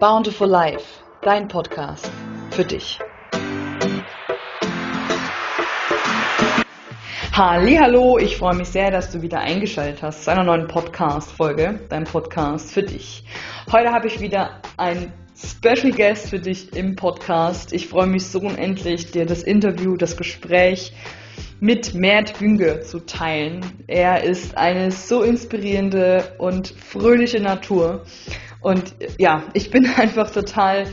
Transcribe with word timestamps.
Bountiful 0.00 0.46
Life, 0.46 1.02
dein 1.22 1.48
Podcast 1.48 2.08
für 2.52 2.64
dich. 2.64 3.00
Hallo, 7.32 8.16
ich 8.16 8.36
freue 8.36 8.54
mich 8.54 8.68
sehr, 8.68 8.92
dass 8.92 9.10
du 9.10 9.22
wieder 9.22 9.40
eingeschaltet 9.40 10.00
hast 10.02 10.22
zu 10.22 10.30
einer 10.30 10.44
neuen 10.44 10.68
Podcast-Folge, 10.68 11.80
dein 11.88 12.04
Podcast 12.04 12.70
für 12.70 12.84
dich. 12.84 13.24
Heute 13.72 13.90
habe 13.90 14.06
ich 14.06 14.20
wieder 14.20 14.62
ein 14.76 15.12
Special 15.36 15.90
Guest 15.90 16.30
für 16.30 16.38
dich 16.38 16.76
im 16.76 16.94
Podcast. 16.94 17.72
Ich 17.72 17.88
freue 17.88 18.06
mich 18.06 18.24
so 18.24 18.38
unendlich, 18.38 19.10
dir 19.10 19.26
das 19.26 19.42
Interview, 19.42 19.96
das 19.96 20.16
Gespräch 20.16 20.92
mit 21.58 21.94
Mert 21.94 22.38
Günge 22.38 22.82
zu 22.82 23.00
teilen. 23.00 23.66
Er 23.88 24.22
ist 24.22 24.56
eine 24.56 24.92
so 24.92 25.22
inspirierende 25.22 26.36
und 26.38 26.68
fröhliche 26.68 27.40
Natur. 27.40 28.04
Und 28.60 28.94
ja, 29.18 29.44
ich 29.52 29.70
bin 29.70 29.86
einfach 29.96 30.30
total 30.30 30.86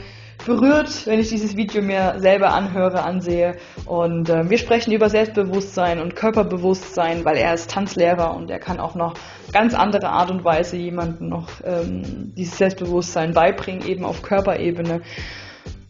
berührt, 0.46 1.08
wenn 1.08 1.20
ich 1.20 1.30
dieses 1.30 1.56
Video 1.56 1.82
mir 1.82 2.16
selber 2.18 2.54
anhöre, 2.54 3.04
ansehe. 3.04 3.58
Und 3.86 4.30
äh, 4.30 4.50
wir 4.50 4.58
sprechen 4.58 4.92
über 4.92 5.10
Selbstbewusstsein 5.10 6.00
und 6.00 6.16
Körperbewusstsein, 6.16 7.26
weil 7.26 7.38
er 7.38 7.54
ist 7.54 7.72
Tanzlehrer 7.72 8.36
und 8.36 8.50
er 8.52 8.60
kann 8.60 8.80
auch 8.80 8.96
noch 8.96 9.16
ganz 9.52 9.74
andere 9.74 10.10
Art 10.10 10.30
und 10.30 10.44
Weise 10.44 10.78
jemandem 10.78 11.30
noch 11.30 11.50
ähm, 11.64 12.34
dieses 12.36 12.58
Selbstbewusstsein 12.58 13.34
beibringen, 13.34 13.88
eben 13.88 14.06
auf 14.06 14.22
Körperebene. 14.22 15.02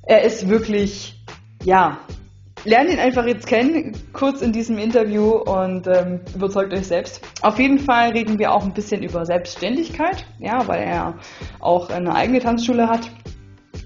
Er 0.04 0.24
ist 0.24 0.48
wirklich, 0.48 1.16
ja, 1.64 1.98
lernt 2.66 2.90
ihn 2.90 3.00
einfach 3.00 3.26
jetzt 3.26 3.48
kennen, 3.48 3.94
kurz 4.12 4.42
in 4.42 4.52
diesem 4.52 4.78
Interview 4.78 5.32
und 5.32 5.88
ähm, 5.88 6.20
überzeugt 6.34 6.74
euch 6.74 6.88
selbst. 6.88 7.22
Auf 7.42 7.60
jeden 7.60 7.80
Fall 7.80 8.10
reden 8.10 8.38
wir 8.40 8.52
auch 8.52 8.64
ein 8.64 8.74
bisschen 8.74 9.04
über 9.04 9.26
Selbstständigkeit, 9.26 10.26
ja, 10.40 10.68
weil 10.68 10.84
er 10.84 11.16
auch 11.60 11.90
eine 11.90 12.14
eigene 12.14 12.40
Tanzschule 12.40 12.90
hat 12.90 13.10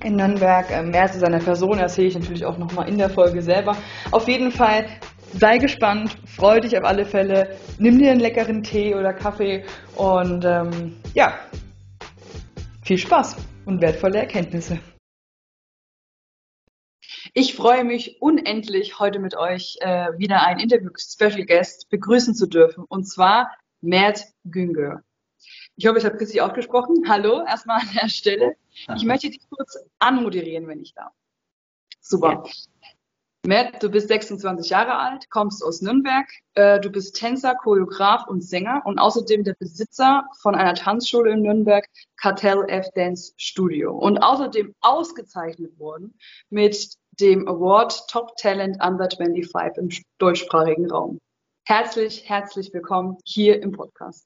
in 0.03 0.15
Nürnberg. 0.15 0.65
Ähm, 0.71 0.91
mehr 0.91 1.11
zu 1.11 1.19
seiner 1.19 1.39
Person 1.39 1.77
erzähle 1.77 2.07
ich 2.07 2.17
natürlich 2.17 2.45
auch 2.45 2.57
nochmal 2.57 2.89
in 2.89 2.97
der 2.97 3.09
Folge 3.09 3.41
selber. 3.41 3.75
Auf 4.11 4.27
jeden 4.27 4.51
Fall 4.51 4.85
sei 5.33 5.57
gespannt, 5.57 6.17
freu 6.25 6.59
dich 6.59 6.77
auf 6.77 6.85
alle 6.85 7.05
Fälle, 7.05 7.57
nimm 7.77 7.99
dir 7.99 8.11
einen 8.11 8.21
leckeren 8.21 8.63
Tee 8.63 8.95
oder 8.95 9.13
Kaffee 9.13 9.63
und 9.95 10.43
ähm, 10.45 10.95
ja, 11.13 11.33
viel 12.83 12.97
Spaß 12.97 13.35
und 13.65 13.81
wertvolle 13.81 14.19
Erkenntnisse. 14.19 14.79
Ich 17.39 17.55
freue 17.55 17.85
mich 17.85 18.21
unendlich, 18.21 18.99
heute 18.99 19.19
mit 19.19 19.33
euch 19.33 19.77
äh, 19.79 20.09
wieder 20.17 20.45
einen 20.45 20.59
Interview-Special 20.59 21.45
Guest 21.45 21.89
begrüßen 21.89 22.35
zu 22.35 22.47
dürfen, 22.47 22.83
und 22.89 23.05
zwar 23.05 23.49
Mert 23.79 24.25
Güngör. 24.43 25.03
Ich 25.77 25.87
hoffe, 25.87 25.99
ich 25.99 26.03
habe 26.03 26.19
richtig 26.19 26.41
ausgesprochen. 26.41 27.05
Hallo, 27.07 27.41
erstmal 27.47 27.79
an 27.79 27.87
der 27.95 28.09
Stelle. 28.09 28.57
Ich 28.93 29.05
möchte 29.05 29.29
dich 29.29 29.39
kurz 29.49 29.77
anmoderieren, 29.99 30.67
wenn 30.67 30.81
ich 30.81 30.93
darf. 30.93 31.13
Super. 32.01 32.43
Ja. 32.45 32.51
Matt, 33.47 33.81
du 33.81 33.89
bist 33.89 34.09
26 34.09 34.69
Jahre 34.69 34.97
alt, 34.97 35.29
kommst 35.29 35.63
aus 35.63 35.81
Nürnberg. 35.81 36.27
Äh, 36.55 36.81
du 36.81 36.89
bist 36.89 37.15
Tänzer, 37.15 37.55
Choreograf 37.55 38.27
und 38.27 38.43
Sänger 38.43 38.81
und 38.83 38.99
außerdem 38.99 39.45
der 39.45 39.55
Besitzer 39.57 40.25
von 40.41 40.55
einer 40.55 40.75
Tanzschule 40.75 41.31
in 41.31 41.43
Nürnberg, 41.43 41.87
Cartel 42.17 42.65
F 42.67 42.87
Dance 42.95 43.31
Studio. 43.37 43.97
Und 43.97 44.17
außerdem 44.17 44.75
ausgezeichnet 44.81 45.79
worden 45.79 46.19
mit 46.49 46.98
dem 47.19 47.47
Award 47.47 48.07
Top 48.09 48.35
Talent 48.37 48.77
Under 48.81 49.09
25 49.09 49.77
im 49.77 49.89
deutschsprachigen 50.19 50.89
Raum. 50.89 51.19
Herzlich, 51.65 52.27
herzlich 52.27 52.73
willkommen 52.73 53.17
hier 53.25 53.61
im 53.61 53.71
Podcast. 53.71 54.25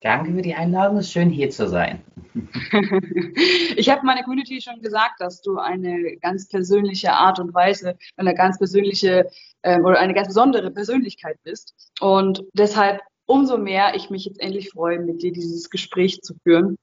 Danke 0.00 0.32
für 0.32 0.42
die 0.42 0.54
Einladung. 0.54 0.98
Es 0.98 1.06
ist 1.06 1.12
schön, 1.12 1.30
hier 1.30 1.50
zu 1.50 1.68
sein. 1.68 2.02
ich 3.76 3.88
habe 3.88 4.06
meiner 4.06 4.22
Community 4.22 4.60
schon 4.60 4.80
gesagt, 4.80 5.20
dass 5.20 5.40
du 5.40 5.58
eine 5.58 6.16
ganz 6.18 6.48
persönliche 6.48 7.12
Art 7.12 7.40
und 7.40 7.52
Weise, 7.54 7.96
eine 8.16 8.34
ganz 8.34 8.58
persönliche 8.58 9.28
ähm, 9.62 9.84
oder 9.84 9.98
eine 9.98 10.14
ganz 10.14 10.28
besondere 10.28 10.70
Persönlichkeit 10.70 11.38
bist. 11.42 11.74
Und 12.00 12.44
deshalb 12.52 13.00
umso 13.26 13.58
mehr 13.58 13.94
ich 13.94 14.10
mich 14.10 14.24
jetzt 14.24 14.40
endlich 14.40 14.70
freue, 14.70 15.00
mit 15.00 15.22
dir 15.22 15.32
dieses 15.32 15.68
Gespräch 15.68 16.20
zu 16.22 16.34
führen. 16.42 16.76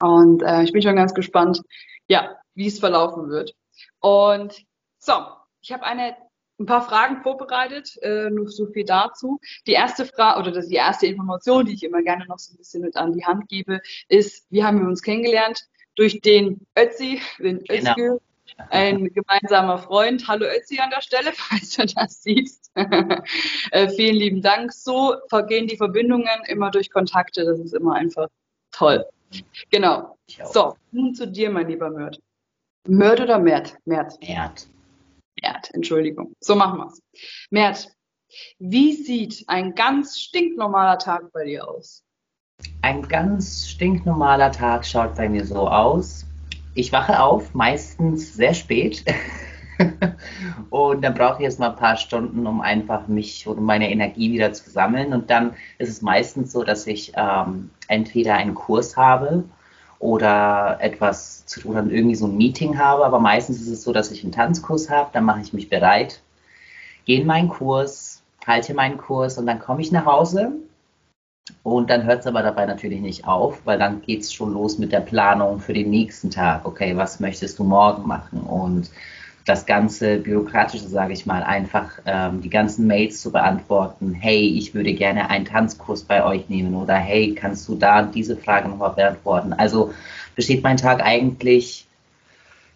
Und 0.00 0.42
äh, 0.42 0.62
ich 0.62 0.72
bin 0.72 0.82
schon 0.82 0.96
ganz 0.96 1.14
gespannt, 1.14 1.62
ja, 2.08 2.36
wie 2.54 2.66
es 2.66 2.78
verlaufen 2.78 3.28
wird. 3.28 3.54
Und 4.00 4.64
so, 5.04 5.14
ich 5.60 5.72
habe 5.72 5.84
eine 5.84 6.16
ein 6.60 6.66
paar 6.66 6.82
Fragen 6.82 7.22
vorbereitet, 7.22 7.96
äh, 8.02 8.30
nur 8.30 8.48
so 8.48 8.66
viel 8.66 8.84
dazu. 8.84 9.40
Die 9.66 9.72
erste 9.72 10.06
Frage 10.06 10.38
oder 10.38 10.52
das, 10.52 10.68
die 10.68 10.76
erste 10.76 11.06
Information, 11.06 11.64
die 11.64 11.74
ich 11.74 11.82
immer 11.82 12.02
gerne 12.02 12.26
noch 12.26 12.38
so 12.38 12.54
ein 12.54 12.58
bisschen 12.58 12.82
mit 12.82 12.96
an 12.96 13.12
die 13.12 13.24
Hand 13.24 13.48
gebe, 13.48 13.80
ist, 14.08 14.46
wie 14.50 14.62
haben 14.62 14.80
wir 14.80 14.86
uns 14.86 15.02
kennengelernt? 15.02 15.66
Durch 15.96 16.20
den 16.20 16.66
Ötzi, 16.78 17.20
den 17.38 17.64
genau. 17.64 17.90
Özgür, 17.90 18.20
ein 18.70 19.12
gemeinsamer 19.12 19.78
Freund. 19.78 20.26
Hallo 20.28 20.46
Ötzi 20.46 20.78
an 20.78 20.90
der 20.90 21.02
Stelle, 21.02 21.32
falls 21.34 21.70
du 21.70 21.86
das 21.86 22.22
siehst. 22.22 22.70
äh, 22.74 23.88
vielen 23.88 24.16
lieben 24.16 24.42
Dank. 24.42 24.72
So 24.72 25.16
vergehen 25.28 25.66
die 25.66 25.76
Verbindungen 25.76 26.44
immer 26.46 26.70
durch 26.70 26.90
Kontakte. 26.90 27.44
Das 27.44 27.58
ist 27.58 27.74
immer 27.74 27.94
einfach 27.94 28.28
toll. 28.70 29.04
Genau. 29.70 30.16
So, 30.52 30.76
nun 30.92 31.14
zu 31.14 31.26
dir, 31.26 31.50
mein 31.50 31.68
lieber 31.68 31.90
Mört. 31.90 32.20
Mört 32.86 33.20
oder 33.20 33.38
Mert? 33.38 33.76
Mert. 33.84 34.18
Mert. 34.26 34.68
Mert, 35.40 35.72
Entschuldigung. 35.74 36.34
So 36.40 36.54
machen 36.54 36.78
wir's. 36.78 37.02
Mert, 37.50 37.88
wie 38.58 38.92
sieht 38.92 39.44
ein 39.48 39.74
ganz 39.74 40.18
stinknormaler 40.18 40.98
Tag 40.98 41.32
bei 41.32 41.44
dir 41.44 41.68
aus? 41.68 42.04
Ein 42.80 43.02
ganz 43.02 43.68
stinknormaler 43.68 44.52
Tag 44.52 44.84
schaut 44.86 45.16
bei 45.16 45.28
mir 45.28 45.44
so 45.44 45.68
aus. 45.68 46.26
Ich 46.74 46.92
wache 46.92 47.20
auf, 47.20 47.54
meistens 47.54 48.34
sehr 48.34 48.54
spät. 48.54 49.04
und 50.70 51.02
dann 51.02 51.14
brauche 51.14 51.36
ich 51.36 51.44
jetzt 51.44 51.58
mal 51.58 51.70
ein 51.70 51.76
paar 51.76 51.96
Stunden, 51.96 52.46
um 52.46 52.60
einfach 52.60 53.08
mich 53.08 53.46
und 53.46 53.62
meine 53.62 53.90
Energie 53.90 54.32
wieder 54.32 54.52
zu 54.52 54.70
sammeln. 54.70 55.12
Und 55.12 55.28
dann 55.28 55.54
ist 55.78 55.88
es 55.88 56.02
meistens 56.02 56.52
so, 56.52 56.62
dass 56.62 56.86
ich 56.86 57.12
ähm, 57.16 57.70
entweder 57.88 58.34
einen 58.34 58.54
Kurs 58.54 58.96
habe 58.96 59.44
oder 60.02 60.78
etwas 60.80 61.46
zu 61.46 61.60
tun, 61.60 61.76
dann 61.76 61.90
irgendwie 61.90 62.16
so 62.16 62.26
ein 62.26 62.36
Meeting 62.36 62.76
habe. 62.76 63.06
Aber 63.06 63.20
meistens 63.20 63.60
ist 63.62 63.68
es 63.68 63.84
so, 63.84 63.92
dass 63.92 64.10
ich 64.10 64.24
einen 64.24 64.32
Tanzkurs 64.32 64.90
habe, 64.90 65.10
dann 65.12 65.24
mache 65.24 65.40
ich 65.40 65.52
mich 65.52 65.68
bereit, 65.68 66.20
gehe 67.04 67.20
in 67.20 67.26
meinen 67.26 67.48
Kurs, 67.48 68.20
halte 68.44 68.74
meinen 68.74 68.98
Kurs 68.98 69.38
und 69.38 69.46
dann 69.46 69.60
komme 69.60 69.80
ich 69.80 69.92
nach 69.92 70.04
Hause. 70.04 70.54
Und 71.62 71.88
dann 71.88 72.04
hört 72.04 72.20
es 72.20 72.26
aber 72.26 72.42
dabei 72.42 72.66
natürlich 72.66 73.00
nicht 73.00 73.28
auf, 73.28 73.60
weil 73.64 73.78
dann 73.78 74.02
geht 74.02 74.22
es 74.22 74.32
schon 74.32 74.52
los 74.52 74.78
mit 74.78 74.90
der 74.90 75.00
Planung 75.00 75.60
für 75.60 75.72
den 75.72 75.90
nächsten 75.90 76.30
Tag. 76.30 76.64
Okay, 76.64 76.96
was 76.96 77.20
möchtest 77.20 77.60
du 77.60 77.64
morgen 77.64 78.06
machen? 78.06 78.40
Und 78.40 78.90
das 79.44 79.66
ganze 79.66 80.18
Bürokratische, 80.18 80.88
sage 80.88 81.12
ich 81.12 81.26
mal, 81.26 81.42
einfach 81.42 81.90
ähm, 82.06 82.40
die 82.42 82.50
ganzen 82.50 82.86
Mails 82.86 83.20
zu 83.20 83.32
beantworten. 83.32 84.14
Hey, 84.14 84.56
ich 84.56 84.74
würde 84.74 84.94
gerne 84.94 85.30
einen 85.30 85.44
Tanzkurs 85.44 86.04
bei 86.04 86.24
euch 86.24 86.48
nehmen 86.48 86.74
oder 86.74 86.94
hey, 86.94 87.34
kannst 87.34 87.68
du 87.68 87.74
da 87.74 88.02
diese 88.02 88.36
Frage 88.36 88.68
nochmal 88.68 88.90
beantworten? 88.90 89.52
Also 89.52 89.92
besteht 90.36 90.62
mein 90.62 90.76
Tag 90.76 91.02
eigentlich 91.02 91.86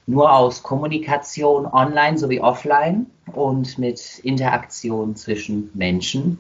nur 0.07 0.33
aus 0.33 0.63
Kommunikation 0.63 1.67
online 1.67 2.19
sowie 2.19 2.41
offline 2.41 3.07
und 3.33 3.79
mit 3.79 4.21
Interaktion 4.21 5.17
zwischen 5.17 5.71
Menschen. 5.75 6.39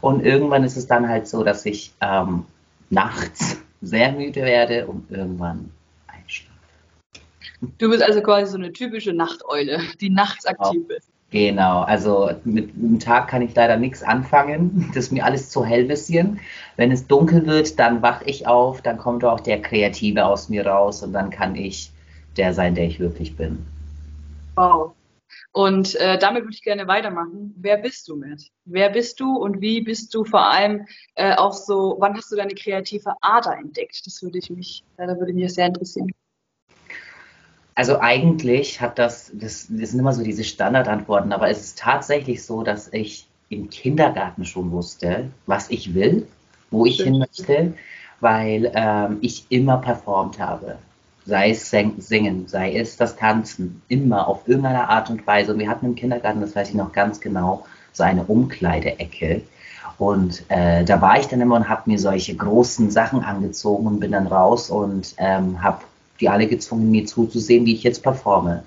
Und 0.00 0.24
irgendwann 0.24 0.64
ist 0.64 0.76
es 0.76 0.86
dann 0.86 1.08
halt 1.08 1.28
so, 1.28 1.42
dass 1.42 1.64
ich 1.66 1.92
ähm, 2.00 2.44
nachts 2.90 3.58
sehr 3.82 4.12
müde 4.12 4.42
werde 4.42 4.86
und 4.86 5.10
irgendwann 5.10 5.70
Du 7.78 7.90
bist 7.90 8.02
also 8.02 8.20
quasi 8.20 8.50
so 8.50 8.58
eine 8.58 8.72
typische 8.72 9.12
Nachteule, 9.12 9.80
die 10.00 10.10
nachts 10.10 10.46
aktiv 10.46 10.82
ist. 10.90 11.10
Genau, 11.30 11.82
also 11.82 12.30
mit 12.44 12.74
dem 12.76 13.00
Tag 13.00 13.28
kann 13.28 13.42
ich 13.42 13.54
leider 13.54 13.76
nichts 13.76 14.02
anfangen. 14.02 14.90
Das 14.94 15.06
ist 15.06 15.12
mir 15.12 15.24
alles 15.24 15.50
zu 15.50 15.64
hell 15.64 15.84
bisschen. 15.84 16.38
Wenn 16.76 16.92
es 16.92 17.06
dunkel 17.06 17.46
wird, 17.46 17.78
dann 17.78 18.00
wach 18.00 18.22
ich 18.22 18.46
auf, 18.46 18.80
dann 18.80 18.96
kommt 18.96 19.24
auch 19.24 19.40
der 19.40 19.60
Kreative 19.60 20.24
aus 20.24 20.48
mir 20.48 20.66
raus 20.66 21.02
und 21.02 21.12
dann 21.12 21.30
kann 21.30 21.56
ich 21.56 21.90
der 22.36 22.54
sein, 22.54 22.74
der 22.74 22.84
ich 22.84 23.00
wirklich 23.00 23.36
bin. 23.36 23.66
Wow. 24.54 24.92
Und 25.52 25.94
äh, 25.96 26.18
damit 26.18 26.44
würde 26.44 26.54
ich 26.54 26.62
gerne 26.62 26.86
weitermachen. 26.86 27.54
Wer 27.56 27.78
bist 27.78 28.06
du, 28.08 28.16
Matt? 28.16 28.42
Wer 28.64 28.90
bist 28.90 29.18
du 29.18 29.36
und 29.36 29.60
wie 29.60 29.80
bist 29.80 30.14
du 30.14 30.24
vor 30.24 30.50
allem 30.50 30.86
äh, 31.14 31.34
auch 31.34 31.54
so, 31.54 31.96
wann 31.98 32.14
hast 32.14 32.30
du 32.30 32.36
deine 32.36 32.54
kreative 32.54 33.14
Ader 33.20 33.56
entdeckt? 33.56 34.06
Das 34.06 34.22
würde 34.22 34.38
ich 34.38 34.50
mich, 34.50 34.84
äh, 34.98 35.06
da 35.06 35.18
würde 35.18 35.32
mich 35.32 35.52
sehr 35.52 35.66
interessieren. 35.66 36.10
Also 37.76 38.00
eigentlich 38.00 38.80
hat 38.80 38.98
das, 38.98 39.30
das, 39.34 39.66
das 39.68 39.90
sind 39.90 40.00
immer 40.00 40.14
so 40.14 40.24
diese 40.24 40.44
Standardantworten, 40.44 41.32
aber 41.32 41.50
es 41.50 41.60
ist 41.60 41.78
tatsächlich 41.78 42.42
so, 42.42 42.62
dass 42.62 42.90
ich 42.92 43.28
im 43.50 43.68
Kindergarten 43.68 44.46
schon 44.46 44.72
wusste, 44.72 45.30
was 45.44 45.70
ich 45.70 45.94
will, 45.94 46.26
wo 46.70 46.86
ich 46.86 47.02
hin 47.02 47.18
möchte, 47.18 47.74
weil 48.20 48.72
ähm, 48.74 49.18
ich 49.20 49.44
immer 49.50 49.76
performt 49.76 50.40
habe. 50.40 50.78
Sei 51.26 51.50
es 51.50 51.70
Singen, 51.70 52.48
sei 52.48 52.74
es 52.76 52.96
das 52.96 53.16
Tanzen, 53.16 53.82
immer 53.88 54.26
auf 54.26 54.48
irgendeine 54.48 54.88
Art 54.88 55.10
und 55.10 55.26
Weise. 55.26 55.52
Und 55.52 55.58
wir 55.58 55.68
hatten 55.68 55.84
im 55.84 55.94
Kindergarten, 55.96 56.40
das 56.40 56.56
weiß 56.56 56.70
ich 56.70 56.74
noch 56.74 56.92
ganz 56.92 57.20
genau, 57.20 57.66
so 57.92 58.04
eine 58.04 58.24
Umkleideecke. 58.24 59.42
Und 59.98 60.44
äh, 60.48 60.82
da 60.84 61.00
war 61.02 61.20
ich 61.20 61.26
dann 61.26 61.42
immer 61.42 61.56
und 61.56 61.68
habe 61.68 61.90
mir 61.90 61.98
solche 61.98 62.34
großen 62.34 62.90
Sachen 62.90 63.22
angezogen 63.22 63.86
und 63.86 64.00
bin 64.00 64.12
dann 64.12 64.28
raus 64.28 64.70
und 64.70 65.14
ähm, 65.18 65.62
habe 65.62 65.80
die 66.20 66.28
alle 66.28 66.46
gezwungen, 66.46 66.90
mir 66.90 67.06
zuzusehen, 67.06 67.66
wie 67.66 67.74
ich 67.74 67.82
jetzt 67.82 68.02
performe. 68.02 68.62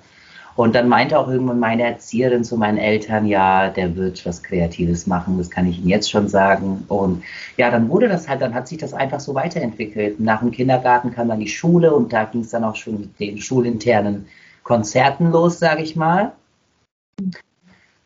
Und 0.60 0.76
dann 0.76 0.90
meinte 0.90 1.18
auch 1.18 1.30
irgendwann 1.30 1.60
meine 1.60 1.84
Erzieherin 1.84 2.44
zu 2.44 2.58
meinen 2.58 2.78
Eltern, 2.78 3.26
ja, 3.26 3.70
der 3.70 3.96
wird 3.96 4.26
was 4.26 4.44
Kreatives 4.44 5.08
machen, 5.08 5.38
das 5.38 5.50
kann 5.50 5.68
ich 5.68 5.78
Ihnen 5.78 5.88
jetzt 5.88 6.12
schon 6.12 6.28
sagen. 6.28 6.84
Und 6.90 7.24
ja, 7.56 7.72
dann 7.72 7.88
wurde 7.88 8.10
das 8.10 8.28
halt, 8.28 8.42
dann 8.42 8.54
hat 8.54 8.68
sich 8.68 8.78
das 8.78 8.94
einfach 8.94 9.22
so 9.22 9.34
weiterentwickelt. 9.36 10.20
Nach 10.20 10.42
dem 10.42 10.52
Kindergarten 10.52 11.12
kam 11.12 11.30
dann 11.30 11.40
die 11.40 11.48
Schule 11.48 11.94
und 11.96 12.12
da 12.12 12.26
ging 12.26 12.42
es 12.42 12.50
dann 12.50 12.66
auch 12.66 12.76
schon 12.76 13.00
mit 13.00 13.20
den 13.22 13.38
schulinternen 13.38 14.28
Konzerten 14.64 15.32
los, 15.32 15.60
sage 15.60 15.82
ich 15.82 15.96
mal. 15.96 16.34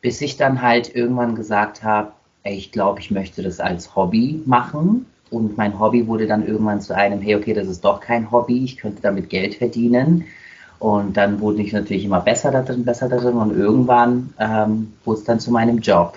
Bis 0.00 0.20
ich 0.20 0.36
dann 0.36 0.62
halt 0.62 0.94
irgendwann 0.94 1.34
gesagt 1.34 1.82
habe, 1.82 2.12
ich 2.44 2.70
glaube, 2.70 3.00
ich 3.00 3.10
möchte 3.10 3.42
das 3.42 3.58
als 3.58 3.96
Hobby 3.96 4.42
machen. 4.46 5.06
Und 5.34 5.56
mein 5.56 5.78
Hobby 5.78 6.06
wurde 6.06 6.26
dann 6.26 6.46
irgendwann 6.46 6.80
zu 6.80 6.94
einem, 6.94 7.20
hey, 7.20 7.34
okay, 7.34 7.54
das 7.54 7.66
ist 7.66 7.84
doch 7.84 8.00
kein 8.00 8.30
Hobby, 8.30 8.64
ich 8.64 8.76
könnte 8.76 9.02
damit 9.02 9.28
Geld 9.28 9.56
verdienen. 9.56 10.24
Und 10.78 11.16
dann 11.16 11.40
wurde 11.40 11.62
ich 11.62 11.72
natürlich 11.72 12.04
immer 12.04 12.20
besser 12.20 12.50
da 12.52 12.62
drin, 12.62 12.84
besser 12.84 13.08
da 13.08 13.16
drin 13.16 13.34
und 13.34 13.56
irgendwann 13.56 14.34
ähm, 14.38 14.92
wurde 15.04 15.18
es 15.20 15.24
dann 15.24 15.40
zu 15.40 15.50
meinem 15.50 15.78
Job. 15.78 16.16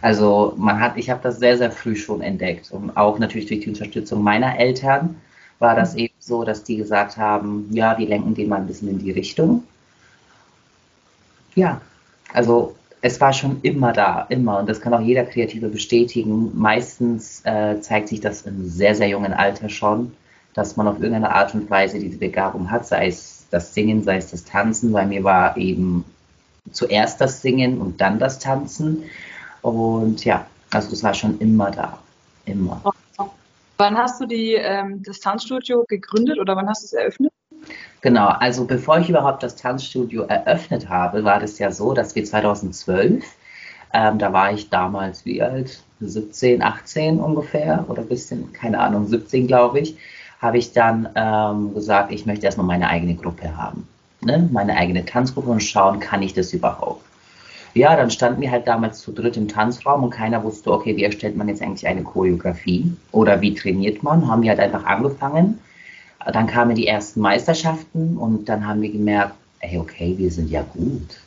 Also 0.00 0.54
man 0.56 0.80
hat, 0.80 0.96
ich 0.96 1.10
habe 1.10 1.20
das 1.22 1.38
sehr, 1.38 1.58
sehr 1.58 1.70
früh 1.70 1.96
schon 1.96 2.20
entdeckt 2.20 2.70
und 2.70 2.96
auch 2.96 3.18
natürlich 3.18 3.46
durch 3.46 3.60
die 3.60 3.68
Unterstützung 3.68 4.22
meiner 4.22 4.58
Eltern 4.58 5.16
war 5.58 5.74
das 5.74 5.94
eben 5.96 6.14
so, 6.20 6.44
dass 6.44 6.62
die 6.62 6.76
gesagt 6.76 7.16
haben, 7.16 7.68
ja, 7.70 7.98
wir 7.98 8.08
lenken 8.08 8.34
den 8.34 8.48
mal 8.48 8.60
ein 8.60 8.66
bisschen 8.66 8.88
in 8.88 8.98
die 8.98 9.10
Richtung. 9.10 9.64
Ja, 11.54 11.80
also 12.32 12.76
es 13.00 13.20
war 13.20 13.32
schon 13.32 13.60
immer 13.62 13.92
da, 13.92 14.26
immer. 14.28 14.58
Und 14.58 14.68
das 14.68 14.80
kann 14.80 14.94
auch 14.94 15.00
jeder 15.00 15.24
Kreative 15.24 15.68
bestätigen. 15.68 16.50
Meistens 16.54 17.42
äh, 17.44 17.80
zeigt 17.80 18.08
sich 18.08 18.20
das 18.20 18.42
im 18.42 18.68
sehr, 18.68 18.94
sehr 18.94 19.08
jungen 19.08 19.32
Alter 19.32 19.68
schon, 19.68 20.12
dass 20.54 20.76
man 20.76 20.88
auf 20.88 20.96
irgendeine 20.96 21.32
Art 21.32 21.54
und 21.54 21.70
Weise 21.70 21.98
diese 21.98 22.18
Begabung 22.18 22.70
hat, 22.70 22.86
sei 22.86 23.08
es 23.08 23.46
das 23.50 23.74
Singen, 23.74 24.02
sei 24.02 24.16
es 24.16 24.30
das 24.30 24.44
Tanzen. 24.44 24.92
Bei 24.92 25.06
mir 25.06 25.22
war 25.24 25.56
eben 25.56 26.04
zuerst 26.72 27.20
das 27.20 27.40
Singen 27.40 27.80
und 27.80 28.00
dann 28.00 28.18
das 28.18 28.38
Tanzen. 28.38 29.04
Und 29.62 30.24
ja, 30.24 30.46
also 30.70 30.90
das 30.90 31.02
war 31.02 31.14
schon 31.14 31.38
immer 31.38 31.70
da. 31.70 31.98
Immer. 32.44 32.82
Wann 33.76 33.96
hast 33.96 34.20
du 34.20 34.26
die, 34.26 34.54
ähm, 34.54 35.02
das 35.04 35.20
Tanzstudio 35.20 35.84
gegründet 35.86 36.38
oder 36.40 36.56
wann 36.56 36.68
hast 36.68 36.82
du 36.82 36.86
es 36.86 36.92
eröffnet? 36.92 37.32
Genau, 38.00 38.28
also 38.28 38.64
bevor 38.64 38.98
ich 38.98 39.08
überhaupt 39.08 39.42
das 39.42 39.56
Tanzstudio 39.56 40.22
eröffnet 40.22 40.88
habe, 40.88 41.24
war 41.24 41.40
das 41.40 41.58
ja 41.58 41.72
so, 41.72 41.94
dass 41.94 42.14
wir 42.14 42.24
2012, 42.24 43.24
ähm, 43.92 44.18
da 44.18 44.32
war 44.32 44.52
ich 44.52 44.70
damals 44.70 45.24
wie 45.24 45.42
alt, 45.42 45.82
17, 46.00 46.62
18 46.62 47.18
ungefähr 47.18 47.84
oder 47.88 48.02
bisschen, 48.02 48.52
keine 48.52 48.78
Ahnung, 48.78 49.06
17 49.06 49.48
glaube 49.48 49.80
ich, 49.80 49.96
habe 50.40 50.58
ich 50.58 50.72
dann 50.72 51.08
ähm, 51.16 51.74
gesagt, 51.74 52.12
ich 52.12 52.24
möchte 52.24 52.46
erstmal 52.46 52.66
meine 52.66 52.88
eigene 52.88 53.16
Gruppe 53.16 53.56
haben. 53.56 53.88
Ne? 54.20 54.48
Meine 54.52 54.76
eigene 54.76 55.04
Tanzgruppe 55.04 55.50
und 55.50 55.62
schauen, 55.62 55.98
kann 55.98 56.22
ich 56.22 56.34
das 56.34 56.52
überhaupt? 56.52 57.02
Ja, 57.74 57.96
dann 57.96 58.10
standen 58.10 58.40
wir 58.40 58.50
halt 58.50 58.66
damals 58.66 59.00
zu 59.00 59.12
dritt 59.12 59.36
im 59.36 59.48
Tanzraum 59.48 60.04
und 60.04 60.10
keiner 60.10 60.42
wusste, 60.42 60.72
okay, 60.72 60.96
wie 60.96 61.04
erstellt 61.04 61.36
man 61.36 61.48
jetzt 61.48 61.62
eigentlich 61.62 61.86
eine 61.86 62.02
Choreografie 62.02 62.92
oder 63.12 63.40
wie 63.40 63.54
trainiert 63.54 64.02
man? 64.02 64.28
Haben 64.28 64.42
wir 64.42 64.50
halt 64.50 64.60
einfach 64.60 64.84
angefangen. 64.84 65.58
Dann 66.32 66.46
kamen 66.46 66.74
die 66.74 66.86
ersten 66.86 67.20
Meisterschaften 67.20 68.16
und 68.16 68.48
dann 68.48 68.66
haben 68.66 68.82
wir 68.82 68.90
gemerkt, 68.90 69.34
ey, 69.60 69.78
okay, 69.78 70.14
wir 70.16 70.30
sind 70.30 70.50
ja 70.50 70.62
gut. 70.62 71.20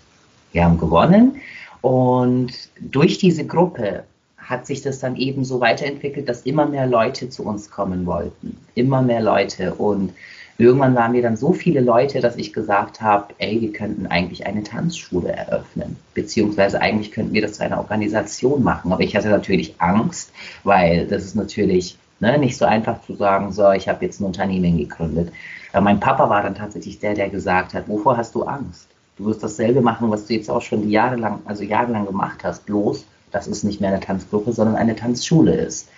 Wir 0.51 0.65
haben 0.65 0.77
gewonnen 0.77 1.37
und 1.81 2.51
durch 2.79 3.17
diese 3.17 3.45
Gruppe 3.45 4.03
hat 4.37 4.65
sich 4.65 4.81
das 4.81 4.99
dann 4.99 5.15
eben 5.15 5.43
so 5.45 5.59
weiterentwickelt, 5.59 6.27
dass 6.27 6.41
immer 6.43 6.65
mehr 6.65 6.85
Leute 6.85 7.29
zu 7.29 7.43
uns 7.43 7.71
kommen 7.71 8.05
wollten. 8.05 8.57
Immer 8.75 9.01
mehr 9.01 9.21
Leute. 9.21 9.73
Und 9.75 10.13
irgendwann 10.57 10.95
waren 10.95 11.13
wir 11.13 11.21
dann 11.21 11.37
so 11.37 11.53
viele 11.53 11.79
Leute, 11.79 12.19
dass 12.19 12.35
ich 12.35 12.51
gesagt 12.51 13.01
habe, 13.01 13.33
ey, 13.37 13.61
wir 13.61 13.71
könnten 13.71 14.07
eigentlich 14.07 14.45
eine 14.45 14.63
Tanzschule 14.63 15.31
eröffnen. 15.31 15.95
Beziehungsweise 16.13 16.81
eigentlich 16.81 17.11
könnten 17.11 17.33
wir 17.33 17.41
das 17.41 17.53
zu 17.53 17.63
einer 17.63 17.77
Organisation 17.77 18.61
machen. 18.61 18.91
Aber 18.91 19.01
ich 19.01 19.15
hatte 19.15 19.29
natürlich 19.29 19.75
Angst, 19.77 20.31
weil 20.63 21.07
das 21.07 21.23
ist 21.23 21.35
natürlich 21.35 21.97
ne, 22.21 22.37
nicht 22.37 22.57
so 22.57 22.65
einfach 22.65 23.01
zu 23.01 23.15
sagen, 23.15 23.51
so, 23.51 23.71
ich 23.71 23.89
habe 23.89 24.05
jetzt 24.05 24.21
ein 24.21 24.25
Unternehmen 24.25 24.77
gegründet. 24.77 25.33
Aber 25.73 25.81
mein 25.81 25.99
Papa 25.99 26.29
war 26.29 26.43
dann 26.43 26.55
tatsächlich 26.55 26.99
der, 26.99 27.13
der 27.13 27.29
gesagt 27.29 27.73
hat, 27.73 27.87
wovor 27.87 28.17
hast 28.17 28.35
du 28.35 28.43
Angst? 28.43 28.87
Du 29.17 29.25
wirst 29.25 29.43
dasselbe 29.43 29.81
machen, 29.81 30.09
was 30.09 30.25
du 30.25 30.33
jetzt 30.33 30.49
auch 30.49 30.61
schon 30.61 30.89
jahrelang, 30.89 31.41
also 31.45 31.63
jahrelang 31.63 32.05
gemacht 32.05 32.43
hast. 32.43 32.65
Bloß 32.65 33.05
dass 33.31 33.47
es 33.47 33.63
nicht 33.63 33.81
mehr 33.81 33.91
eine 33.91 33.99
Tanzgruppe, 33.99 34.53
sondern 34.53 34.75
eine 34.75 34.95
Tanzschule 34.95 35.55
ist. 35.55 35.89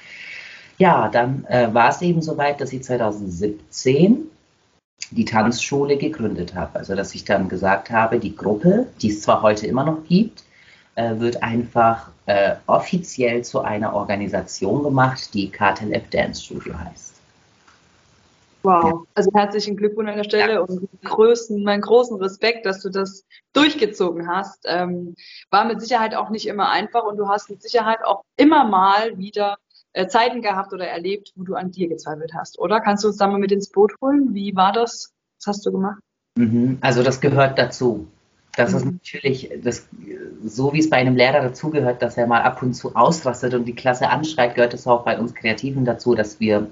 Ja, 0.78 1.10
dann 1.10 1.46
äh, 1.50 1.74
war 1.74 1.90
es 1.90 2.02
eben 2.02 2.22
soweit, 2.22 2.62
dass 2.62 2.74
ich 2.74 2.84
2017 2.84 4.30
die 5.12 5.25
Tanzschule 5.25 5.98
gegründet 5.98 6.56
habe. 6.56 6.80
Also 6.80 6.96
dass 6.96 7.14
ich 7.14 7.25
dann 7.25 7.50
gesagt 7.50 7.92
habe, 7.92 8.20
die 8.20 8.36
Gruppe, 8.36 8.88
die 9.02 9.10
es 9.10 9.22
zwar 9.22 9.42
heute 9.42 9.68
immer 9.68 9.84
noch 9.84 10.04
gibt, 10.08 10.44
äh, 10.96 11.20
wird 11.20 11.44
einfach 11.44 12.10
äh, 12.25 12.56
offiziell 12.68 13.44
zu 13.44 13.62
einer 13.62 13.94
Organisation 13.94 14.84
gemacht, 14.84 15.34
die 15.34 15.50
KTLF 15.50 16.10
Dance 16.10 16.44
Studio 16.44 16.74
heißt. 16.78 17.14
Wow, 18.64 19.06
also 19.14 19.30
herzlichen 19.34 19.75
Glückwunsch 19.75 20.10
an 20.10 20.16
der 20.16 20.24
Stelle 20.24 20.54
ja. 20.54 20.60
und 20.62 20.88
größten, 21.04 21.64
meinen 21.64 21.81
großen 21.81 22.18
Respekt, 22.18 22.66
dass 22.66 22.81
du 22.81 22.90
das 22.90 23.25
durchgezogen 23.52 24.30
hast. 24.30 24.64
Ähm, 24.66 25.16
war 25.50 25.66
mit 25.66 25.81
Sicherheit 25.81 26.16
auch 26.16 26.30
nicht 26.30 26.48
immer 26.48 26.70
einfach 26.70 27.04
und 27.04 27.18
du 27.18 27.28
hast 27.28 27.50
mit 27.50 27.62
Sicherheit 27.62 28.06
auch 28.06 28.24
immer 28.38 28.64
mal 28.64 29.18
wieder 29.18 29.58
äh, 29.92 30.08
Zeiten 30.08 30.42
gehabt 30.42 30.72
oder 30.72 30.88
erlebt, 30.88 31.34
wo 31.36 31.44
du 31.44 31.56
an 31.56 31.72
dir 31.72 31.90
gezweifelt 31.90 32.34
hast, 32.34 32.58
oder? 32.58 32.80
Kannst 32.80 33.04
du 33.04 33.10
uns 33.10 33.18
da 33.18 33.28
mal 33.28 33.38
mit 33.38 33.52
ins 33.52 33.70
Boot 33.70 33.92
holen? 34.02 34.34
Wie 34.34 34.56
war 34.56 34.72
das? 34.72 35.12
Was 35.40 35.48
hast 35.48 35.66
du 35.66 35.74
gemacht? 35.74 36.00
Mhm, 36.38 36.78
also 36.80 37.04
das 37.04 37.20
gehört 37.20 37.60
dazu. 37.60 38.08
Das 38.55 38.71
mhm. 38.71 38.77
ist 38.77 38.85
natürlich 38.85 39.50
das, 39.63 39.88
so 40.44 40.73
wie 40.73 40.79
es 40.79 40.89
bei 40.89 40.97
einem 40.97 41.15
Lehrer 41.15 41.41
dazugehört, 41.41 42.01
dass 42.01 42.17
er 42.17 42.27
mal 42.27 42.41
ab 42.41 42.61
und 42.61 42.73
zu 42.73 42.95
ausrastet 42.95 43.53
und 43.53 43.65
die 43.65 43.75
Klasse 43.75 44.09
anschreit, 44.09 44.55
gehört 44.55 44.73
es 44.73 44.88
auch 44.88 45.03
bei 45.03 45.17
uns 45.17 45.33
Kreativen 45.33 45.85
dazu, 45.85 46.13
dass 46.13 46.39
wir 46.39 46.67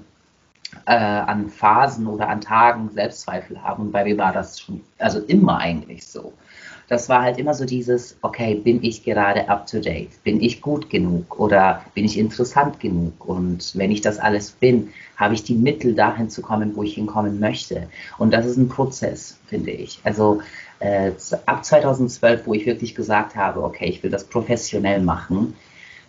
äh, 0.86 0.94
an 0.94 1.48
Phasen 1.48 2.06
oder 2.06 2.28
an 2.28 2.40
Tagen 2.40 2.90
Selbstzweifel 2.90 3.62
haben. 3.62 3.84
Und 3.84 3.92
bei 3.92 4.04
mir 4.04 4.16
war 4.18 4.32
das 4.32 4.60
schon, 4.60 4.80
also 4.98 5.20
immer 5.20 5.58
eigentlich 5.58 6.06
so. 6.06 6.32
Das 6.88 7.08
war 7.08 7.22
halt 7.22 7.38
immer 7.38 7.54
so 7.54 7.64
dieses, 7.64 8.16
okay, 8.22 8.54
bin 8.54 8.82
ich 8.82 9.02
gerade 9.02 9.48
up 9.48 9.66
to 9.66 9.80
date? 9.80 10.10
Bin 10.24 10.42
ich 10.42 10.60
gut 10.60 10.90
genug 10.90 11.38
oder 11.40 11.82
bin 11.94 12.04
ich 12.04 12.18
interessant 12.18 12.80
genug? 12.80 13.26
Und 13.26 13.72
wenn 13.76 13.90
ich 13.90 14.02
das 14.02 14.18
alles 14.18 14.50
bin, 14.50 14.90
habe 15.16 15.34
ich 15.34 15.42
die 15.42 15.54
Mittel 15.54 15.94
dahin 15.94 16.28
zu 16.28 16.42
kommen, 16.42 16.76
wo 16.76 16.82
ich 16.82 16.94
hinkommen 16.94 17.40
möchte. 17.40 17.88
Und 18.18 18.34
das 18.34 18.44
ist 18.44 18.56
ein 18.56 18.68
Prozess, 18.68 19.38
finde 19.46 19.70
ich. 19.70 20.00
Also 20.04 20.42
äh, 20.82 21.12
ab 21.46 21.64
2012, 21.64 22.46
wo 22.46 22.54
ich 22.54 22.66
wirklich 22.66 22.94
gesagt 22.94 23.36
habe, 23.36 23.62
okay, 23.62 23.86
ich 23.86 24.02
will 24.02 24.10
das 24.10 24.24
professionell 24.24 25.00
machen, 25.00 25.54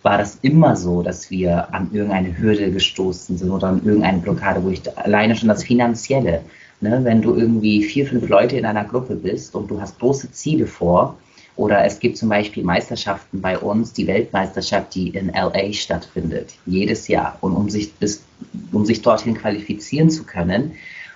war 0.02 0.18
das 0.18 0.38
immer 0.42 0.76
so, 0.76 1.02
dass 1.02 1.30
wir 1.30 1.72
an 1.72 1.90
irgendeine 1.92 2.36
Hürde 2.36 2.70
gestoßen 2.70 3.38
sind 3.38 3.50
oder 3.50 3.68
an 3.68 3.82
irgendeine 3.84 4.18
Blockade, 4.18 4.62
wo 4.62 4.68
ich 4.68 4.82
alleine 4.98 5.36
schon 5.36 5.48
das 5.48 5.64
Finanzielle, 5.64 6.42
ne, 6.80 7.00
wenn 7.04 7.22
du 7.22 7.34
irgendwie 7.34 7.82
vier, 7.84 8.06
fünf 8.06 8.28
Leute 8.28 8.56
in 8.56 8.66
einer 8.66 8.84
Gruppe 8.84 9.14
bist 9.14 9.54
und 9.54 9.70
du 9.70 9.80
hast 9.80 9.98
große 9.98 10.32
Ziele 10.32 10.66
vor, 10.66 11.16
oder 11.56 11.84
es 11.84 12.00
gibt 12.00 12.18
zum 12.18 12.28
Beispiel 12.28 12.64
Meisterschaften 12.64 13.40
bei 13.40 13.56
uns, 13.56 13.92
die 13.92 14.08
Weltmeisterschaft, 14.08 14.92
die 14.96 15.10
in 15.10 15.28
LA 15.28 15.72
stattfindet, 15.72 16.50
jedes 16.66 17.06
Jahr. 17.06 17.38
Und 17.42 17.54
um 17.54 17.70
sich, 17.70 17.94
bis, 17.94 18.24
um 18.72 18.84
sich 18.84 19.02
dorthin 19.02 19.34
qualifizieren 19.34 20.10
zu 20.10 20.24
können, 20.24 20.72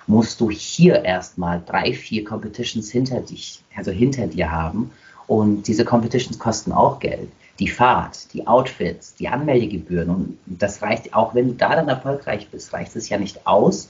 musst 0.09 0.41
du 0.41 0.49
hier 0.49 1.05
erstmal 1.05 1.61
drei, 1.65 1.93
vier 1.93 2.23
Competitions 2.23 2.91
hinter 2.91 3.21
dich, 3.21 3.61
also 3.75 3.91
hinter 3.91 4.25
dir 4.27 4.51
haben. 4.51 4.91
Und 5.27 5.67
diese 5.67 5.85
Competitions 5.85 6.39
kosten 6.39 6.71
auch 6.71 6.99
Geld 6.99 7.29
die 7.59 7.67
Fahrt, 7.67 8.33
die 8.33 8.47
Outfits, 8.47 9.15
die 9.15 9.27
Anmeldegebühren. 9.27 10.09
Und 10.09 10.37
das 10.47 10.81
reicht, 10.81 11.13
auch 11.13 11.35
wenn 11.35 11.49
du 11.49 11.53
da 11.53 11.75
dann 11.75 11.89
erfolgreich 11.89 12.47
bist, 12.49 12.73
reicht 12.73 12.95
es 12.95 13.09
ja 13.09 13.17
nicht 13.17 13.45
aus, 13.45 13.89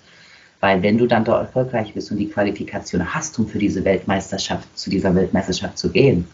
weil 0.60 0.82
wenn 0.82 0.98
du 0.98 1.08
dann 1.08 1.24
dort 1.24 1.42
erfolgreich 1.42 1.94
bist 1.94 2.12
und 2.12 2.18
die 2.18 2.30
Qualifikation 2.30 3.14
hast, 3.14 3.38
um 3.40 3.48
für 3.48 3.60
diese 3.60 3.86
Weltmeisterschaft, 3.86 4.68
zu 4.78 4.90
dieser 4.90 5.16
Weltmeisterschaft 5.16 5.78
zu 5.78 5.90
gehen. 5.90 6.28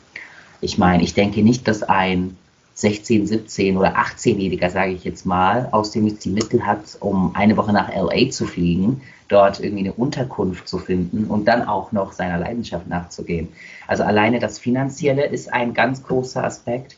Ich 0.61 0.77
meine, 0.77 1.03
ich 1.03 1.13
denke 1.13 1.43
nicht, 1.43 1.67
dass 1.67 1.83
ein 1.83 2.37
16, 2.73 3.27
17 3.27 3.77
oder 3.77 3.97
18-Jähriger, 3.97 4.69
sage 4.69 4.93
ich 4.93 5.03
jetzt 5.03 5.25
mal, 5.25 5.69
aus 5.71 5.91
dem 5.91 6.07
jetzt 6.07 6.25
die 6.25 6.29
Mittel 6.29 6.65
hat, 6.65 6.97
um 7.01 7.35
eine 7.35 7.55
Woche 7.55 7.71
nach 7.71 7.89
LA 7.93 8.29
zu 8.31 8.45
fliegen, 8.45 9.01
dort 9.27 9.59
irgendwie 9.59 9.83
eine 9.83 9.93
Unterkunft 9.93 10.67
zu 10.67 10.77
finden 10.77 11.25
und 11.25 11.45
dann 11.45 11.67
auch 11.67 11.91
noch 11.91 12.13
seiner 12.13 12.37
Leidenschaft 12.37 12.87
nachzugehen. 12.87 13.49
Also 13.87 14.03
alleine 14.03 14.39
das 14.39 14.59
Finanzielle 14.59 15.25
ist 15.25 15.51
ein 15.51 15.73
ganz 15.73 16.03
großer 16.03 16.43
Aspekt. 16.43 16.97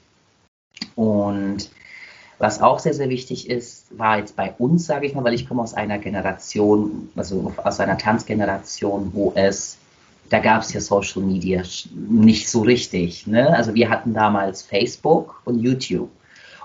Und 0.95 1.69
was 2.39 2.61
auch 2.61 2.79
sehr, 2.79 2.93
sehr 2.93 3.09
wichtig 3.09 3.49
ist, 3.49 3.97
war 3.97 4.19
jetzt 4.19 4.35
bei 4.35 4.53
uns, 4.59 4.85
sage 4.85 5.07
ich 5.07 5.15
mal, 5.15 5.23
weil 5.23 5.33
ich 5.33 5.47
komme 5.47 5.63
aus 5.63 5.73
einer 5.73 5.97
Generation, 5.97 7.09
also 7.15 7.51
aus 7.63 7.79
einer 7.79 7.97
Tanzgeneration, 7.97 9.11
wo 9.13 9.31
es, 9.35 9.77
da 10.29 10.39
gab 10.39 10.61
es 10.61 10.73
ja 10.73 10.81
Social 10.81 11.23
Media 11.23 11.63
nicht 11.95 12.49
so 12.49 12.61
richtig. 12.61 13.25
Ne? 13.25 13.55
Also 13.55 13.73
wir 13.73 13.89
hatten 13.89 14.13
damals 14.13 14.61
Facebook 14.61 15.41
und 15.45 15.59
YouTube. 15.59 16.09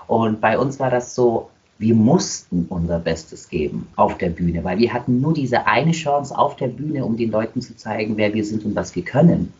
Und 0.05 0.41
bei 0.41 0.59
uns 0.59 0.79
war 0.79 0.91
das 0.91 1.15
so, 1.15 1.49
wir 1.83 1.95
mussten 1.95 2.65
unser 2.69 2.97
Bestes 2.97 3.49
geben 3.49 3.89
auf 3.97 4.17
der 4.17 4.29
Bühne, 4.29 4.63
weil 4.63 4.77
wir 4.77 4.93
hatten 4.93 5.19
nur 5.19 5.33
diese 5.33 5.67
eine 5.67 5.91
Chance 5.91 6.35
auf 6.37 6.55
der 6.55 6.69
Bühne, 6.69 7.03
um 7.03 7.17
den 7.17 7.29
Leuten 7.29 7.61
zu 7.61 7.75
zeigen, 7.75 8.15
wer 8.15 8.33
wir 8.33 8.45
sind 8.45 8.63
und 8.63 8.73
was 8.73 8.95
wir 8.95 9.03
können. 9.03 9.51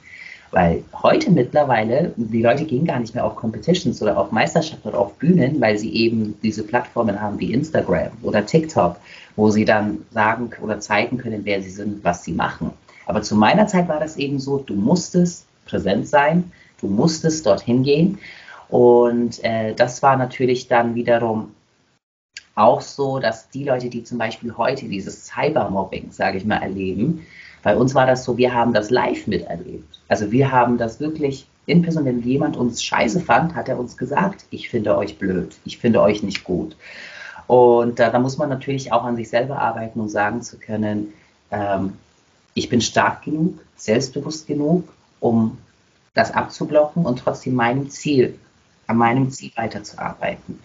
Weil 0.51 0.83
heute 1.01 1.31
mittlerweile, 1.31 2.13
die 2.15 2.41
Leute 2.41 2.63
gehen 2.63 2.85
gar 2.85 2.99
nicht 2.99 3.13
mehr 3.13 3.25
auf 3.25 3.35
Competitions 3.35 4.01
oder 4.01 4.17
auf 4.17 4.31
Meisterschaften 4.31 4.87
oder 4.87 4.99
auf 4.99 5.15
Bühnen, 5.15 5.59
weil 5.59 5.77
sie 5.77 5.93
eben 5.93 6.35
diese 6.41 6.63
Plattformen 6.63 7.19
haben 7.19 7.39
wie 7.39 7.51
Instagram 7.51 8.11
oder 8.21 8.45
TikTok, 8.45 8.95
wo 9.35 9.49
sie 9.49 9.65
dann 9.65 9.97
sagen 10.11 10.49
oder 10.61 10.79
zeigen 10.79 11.17
können, 11.17 11.41
wer 11.43 11.61
sie 11.61 11.71
sind, 11.71 12.05
was 12.05 12.23
sie 12.23 12.33
machen. 12.33 12.71
Aber 13.05 13.21
zu 13.21 13.35
meiner 13.35 13.67
Zeit 13.67 13.89
war 13.89 13.99
das 13.99 14.15
eben 14.15 14.39
so, 14.39 14.59
du 14.59 14.75
musstest 14.75 15.45
präsent 15.65 16.07
sein, 16.07 16.51
du 16.79 16.87
musstest 16.87 17.45
dorthin 17.45 17.83
gehen. 17.83 18.17
Und 18.69 19.43
äh, 19.43 19.73
das 19.73 20.01
war 20.01 20.15
natürlich 20.15 20.69
dann 20.69 20.95
wiederum 20.95 21.51
auch 22.55 22.81
so, 22.81 23.19
dass 23.19 23.49
die 23.49 23.63
Leute, 23.63 23.89
die 23.89 24.03
zum 24.03 24.17
Beispiel 24.17 24.55
heute 24.57 24.87
dieses 24.87 25.25
Cybermobbing, 25.25 26.11
sage 26.11 26.37
ich 26.37 26.45
mal, 26.45 26.57
erleben, 26.57 27.25
bei 27.63 27.75
uns 27.75 27.95
war 27.95 28.05
das 28.05 28.25
so, 28.25 28.37
wir 28.37 28.53
haben 28.53 28.73
das 28.73 28.89
live 28.89 29.25
miterlebt. 29.25 30.01
Also 30.07 30.31
wir 30.31 30.51
haben 30.51 30.77
das 30.77 30.99
wirklich 30.99 31.47
in 31.65 31.81
Person, 31.81 32.05
wenn 32.05 32.21
jemand 32.21 32.57
uns 32.57 32.83
scheiße 32.83 33.21
fand, 33.21 33.55
hat 33.55 33.69
er 33.69 33.79
uns 33.79 33.95
gesagt, 33.95 34.45
ich 34.49 34.69
finde 34.69 34.97
euch 34.97 35.17
blöd, 35.17 35.55
ich 35.63 35.77
finde 35.77 36.01
euch 36.01 36.21
nicht 36.21 36.43
gut. 36.43 36.75
Und 37.47 37.99
äh, 37.99 38.11
da 38.11 38.19
muss 38.19 38.37
man 38.37 38.49
natürlich 38.49 38.91
auch 38.91 39.03
an 39.03 39.15
sich 39.15 39.29
selber 39.29 39.59
arbeiten 39.59 39.99
und 39.99 40.09
sagen 40.09 40.41
zu 40.41 40.57
können, 40.57 41.13
ähm, 41.51 41.93
ich 42.53 42.69
bin 42.69 42.81
stark 42.81 43.23
genug, 43.23 43.59
selbstbewusst 43.77 44.45
genug, 44.45 44.87
um 45.19 45.57
das 46.13 46.31
abzublocken 46.31 47.05
und 47.05 47.19
trotzdem 47.19 47.55
meinem 47.55 47.89
Ziel, 47.89 48.37
an 48.87 48.97
meinem 48.97 49.31
Ziel 49.31 49.51
weiterzuarbeiten. 49.55 50.59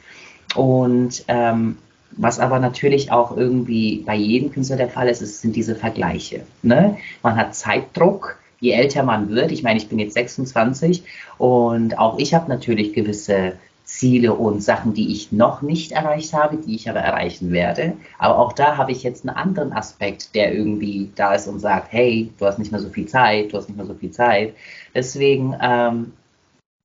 Und 0.55 1.25
ähm, 1.29 1.79
was 2.13 2.41
aber 2.41 2.59
natürlich 2.59 3.13
auch 3.13 3.37
irgendwie 3.37 4.03
bei 4.05 4.15
jedem 4.15 4.51
Künstler 4.51 4.77
der 4.77 4.89
Fall 4.89 5.09
ist, 5.09 5.23
ist 5.23 5.41
sind 5.41 5.55
diese 5.57 5.77
Vergleiche. 5.77 6.43
Ne? 6.63 6.97
Man 7.23 7.37
hat 7.37 7.55
Zeitdruck, 7.55 8.39
je 8.61 8.73
älter 8.73 9.03
man 9.03 9.29
wird. 9.29 9.53
Ich 9.53 9.63
meine, 9.63 9.79
ich 9.79 9.89
bin 9.89 9.99
jetzt 9.99 10.15
26 10.15 11.05
und 11.37 11.99
auch 11.99 12.19
ich 12.19 12.35
habe 12.35 12.49
natürlich 12.49 12.93
gewisse 12.93 13.53
Ziele 13.89 14.35
und 14.35 14.63
Sachen, 14.63 14.93
die 14.93 15.13
ich 15.13 15.33
noch 15.33 15.63
nicht 15.63 15.93
erreicht 15.93 16.35
habe, 16.35 16.59
die 16.59 16.75
ich 16.75 16.91
aber 16.91 17.01
erreichen 17.01 17.53
werde. 17.53 17.95
Aber 18.19 18.39
auch 18.39 18.53
da 18.53 18.77
habe 18.77 18.93
ich 18.93 19.03
jetzt 19.03 19.27
einen 19.27 19.35
anderen 19.35 19.73
Aspekt, 19.73 20.35
der 20.35 20.55
irgendwie 20.55 21.11
da 21.15 21.35
ist 21.35 21.49
und 21.49 21.59
sagt, 21.59 21.91
hey, 21.93 22.31
du 22.39 22.45
hast 22.45 22.59
nicht 22.59 22.71
mehr 22.71 22.83
so 22.83 22.91
viel 22.91 23.07
Zeit, 23.07 23.53
du 23.53 23.57
hast 23.57 23.69
nicht 23.69 23.79
mehr 23.79 23.87
so 23.87 23.95
viel 23.95 24.11
Zeit. 24.11 24.55
Deswegen 24.95 25.57
ähm, 25.63 26.13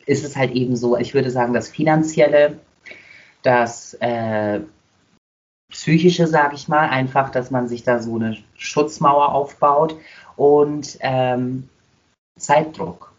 ist 0.06 0.24
es 0.24 0.38
halt 0.38 0.52
eben 0.52 0.78
so, 0.78 0.98
ich 0.98 1.14
würde 1.14 1.30
sagen, 1.30 1.54
das 1.54 1.68
Finanzielle, 1.68 2.60
das 3.44 3.94
äh, 3.96 4.62
psychische, 5.70 6.28
sage 6.28 6.56
ich 6.56 6.68
mal, 6.68 6.90
einfach, 6.90 7.30
dass 7.30 7.52
man 7.52 7.68
sich 7.68 7.84
da 7.84 8.00
so 8.00 8.16
eine 8.16 8.38
Schutzmauer 8.56 9.34
aufbaut 9.34 9.96
und 10.36 10.98
ähm, 11.02 11.70
Zeitdruck 12.40 13.12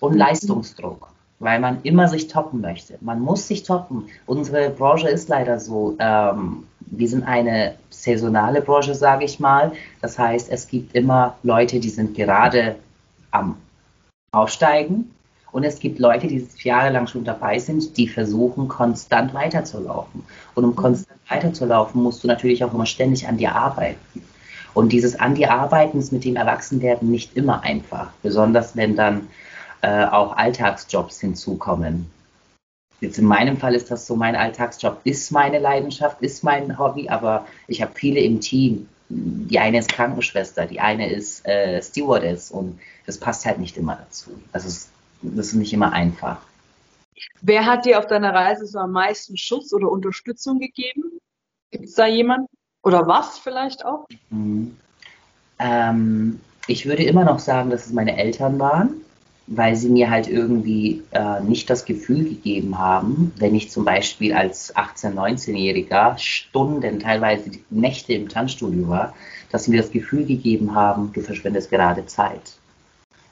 und 0.00 0.12
mhm. 0.12 0.18
Leistungsdruck, 0.18 1.08
weil 1.38 1.60
man 1.60 1.82
immer 1.82 2.08
sich 2.08 2.28
toppen 2.28 2.60
möchte. 2.60 2.98
Man 3.00 3.20
muss 3.20 3.46
sich 3.46 3.62
toppen. 3.62 4.08
Unsere 4.26 4.70
Branche 4.70 5.08
ist 5.08 5.28
leider 5.28 5.60
so, 5.60 5.96
ähm, 5.98 6.66
wir 6.80 7.08
sind 7.08 7.24
eine 7.24 7.76
saisonale 7.90 8.62
Branche, 8.62 8.94
sage 8.94 9.24
ich 9.24 9.40
mal. 9.40 9.72
Das 10.00 10.18
heißt, 10.18 10.50
es 10.50 10.68
gibt 10.68 10.94
immer 10.94 11.36
Leute, 11.42 11.80
die 11.80 11.90
sind 11.90 12.16
gerade 12.16 12.76
am 13.32 13.56
Aufsteigen 14.32 15.10
und 15.52 15.64
es 15.64 15.78
gibt 15.78 15.98
Leute, 15.98 16.26
die 16.26 16.46
jahrelang 16.62 17.06
schon 17.06 17.24
dabei 17.24 17.58
sind, 17.58 17.96
die 17.96 18.08
versuchen, 18.08 18.68
konstant 18.68 19.32
weiterzulaufen. 19.32 20.24
Und 20.54 20.64
um 20.64 20.76
konstant 20.76 21.20
weiterzulaufen, 21.28 22.02
musst 22.02 22.22
du 22.24 22.28
natürlich 22.28 22.62
auch 22.64 22.74
immer 22.74 22.86
ständig 22.86 23.26
an 23.26 23.38
dir 23.38 23.54
arbeiten. 23.54 24.22
Und 24.74 24.90
dieses 24.92 25.18
an 25.18 25.34
dir 25.34 25.52
arbeiten 25.52 25.98
ist 25.98 26.12
mit 26.12 26.24
dem 26.24 26.36
Erwachsenwerden 26.36 27.10
nicht 27.10 27.36
immer 27.36 27.62
einfach. 27.62 28.10
Besonders 28.22 28.76
wenn 28.76 28.96
dann 28.96 29.28
äh, 29.80 30.04
auch 30.04 30.36
Alltagsjobs 30.36 31.20
hinzukommen. 31.20 32.10
Jetzt 33.00 33.18
in 33.18 33.26
meinem 33.26 33.56
Fall 33.56 33.74
ist 33.74 33.90
das 33.90 34.06
so, 34.06 34.16
mein 34.16 34.36
Alltagsjob 34.36 35.00
ist 35.04 35.30
meine 35.30 35.58
Leidenschaft, 35.58 36.20
ist 36.22 36.42
mein 36.42 36.78
Hobby, 36.78 37.08
aber 37.08 37.46
ich 37.68 37.82
habe 37.82 37.92
viele 37.94 38.20
im 38.20 38.40
Team. 38.40 38.88
Die 39.08 39.58
eine 39.58 39.78
ist 39.78 39.92
Krankenschwester, 39.92 40.66
die 40.66 40.80
eine 40.80 41.10
ist 41.10 41.46
äh, 41.46 41.80
Stewardess 41.80 42.50
und 42.50 42.78
das 43.06 43.18
passt 43.18 43.46
halt 43.46 43.58
nicht 43.58 43.76
immer 43.76 43.96
dazu. 43.96 44.30
Also 44.52 44.68
es 44.68 44.88
das 45.22 45.48
ist 45.48 45.54
nicht 45.54 45.72
immer 45.72 45.92
einfach. 45.92 46.38
Wer 47.40 47.66
hat 47.66 47.86
dir 47.86 47.98
auf 47.98 48.06
deiner 48.06 48.34
Reise 48.34 48.66
so 48.66 48.78
am 48.78 48.92
meisten 48.92 49.36
Schutz 49.36 49.72
oder 49.72 49.90
Unterstützung 49.90 50.58
gegeben? 50.58 51.18
Gibt 51.70 51.84
es 51.84 51.94
da 51.94 52.06
jemanden? 52.06 52.48
Oder 52.82 53.06
was 53.06 53.38
vielleicht 53.38 53.84
auch? 53.84 54.06
Mhm. 54.30 54.76
Ähm, 55.58 56.40
ich 56.66 56.86
würde 56.86 57.04
immer 57.04 57.24
noch 57.24 57.38
sagen, 57.38 57.70
dass 57.70 57.86
es 57.86 57.92
meine 57.92 58.16
Eltern 58.16 58.58
waren, 58.58 59.00
weil 59.46 59.76
sie 59.76 59.88
mir 59.88 60.10
halt 60.10 60.28
irgendwie 60.28 61.02
äh, 61.12 61.40
nicht 61.40 61.70
das 61.70 61.84
Gefühl 61.84 62.24
gegeben 62.24 62.78
haben, 62.78 63.32
wenn 63.36 63.54
ich 63.54 63.70
zum 63.70 63.84
Beispiel 63.84 64.34
als 64.34 64.74
18-, 64.74 65.14
19-Jähriger 65.14 66.18
Stunden, 66.18 67.00
teilweise 67.00 67.50
Nächte 67.70 68.12
im 68.12 68.28
Tanzstudio 68.28 68.88
war, 68.88 69.14
dass 69.50 69.64
sie 69.64 69.70
mir 69.70 69.80
das 69.80 69.90
Gefühl 69.90 70.26
gegeben 70.26 70.74
haben, 70.74 71.12
du 71.12 71.22
verschwendest 71.22 71.70
gerade 71.70 72.06
Zeit. 72.06 72.58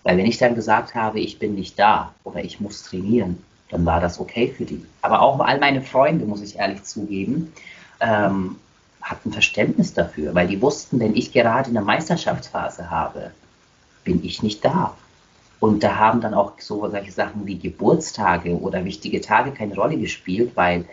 Weil 0.04 0.18
wenn 0.18 0.26
ich 0.26 0.38
dann 0.38 0.54
gesagt 0.54 0.94
habe, 0.94 1.18
ich 1.18 1.38
bin 1.38 1.54
nicht 1.54 1.78
da 1.78 2.14
oder 2.23 2.44
ich 2.44 2.61
muss 2.61 2.84
trainieren, 2.84 3.42
dann 3.70 3.84
war 3.84 4.00
das 4.00 4.20
okay 4.20 4.52
für 4.56 4.64
die. 4.64 4.84
Aber 5.02 5.23
auch 5.23 5.40
all 5.40 5.58
meine 5.58 5.80
Freunde, 5.80 6.26
muss 6.26 6.42
ich 6.42 6.58
ehrlich 6.58 6.84
zugeben, 6.84 7.52
ähm, 8.00 8.56
hatten 9.00 9.32
Verständnis 9.32 9.94
dafür, 9.94 10.34
weil 10.34 10.46
die 10.46 10.61
wussten, 10.61 11.00
wenn 11.00 11.16
ich 11.16 11.32
gerade 11.32 11.70
eine 11.70 11.80
Meisterschaftsphase 11.80 12.90
habe, 12.90 13.32
bin 14.04 14.25
ich 14.25 14.42
nicht 14.42 14.64
da. 14.64 14.94
Und 15.58 15.82
da 15.82 15.96
haben 15.96 16.20
dann 16.20 16.34
auch 16.34 16.52
so 16.58 16.88
solche 16.90 17.12
Sachen 17.12 17.46
wie 17.46 17.58
Geburtstage 17.58 18.58
oder 18.61 18.84
wichtige 18.84 19.23
Tage 19.23 19.52
keine 19.52 19.75
Rolle 19.75 19.96
gespielt, 19.96 20.52
weil 20.54 20.84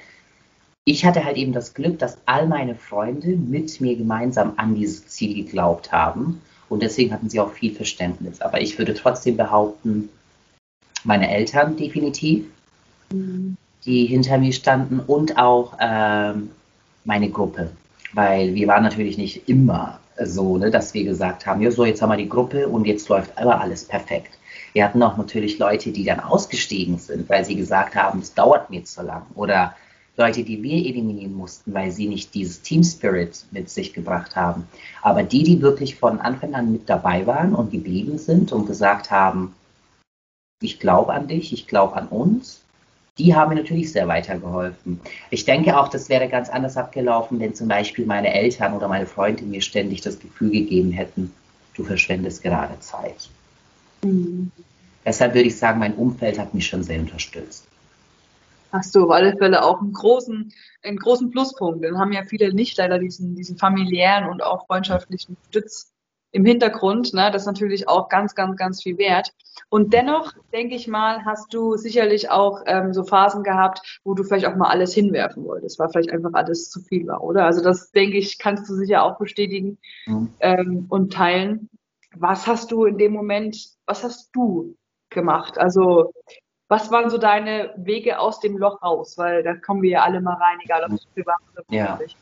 ich 0.85 1.05
hatte 1.05 1.25
halt 1.25 1.37
eben 1.37 1.51
das 1.51 1.73
Glück, 1.73 1.99
dass 1.99 2.17
all 2.25 2.47
meine 2.47 2.75
Freunde 2.75 3.35
mit 3.35 3.81
mir 3.81 3.95
gemeinsam 3.97 4.53
an 4.55 4.75
dieses 4.75 5.07
Ziel 5.07 5.35
geglaubt 5.35 5.91
haben 5.91 6.41
und 6.71 6.81
deswegen 6.81 7.11
hatten 7.11 7.29
sie 7.29 7.41
auch 7.41 7.51
viel 7.51 7.75
Verständnis. 7.75 8.39
Aber 8.39 8.61
ich 8.61 8.77
würde 8.77 8.93
trotzdem 8.93 9.35
behaupten, 9.35 10.07
meine 11.03 11.29
Eltern 11.29 11.75
definitiv, 11.75 12.45
mhm. 13.11 13.57
die 13.85 14.05
hinter 14.05 14.37
mir 14.37 14.53
standen 14.53 15.01
und 15.01 15.37
auch 15.37 15.73
ähm, 15.81 16.51
meine 17.03 17.29
Gruppe. 17.29 17.71
Weil 18.13 18.55
wir 18.55 18.69
waren 18.69 18.83
natürlich 18.83 19.17
nicht 19.17 19.49
immer 19.49 19.99
so, 20.23 20.57
ne, 20.57 20.71
dass 20.71 20.93
wir 20.93 21.03
gesagt 21.03 21.45
haben, 21.45 21.61
ja 21.61 21.71
so, 21.71 21.83
jetzt 21.83 22.01
haben 22.01 22.09
wir 22.09 22.17
die 22.17 22.29
Gruppe 22.29 22.69
und 22.69 22.87
jetzt 22.87 23.09
läuft 23.09 23.37
aber 23.37 23.59
alles 23.59 23.83
perfekt. 23.83 24.37
Wir 24.71 24.85
hatten 24.85 25.03
auch 25.03 25.17
natürlich 25.17 25.59
Leute, 25.59 25.91
die 25.91 26.05
dann 26.05 26.21
ausgestiegen 26.21 26.97
sind, 26.99 27.27
weil 27.29 27.43
sie 27.43 27.57
gesagt 27.57 27.95
haben, 27.95 28.19
es 28.19 28.33
dauert 28.33 28.69
mir 28.69 28.85
zu 28.85 29.01
lang. 29.01 29.23
Oder 29.35 29.75
Leute, 30.17 30.43
die 30.43 30.61
wir 30.61 30.77
eliminieren 30.77 31.33
mussten, 31.33 31.73
weil 31.73 31.91
sie 31.91 32.07
nicht 32.07 32.33
dieses 32.33 32.61
Team 32.61 32.83
Spirit 32.83 33.45
mit 33.51 33.69
sich 33.69 33.93
gebracht 33.93 34.35
haben. 34.35 34.67
Aber 35.01 35.23
die, 35.23 35.43
die 35.43 35.61
wirklich 35.61 35.95
von 35.95 36.19
Anfang 36.19 36.53
an 36.53 36.71
mit 36.71 36.89
dabei 36.89 37.25
waren 37.25 37.55
und 37.55 37.71
geblieben 37.71 38.17
sind 38.17 38.51
und 38.51 38.67
gesagt 38.67 39.09
haben, 39.09 39.55
ich 40.61 40.79
glaube 40.79 41.13
an 41.13 41.27
dich, 41.27 41.53
ich 41.53 41.65
glaube 41.67 41.95
an 41.95 42.07
uns, 42.07 42.61
die 43.17 43.35
haben 43.35 43.49
mir 43.49 43.55
natürlich 43.55 43.91
sehr 43.91 44.07
weitergeholfen. 44.07 44.99
Ich 45.29 45.45
denke 45.45 45.79
auch, 45.79 45.87
das 45.87 46.09
wäre 46.09 46.27
ganz 46.27 46.49
anders 46.49 46.77
abgelaufen, 46.77 47.39
wenn 47.39 47.55
zum 47.55 47.67
Beispiel 47.67 48.05
meine 48.05 48.33
Eltern 48.33 48.73
oder 48.73 48.87
meine 48.87 49.05
Freunde 49.05 49.43
mir 49.43 49.61
ständig 49.61 50.01
das 50.01 50.19
Gefühl 50.19 50.51
gegeben 50.51 50.91
hätten, 50.91 51.33
du 51.75 51.83
verschwendest 51.83 52.43
gerade 52.43 52.79
Zeit. 52.79 53.29
Mhm. 54.03 54.51
Deshalb 55.05 55.33
würde 55.33 55.47
ich 55.47 55.57
sagen, 55.57 55.79
mein 55.79 55.95
Umfeld 55.95 56.37
hat 56.37 56.53
mich 56.53 56.67
schon 56.67 56.83
sehr 56.83 56.99
unterstützt 56.99 57.65
hast 58.71 58.95
du 58.95 59.05
auf 59.05 59.11
alle 59.11 59.35
Fälle 59.37 59.63
auch 59.63 59.81
einen 59.81 59.93
großen, 59.93 60.51
einen 60.83 60.97
großen 60.97 61.29
Pluspunkt. 61.31 61.83
Dann 61.83 61.97
haben 61.97 62.11
ja 62.11 62.23
viele 62.23 62.53
nicht 62.53 62.77
leider 62.77 62.99
diesen, 62.99 63.35
diesen 63.35 63.57
familiären 63.57 64.29
und 64.29 64.43
auch 64.43 64.65
freundschaftlichen 64.67 65.37
Stütz 65.49 65.91
im 66.31 66.45
Hintergrund. 66.45 67.13
Ne? 67.13 67.29
Das 67.31 67.43
ist 67.43 67.47
natürlich 67.47 67.87
auch 67.87 68.09
ganz, 68.09 68.35
ganz, 68.35 68.57
ganz 68.57 68.81
viel 68.81 68.97
wert. 68.97 69.31
Und 69.69 69.93
dennoch, 69.93 70.33
denke 70.53 70.75
ich 70.75 70.87
mal, 70.87 71.25
hast 71.25 71.53
du 71.53 71.75
sicherlich 71.75 72.29
auch 72.29 72.61
ähm, 72.65 72.93
so 72.93 73.03
Phasen 73.03 73.43
gehabt, 73.43 73.99
wo 74.03 74.13
du 74.13 74.23
vielleicht 74.23 74.45
auch 74.45 74.55
mal 74.55 74.69
alles 74.69 74.93
hinwerfen 74.93 75.43
wolltest, 75.43 75.77
weil 75.79 75.89
vielleicht 75.89 76.11
einfach 76.11 76.33
alles 76.33 76.69
zu 76.69 76.81
viel 76.81 77.07
war, 77.07 77.21
oder? 77.23 77.45
Also 77.45 77.61
das, 77.61 77.91
denke 77.91 78.17
ich, 78.17 78.39
kannst 78.39 78.69
du 78.69 78.75
sicher 78.75 79.03
auch 79.03 79.17
bestätigen 79.17 79.77
mhm. 80.05 80.33
ähm, 80.39 80.85
und 80.89 81.13
teilen. 81.13 81.69
Was 82.15 82.47
hast 82.47 82.71
du 82.71 82.85
in 82.85 82.97
dem 82.97 83.13
Moment, 83.13 83.57
was 83.85 84.03
hast 84.03 84.29
du 84.33 84.75
gemacht? 85.09 85.57
Also 85.57 86.13
was 86.71 86.89
waren 86.89 87.09
so 87.09 87.17
deine 87.17 87.71
Wege 87.75 88.17
aus 88.17 88.39
dem 88.39 88.57
Loch 88.57 88.81
raus? 88.81 89.17
Weil 89.17 89.43
da 89.43 89.55
kommen 89.55 89.81
wir 89.81 89.89
ja 89.89 90.03
alle 90.03 90.21
mal 90.21 90.35
rein, 90.35 90.57
egal 90.63 90.85
ob 90.85 90.93
es 90.93 91.05
privat 91.05 91.35
oder 91.53 91.63
beruflich. 91.67 92.13
Ja. 92.13 92.17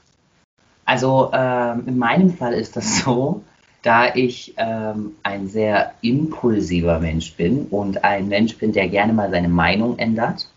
Also 0.86 1.30
ähm, 1.34 1.84
in 1.86 2.00
meinem 2.00 2.34
Fall 2.34 2.54
ist 2.54 2.76
das 2.76 2.98
so, 3.04 3.44
da 3.84 4.16
ich 4.16 4.56
ähm, 4.58 5.16
ein 5.22 5.48
sehr 5.48 5.94
impulsiver 6.02 7.00
Mensch 7.00 7.36
bin 7.36 7.68
und 7.68 8.04
ein 8.04 8.28
Mensch 8.28 8.58
bin, 8.58 8.74
der 8.74 8.90
gerne 8.90 9.14
mal 9.14 9.30
seine 9.30 9.50
Meinung 9.50 10.00
ändert, 10.00 10.50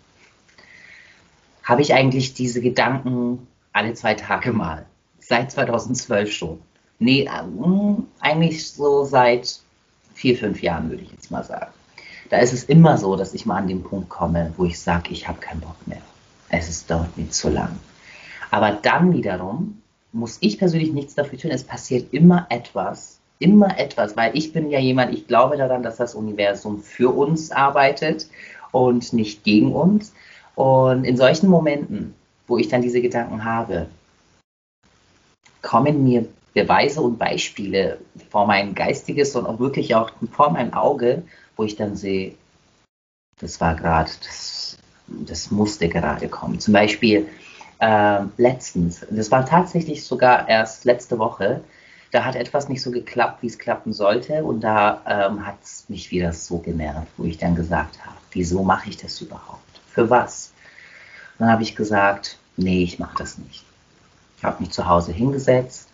habe 1.62 1.82
ich 1.82 1.92
eigentlich 1.92 2.32
diese 2.32 2.62
Gedanken 2.62 3.46
alle 3.74 3.92
zwei 3.92 4.14
Tage 4.14 4.54
mal. 4.54 4.86
Seit 5.18 5.52
2012 5.52 6.32
schon. 6.32 6.62
Nee, 6.98 7.24
äh, 7.24 8.02
eigentlich 8.20 8.72
so 8.72 9.04
seit 9.04 9.60
vier, 10.14 10.38
fünf 10.38 10.62
Jahren, 10.62 10.88
würde 10.88 11.02
ich 11.02 11.12
jetzt 11.12 11.30
mal 11.30 11.44
sagen. 11.44 11.72
Da 12.32 12.38
ist 12.38 12.54
es 12.54 12.64
immer 12.64 12.96
so, 12.96 13.14
dass 13.14 13.34
ich 13.34 13.44
mal 13.44 13.58
an 13.58 13.68
den 13.68 13.82
Punkt 13.82 14.08
komme, 14.08 14.54
wo 14.56 14.64
ich 14.64 14.80
sage, 14.80 15.10
ich 15.10 15.28
habe 15.28 15.38
keinen 15.38 15.60
Bock 15.60 15.76
mehr. 15.84 16.00
Es 16.48 16.70
ist 16.70 16.90
dort 16.90 17.18
nicht 17.18 17.34
zu 17.34 17.50
lang. 17.50 17.78
Aber 18.50 18.72
dann 18.72 19.12
wiederum 19.12 19.82
muss 20.12 20.38
ich 20.40 20.56
persönlich 20.56 20.94
nichts 20.94 21.14
dafür 21.14 21.38
tun. 21.38 21.50
Es 21.50 21.62
passiert 21.62 22.10
immer 22.14 22.46
etwas, 22.48 23.18
immer 23.38 23.78
etwas, 23.78 24.16
weil 24.16 24.34
ich 24.34 24.54
bin 24.54 24.70
ja 24.70 24.78
jemand, 24.78 25.12
ich 25.12 25.26
glaube 25.26 25.58
daran, 25.58 25.82
dass 25.82 25.98
das 25.98 26.14
Universum 26.14 26.80
für 26.80 27.14
uns 27.14 27.50
arbeitet 27.52 28.28
und 28.70 29.12
nicht 29.12 29.44
gegen 29.44 29.74
uns. 29.74 30.14
Und 30.54 31.04
in 31.04 31.18
solchen 31.18 31.50
Momenten, 31.50 32.14
wo 32.46 32.56
ich 32.56 32.68
dann 32.68 32.80
diese 32.80 33.02
Gedanken 33.02 33.44
habe, 33.44 33.88
kommen 35.60 36.02
mir 36.02 36.26
Beweise 36.54 37.02
und 37.02 37.18
Beispiele 37.18 37.98
vor 38.30 38.46
mein 38.46 38.74
geistiges 38.74 39.36
und 39.36 39.44
auch 39.44 39.58
wirklich 39.58 39.94
auch 39.94 40.10
vor 40.30 40.50
meinem 40.50 40.72
Auge, 40.72 41.24
wo 41.56 41.64
ich 41.64 41.76
dann 41.76 41.96
sehe, 41.96 42.34
das 43.40 43.60
war 43.60 43.74
gerade, 43.74 44.10
das, 44.22 44.78
das 45.08 45.50
musste 45.50 45.88
gerade 45.88 46.28
kommen. 46.28 46.60
Zum 46.60 46.74
Beispiel 46.74 47.28
äh, 47.80 48.20
letztens, 48.36 49.04
das 49.10 49.30
war 49.30 49.44
tatsächlich 49.44 50.04
sogar 50.04 50.48
erst 50.48 50.84
letzte 50.84 51.18
Woche, 51.18 51.62
da 52.10 52.24
hat 52.24 52.36
etwas 52.36 52.68
nicht 52.68 52.82
so 52.82 52.90
geklappt, 52.90 53.42
wie 53.42 53.46
es 53.46 53.58
klappen 53.58 53.92
sollte 53.92 54.44
und 54.44 54.60
da 54.60 55.00
ähm, 55.06 55.46
hat 55.46 55.56
es 55.62 55.88
mich 55.88 56.10
wieder 56.10 56.32
so 56.32 56.58
genervt, 56.58 57.08
wo 57.16 57.24
ich 57.24 57.38
dann 57.38 57.54
gesagt 57.54 58.04
habe, 58.04 58.16
wieso 58.32 58.62
mache 58.62 58.90
ich 58.90 58.98
das 58.98 59.20
überhaupt? 59.20 59.80
Für 59.88 60.10
was? 60.10 60.52
dann 61.42 61.50
habe 61.50 61.64
ich 61.64 61.74
gesagt, 61.74 62.38
nee, 62.56 62.84
ich 62.84 63.00
mache 63.00 63.16
das 63.18 63.36
nicht. 63.38 63.64
Ich 64.38 64.44
habe 64.44 64.62
mich 64.62 64.70
zu 64.70 64.86
Hause 64.86 65.12
hingesetzt 65.12 65.88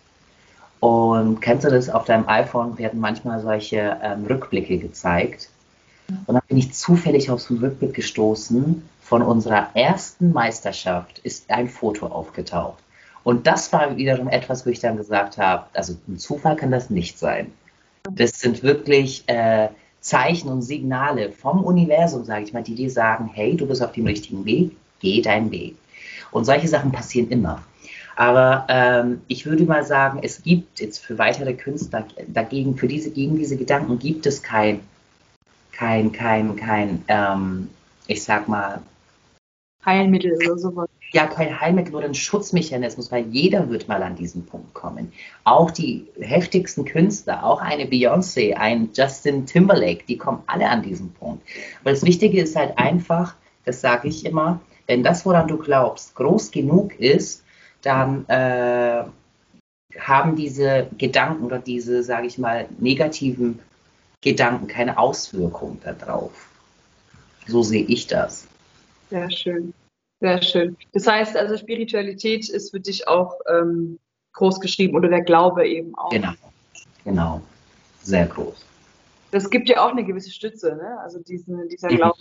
und 0.79 1.41
kennst 1.41 1.65
du 1.65 1.69
das, 1.69 1.89
auf 1.89 2.05
deinem 2.05 2.27
iPhone 2.27 2.77
werden 2.77 2.99
manchmal 2.99 3.41
solche 3.41 3.97
ähm, 4.01 4.25
Rückblicke 4.25 4.77
gezeigt. 4.77 5.49
Und 6.25 6.35
dann 6.35 6.43
bin 6.47 6.57
ich 6.57 6.73
zufällig 6.73 7.29
auf 7.29 7.41
so 7.41 7.53
einen 7.53 7.63
Rückblick 7.63 7.93
gestoßen. 7.93 8.87
Von 9.01 9.21
unserer 9.21 9.69
ersten 9.73 10.31
Meisterschaft 10.31 11.19
ist 11.19 11.49
ein 11.49 11.67
Foto 11.67 12.07
aufgetaucht. 12.07 12.81
Und 13.23 13.47
das 13.47 13.71
war 13.73 13.97
wiederum 13.97 14.29
etwas, 14.29 14.65
wo 14.65 14.69
ich 14.69 14.79
dann 14.79 14.97
gesagt 14.97 15.37
habe, 15.37 15.65
also 15.73 15.95
ein 16.07 16.17
Zufall 16.17 16.55
kann 16.55 16.71
das 16.71 16.89
nicht 16.89 17.19
sein. 17.19 17.51
Das 18.11 18.39
sind 18.39 18.63
wirklich 18.63 19.23
äh, 19.27 19.69
Zeichen 19.99 20.49
und 20.49 20.61
Signale 20.61 21.31
vom 21.31 21.63
Universum, 21.63 22.23
sage 22.23 22.45
ich 22.45 22.53
mal, 22.53 22.63
die 22.63 22.75
dir 22.75 22.89
sagen, 22.89 23.29
hey, 23.33 23.57
du 23.57 23.67
bist 23.67 23.83
auf 23.83 23.91
dem 23.91 24.05
richtigen 24.05 24.45
Weg, 24.45 24.71
geh 24.99 25.21
deinen 25.21 25.51
Weg. 25.51 25.75
Und 26.31 26.45
solche 26.45 26.67
Sachen 26.67 26.91
passieren 26.91 27.29
immer. 27.29 27.61
Aber 28.19 28.65
ähm, 28.67 29.21
ich 29.29 29.45
würde 29.45 29.63
mal 29.63 29.85
sagen, 29.85 30.19
es 30.21 30.43
gibt 30.43 30.81
jetzt 30.81 30.99
für 30.99 31.17
weitere 31.17 31.53
Künstler 31.53 32.05
dagegen, 32.27 32.75
für 32.75 32.89
diese, 32.89 33.11
gegen 33.11 33.37
diese 33.37 33.55
Gedanken 33.55 33.97
gibt 33.97 34.25
es 34.25 34.43
kein, 34.43 34.81
kein, 35.71 36.11
kein, 36.11 36.57
kein, 36.57 37.05
ähm, 37.07 37.69
ich 38.07 38.21
sag 38.21 38.49
mal, 38.49 38.81
Heilmittel 39.85 40.35
oder 40.35 40.57
sowas. 40.57 40.89
Ja, 41.13 41.27
kein 41.27 41.61
Heilmittel 41.61 41.95
oder 41.95 42.07
ein 42.07 42.13
Schutzmechanismus, 42.13 43.09
weil 43.09 43.25
jeder 43.27 43.69
wird 43.69 43.87
mal 43.87 44.03
an 44.03 44.17
diesen 44.17 44.45
Punkt 44.45 44.73
kommen. 44.73 45.13
Auch 45.45 45.71
die 45.71 46.05
heftigsten 46.19 46.83
Künstler, 46.83 47.45
auch 47.45 47.61
eine 47.61 47.85
Beyoncé, 47.85 48.53
ein 48.53 48.89
Justin 48.93 49.45
Timberlake, 49.45 50.03
die 50.09 50.17
kommen 50.17 50.43
alle 50.45 50.67
an 50.67 50.83
diesen 50.83 51.13
Punkt. 51.13 51.47
Weil 51.83 51.93
das 51.93 52.03
Wichtige 52.03 52.41
ist 52.41 52.57
halt 52.57 52.77
einfach, 52.77 53.35
das 53.63 53.79
sage 53.79 54.09
ich 54.09 54.25
immer, 54.25 54.59
wenn 54.87 55.03
das, 55.03 55.25
woran 55.25 55.47
du 55.47 55.57
glaubst, 55.57 56.15
groß 56.15 56.51
genug 56.51 56.99
ist, 56.99 57.45
dann 57.81 58.27
äh, 58.27 59.03
haben 59.97 60.35
diese 60.35 60.87
Gedanken 60.97 61.43
oder 61.43 61.59
diese, 61.59 62.03
sage 62.03 62.27
ich 62.27 62.37
mal, 62.37 62.67
negativen 62.79 63.59
Gedanken 64.21 64.67
keine 64.67 64.97
Auswirkung 64.97 65.79
darauf. 65.83 66.49
So 67.47 67.63
sehe 67.63 67.85
ich 67.85 68.07
das. 68.07 68.47
Sehr 69.09 69.31
schön, 69.31 69.73
sehr 70.19 70.41
schön. 70.41 70.77
Das 70.93 71.07
heißt 71.07 71.35
also, 71.35 71.57
Spiritualität 71.57 72.49
ist 72.49 72.71
für 72.71 72.79
dich 72.79 73.07
auch 73.07 73.39
ähm, 73.49 73.97
groß 74.33 74.59
geschrieben 74.59 74.95
oder 74.95 75.09
der 75.09 75.21
Glaube 75.21 75.67
eben 75.67 75.95
auch. 75.95 76.09
Genau, 76.09 76.33
genau, 77.03 77.41
sehr 78.03 78.27
groß. 78.27 78.65
Das 79.31 79.49
gibt 79.49 79.69
ja 79.69 79.85
auch 79.85 79.91
eine 79.91 80.03
gewisse 80.03 80.31
Stütze, 80.31 80.75
ne? 80.75 80.99
also 81.01 81.19
diesen, 81.19 81.67
dieser 81.69 81.91
mhm. 81.91 82.11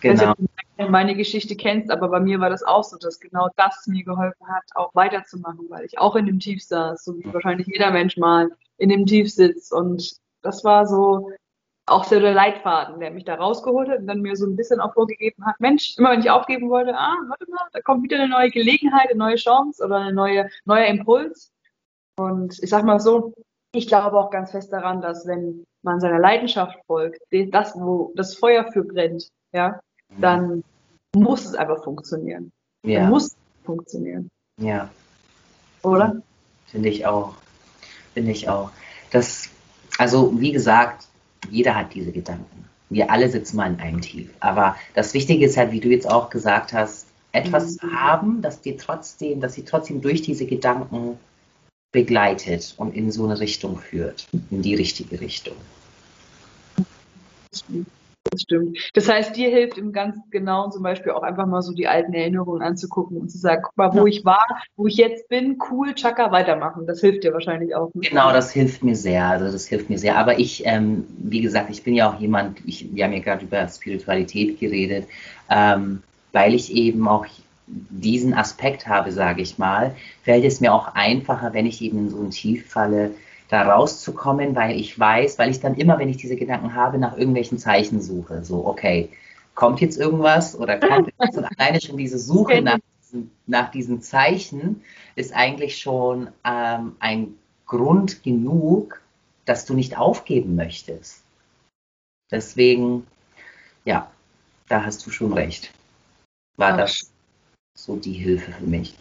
Genau. 0.00 0.34
Wenn 0.76 0.86
du 0.86 0.92
meine 0.92 1.16
Geschichte 1.16 1.56
kennst, 1.56 1.90
aber 1.90 2.08
bei 2.08 2.20
mir 2.20 2.38
war 2.38 2.50
das 2.50 2.62
auch 2.62 2.84
so, 2.84 2.96
dass 2.98 3.18
genau 3.18 3.48
das 3.56 3.86
mir 3.86 4.04
geholfen 4.04 4.46
hat, 4.46 4.62
auch 4.76 4.94
weiterzumachen, 4.94 5.66
weil 5.68 5.84
ich 5.84 5.98
auch 5.98 6.14
in 6.14 6.26
dem 6.26 6.38
Tief 6.38 6.62
saß, 6.62 7.04
so 7.04 7.18
wie 7.18 7.32
wahrscheinlich 7.32 7.66
jeder 7.66 7.90
Mensch 7.90 8.16
mal 8.16 8.50
in 8.76 8.88
dem 8.88 9.04
Tief 9.04 9.32
sitzt. 9.32 9.72
Und 9.72 10.16
das 10.42 10.62
war 10.62 10.86
so 10.86 11.32
auch 11.88 12.04
so 12.04 12.20
der 12.20 12.34
Leitfaden, 12.34 13.00
der 13.00 13.10
mich 13.10 13.24
da 13.24 13.34
rausgeholt 13.34 13.88
hat 13.88 14.00
und 14.00 14.06
dann 14.06 14.20
mir 14.20 14.36
so 14.36 14.46
ein 14.46 14.56
bisschen 14.56 14.80
auch 14.80 14.94
vorgegeben 14.94 15.44
hat, 15.44 15.58
Mensch, 15.58 15.96
immer 15.96 16.10
wenn 16.10 16.20
ich 16.20 16.30
aufgeben 16.30 16.70
wollte, 16.70 16.94
ah, 16.94 17.16
warte 17.28 17.50
mal, 17.50 17.66
da 17.72 17.80
kommt 17.80 18.02
wieder 18.02 18.18
eine 18.18 18.28
neue 18.28 18.50
Gelegenheit, 18.50 19.08
eine 19.10 19.18
neue 19.18 19.36
Chance 19.36 19.84
oder 19.84 19.96
ein 19.96 20.14
neue, 20.14 20.48
neuer 20.64 20.86
Impuls. 20.86 21.50
Und 22.16 22.62
ich 22.62 22.70
sag 22.70 22.84
mal 22.84 23.00
so, 23.00 23.32
ich 23.72 23.88
glaube 23.88 24.18
auch 24.18 24.30
ganz 24.30 24.50
fest 24.50 24.72
daran, 24.72 25.00
dass 25.00 25.26
wenn 25.26 25.64
man 25.82 26.00
seiner 26.00 26.18
Leidenschaft 26.18 26.78
folgt, 26.86 27.20
das, 27.50 27.74
wo 27.74 28.12
das 28.16 28.34
Feuer 28.34 28.70
für 28.72 28.84
brennt, 28.84 29.28
ja, 29.52 29.80
dann 30.16 30.64
muss 31.14 31.44
es 31.44 31.54
einfach 31.54 31.82
funktionieren. 31.82 32.52
Ja. 32.84 33.00
Dann 33.00 33.10
muss 33.10 33.26
es 33.26 33.36
funktionieren. 33.64 34.30
Ja. 34.60 34.90
Oder? 35.82 36.22
Finde 36.66 36.88
ich 36.88 37.06
auch. 37.06 37.34
Finde 38.14 38.32
ich 38.32 38.48
auch. 38.48 38.70
Das, 39.10 39.48
also 39.98 40.38
wie 40.40 40.52
gesagt, 40.52 41.06
jeder 41.50 41.74
hat 41.74 41.94
diese 41.94 42.12
Gedanken. 42.12 42.64
Wir 42.90 43.10
alle 43.10 43.28
sitzen 43.28 43.56
mal 43.56 43.72
in 43.72 43.80
einem 43.80 44.00
Tief. 44.00 44.30
Aber 44.40 44.76
das 44.94 45.14
Wichtige 45.14 45.46
ist 45.46 45.56
halt, 45.56 45.72
wie 45.72 45.80
du 45.80 45.88
jetzt 45.88 46.10
auch 46.10 46.30
gesagt 46.30 46.72
hast, 46.72 47.06
etwas 47.32 47.72
mhm. 47.72 47.78
zu 47.78 47.92
haben, 47.92 48.42
das 48.42 48.60
dir 48.60 48.76
trotzdem, 48.76 49.40
dass 49.40 49.54
sie 49.54 49.64
trotzdem 49.64 50.00
durch 50.00 50.22
diese 50.22 50.46
Gedanken 50.46 51.18
begleitet 51.92 52.74
und 52.76 52.94
in 52.94 53.10
so 53.12 53.24
eine 53.24 53.38
Richtung 53.40 53.78
führt, 53.78 54.28
in 54.50 54.62
die 54.62 54.74
richtige 54.74 55.20
Richtung. 55.20 55.56
Das 58.38 58.42
stimmt. 58.42 58.78
Das 58.94 59.08
heißt, 59.08 59.36
dir 59.36 59.50
hilft 59.50 59.78
im 59.78 59.92
ganz 59.92 60.16
Genauen 60.30 60.70
zum 60.70 60.82
Beispiel 60.82 61.10
auch 61.12 61.22
einfach 61.22 61.46
mal 61.46 61.60
so 61.60 61.72
die 61.72 61.88
alten 61.88 62.14
Erinnerungen 62.14 62.62
anzugucken 62.62 63.16
und 63.16 63.30
zu 63.30 63.38
sagen, 63.38 63.62
guck 63.64 63.76
mal, 63.76 63.92
wo 63.92 64.06
ja. 64.06 64.16
ich 64.16 64.24
war, 64.24 64.46
wo 64.76 64.86
ich 64.86 64.96
jetzt 64.96 65.28
bin, 65.28 65.58
cool, 65.70 65.92
Chaka, 65.94 66.30
weitermachen. 66.30 66.86
Das 66.86 67.00
hilft 67.00 67.24
dir 67.24 67.32
wahrscheinlich 67.32 67.74
auch. 67.74 67.92
Nicht? 67.94 68.10
Genau, 68.10 68.32
das 68.32 68.52
hilft 68.52 68.84
mir 68.84 68.94
sehr. 68.94 69.26
Also 69.26 69.50
das 69.50 69.66
hilft 69.66 69.90
mir 69.90 69.98
sehr. 69.98 70.16
Aber 70.16 70.38
ich, 70.38 70.64
ähm, 70.66 71.04
wie 71.18 71.40
gesagt, 71.40 71.70
ich 71.70 71.82
bin 71.82 71.94
ja 71.94 72.10
auch 72.10 72.20
jemand, 72.20 72.58
ich, 72.64 72.94
wir 72.94 73.04
haben 73.04 73.12
ja 73.12 73.20
gerade 73.20 73.44
über 73.44 73.66
Spiritualität 73.66 74.60
geredet, 74.60 75.08
ähm, 75.50 76.02
weil 76.32 76.54
ich 76.54 76.72
eben 76.72 77.08
auch 77.08 77.26
diesen 77.66 78.34
Aspekt 78.34 78.86
habe, 78.86 79.10
sage 79.10 79.42
ich 79.42 79.58
mal, 79.58 79.96
fällt 80.22 80.44
es 80.44 80.60
mir 80.60 80.72
auch 80.72 80.94
einfacher, 80.94 81.52
wenn 81.54 81.66
ich 81.66 81.82
eben 81.82 81.98
in 81.98 82.10
so 82.10 82.22
ein 82.22 82.30
Tief 82.30 82.70
falle, 82.70 83.10
da 83.48 83.62
rauszukommen, 83.62 84.54
weil 84.54 84.78
ich 84.78 84.98
weiß, 84.98 85.38
weil 85.38 85.50
ich 85.50 85.60
dann 85.60 85.74
immer, 85.74 85.98
wenn 85.98 86.08
ich 86.08 86.18
diese 86.18 86.36
Gedanken 86.36 86.74
habe, 86.74 86.98
nach 86.98 87.16
irgendwelchen 87.16 87.58
Zeichen 87.58 88.00
suche. 88.00 88.44
So, 88.44 88.66
okay, 88.66 89.08
kommt 89.54 89.80
jetzt 89.80 89.98
irgendwas 89.98 90.56
oder 90.58 90.78
kommt 90.78 91.12
jetzt 91.20 91.36
und 91.36 91.44
alleine 91.44 91.80
schon 91.80 91.96
diese 91.96 92.18
Suche 92.18 92.60
nach 92.60 92.78
diesen, 93.02 93.30
nach 93.46 93.70
diesen 93.70 94.02
Zeichen 94.02 94.82
ist 95.16 95.34
eigentlich 95.34 95.78
schon 95.78 96.28
ähm, 96.44 96.96
ein 97.00 97.34
Grund 97.66 98.22
genug, 98.22 99.00
dass 99.46 99.64
du 99.64 99.74
nicht 99.74 99.96
aufgeben 99.96 100.54
möchtest. 100.54 101.22
Deswegen, 102.30 103.06
ja, 103.86 104.10
da 104.68 104.84
hast 104.84 105.06
du 105.06 105.10
schon 105.10 105.32
recht. 105.32 105.72
War 106.58 106.76
das 106.76 107.10
so 107.74 107.96
die 107.96 108.12
Hilfe 108.12 108.52
für 108.52 108.66
mich 108.66 108.94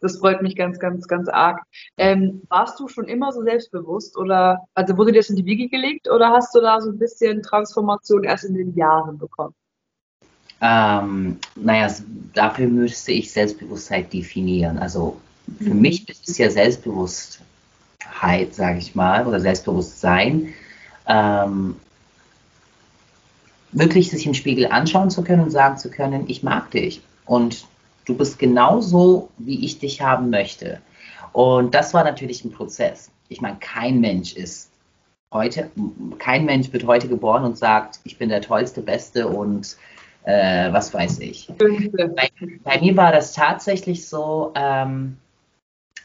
das 0.00 0.18
freut 0.18 0.42
mich 0.42 0.56
ganz, 0.56 0.78
ganz, 0.78 1.08
ganz 1.08 1.28
arg. 1.28 1.62
Ähm, 1.96 2.42
warst 2.48 2.78
du 2.78 2.88
schon 2.88 3.06
immer 3.06 3.32
so 3.32 3.42
selbstbewusst 3.42 4.16
oder, 4.16 4.66
also 4.74 4.96
wurde 4.96 5.12
dir 5.12 5.20
das 5.20 5.30
in 5.30 5.36
die 5.36 5.44
Wiege 5.44 5.68
gelegt 5.68 6.10
oder 6.10 6.30
hast 6.30 6.54
du 6.54 6.60
da 6.60 6.80
so 6.80 6.90
ein 6.90 6.98
bisschen 6.98 7.42
Transformation 7.42 8.24
erst 8.24 8.44
in 8.44 8.54
den 8.54 8.74
Jahren 8.74 9.18
bekommen? 9.18 9.54
Ähm, 10.60 11.38
naja, 11.56 11.92
dafür 12.34 12.68
müsste 12.68 13.12
ich 13.12 13.32
Selbstbewusstheit 13.32 14.12
definieren. 14.12 14.78
Also 14.78 15.20
für 15.58 15.74
mhm. 15.74 15.80
mich 15.80 16.08
ist 16.08 16.28
es 16.28 16.38
ja 16.38 16.50
Selbstbewusstheit, 16.50 18.54
sage 18.54 18.78
ich 18.78 18.94
mal, 18.94 19.26
oder 19.26 19.40
Selbstbewusstsein, 19.40 20.54
ähm, 21.08 21.76
wirklich 23.72 24.10
sich 24.10 24.26
im 24.26 24.34
Spiegel 24.34 24.66
anschauen 24.66 25.10
zu 25.10 25.24
können 25.24 25.42
und 25.42 25.50
sagen 25.50 25.78
zu 25.78 25.90
können, 25.90 26.24
ich 26.28 26.42
mag 26.42 26.70
dich. 26.70 27.02
Und 27.24 27.66
Du 28.04 28.16
bist 28.16 28.38
genauso, 28.38 29.30
wie 29.38 29.64
ich 29.64 29.78
dich 29.78 30.00
haben 30.00 30.30
möchte. 30.30 30.80
Und 31.32 31.74
das 31.74 31.94
war 31.94 32.04
natürlich 32.04 32.44
ein 32.44 32.52
Prozess. 32.52 33.10
Ich 33.28 33.40
meine, 33.40 33.56
kein 33.58 34.00
Mensch 34.00 34.34
ist 34.34 34.70
heute, 35.32 35.70
kein 36.18 36.44
Mensch 36.44 36.72
wird 36.72 36.86
heute 36.86 37.08
geboren 37.08 37.44
und 37.44 37.56
sagt, 37.56 38.00
ich 38.04 38.18
bin 38.18 38.28
der 38.28 38.42
tollste, 38.42 38.82
beste 38.82 39.28
und 39.28 39.76
äh, 40.24 40.72
was 40.72 40.92
weiß 40.92 41.20
ich. 41.20 41.48
Bei, 41.58 42.28
bei, 42.62 42.80
mir 42.80 42.96
war 42.96 43.12
das 43.12 43.32
tatsächlich 43.32 44.06
so, 44.06 44.52
ähm, 44.54 45.16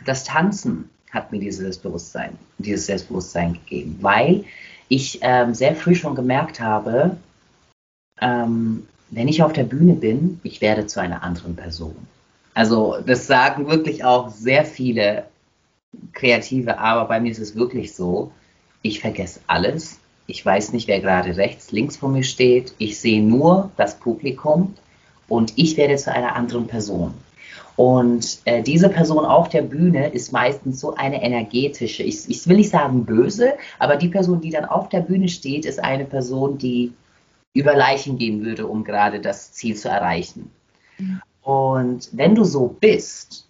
das 0.05 0.23
Tanzen 0.23 0.89
hat 1.11 1.31
mir 1.31 1.39
dieses 1.39 1.77
Bewusstsein, 1.77 2.37
dieses 2.57 2.85
Selbstbewusstsein 2.85 3.53
gegeben, 3.53 3.97
weil 4.01 4.45
ich 4.87 5.19
ähm, 5.21 5.53
sehr 5.53 5.75
früh 5.75 5.95
schon 5.95 6.15
gemerkt 6.15 6.59
habe, 6.59 7.17
ähm, 8.21 8.87
wenn 9.09 9.27
ich 9.27 9.43
auf 9.43 9.53
der 9.53 9.63
Bühne 9.63 9.93
bin, 9.93 10.39
ich 10.43 10.61
werde 10.61 10.85
zu 10.85 10.99
einer 10.99 11.23
anderen 11.23 11.55
Person. 11.55 11.95
Also 12.53 12.97
das 13.05 13.27
sagen 13.27 13.67
wirklich 13.67 14.03
auch 14.03 14.29
sehr 14.29 14.65
viele 14.65 15.25
Kreative, 16.13 16.79
aber 16.79 17.05
bei 17.05 17.19
mir 17.19 17.31
ist 17.31 17.39
es 17.39 17.55
wirklich 17.55 17.93
so, 17.93 18.31
ich 18.81 18.99
vergesse 18.99 19.39
alles. 19.47 19.99
Ich 20.25 20.45
weiß 20.45 20.73
nicht, 20.73 20.87
wer 20.87 20.99
gerade 20.99 21.37
rechts, 21.37 21.71
links 21.71 21.97
von 21.97 22.13
mir 22.13 22.23
steht. 22.23 22.73
Ich 22.77 22.99
sehe 22.99 23.21
nur 23.21 23.71
das 23.77 23.95
Publikum 23.95 24.73
und 25.29 25.53
ich 25.55 25.77
werde 25.77 25.95
zu 25.95 26.11
einer 26.11 26.35
anderen 26.35 26.67
Person. 26.67 27.13
Und 27.77 28.39
äh, 28.45 28.63
diese 28.63 28.89
Person 28.89 29.23
auf 29.23 29.49
der 29.49 29.61
Bühne 29.61 30.09
ist 30.09 30.33
meistens 30.33 30.79
so 30.79 30.95
eine 30.95 31.21
energetische, 31.21 32.01
ich, 32.01 32.27
ich 32.27 32.47
will 32.47 32.57
nicht 32.57 32.71
sagen 32.71 33.05
böse, 33.05 33.53
aber 33.77 33.97
die 33.97 34.07
Person, 34.09 34.41
die 34.41 34.49
dann 34.49 34.65
auf 34.65 34.89
der 34.89 35.01
Bühne 35.01 35.29
steht, 35.29 35.65
ist 35.65 35.79
eine 35.81 36.05
Person, 36.05 36.57
die 36.57 36.91
über 37.57 37.75
Leichen 37.75 38.17
gehen 38.17 38.45
würde, 38.45 38.67
um 38.67 38.83
gerade 38.83 39.19
das 39.19 39.51
Ziel 39.51 39.75
zu 39.75 39.89
erreichen. 39.89 40.51
Mhm. 40.99 41.21
Und 41.41 42.09
wenn 42.11 42.35
du 42.35 42.43
so 42.43 42.67
bist, 42.67 43.47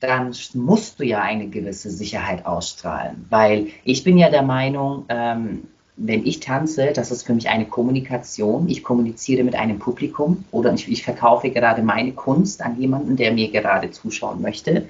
dann 0.00 0.34
musst 0.54 1.00
du 1.00 1.04
ja 1.04 1.22
eine 1.22 1.48
gewisse 1.48 1.90
Sicherheit 1.90 2.44
ausstrahlen, 2.46 3.26
weil 3.30 3.68
ich 3.84 4.04
bin 4.04 4.18
ja 4.18 4.28
der 4.28 4.42
Meinung, 4.42 5.06
ähm, 5.08 5.64
wenn 5.96 6.26
ich 6.26 6.40
tanze, 6.40 6.92
das 6.92 7.10
ist 7.10 7.24
für 7.24 7.34
mich 7.34 7.48
eine 7.48 7.64
Kommunikation. 7.64 8.68
Ich 8.68 8.84
kommuniziere 8.84 9.42
mit 9.42 9.56
einem 9.56 9.80
Publikum 9.80 10.44
oder 10.52 10.72
ich, 10.72 10.88
ich, 10.88 11.02
verkaufe 11.02 11.50
gerade 11.50 11.82
meine 11.82 12.12
Kunst 12.12 12.62
an 12.62 12.80
jemanden, 12.80 13.16
der 13.16 13.32
mir 13.32 13.50
gerade 13.50 13.90
zuschauen 13.90 14.40
möchte. 14.40 14.86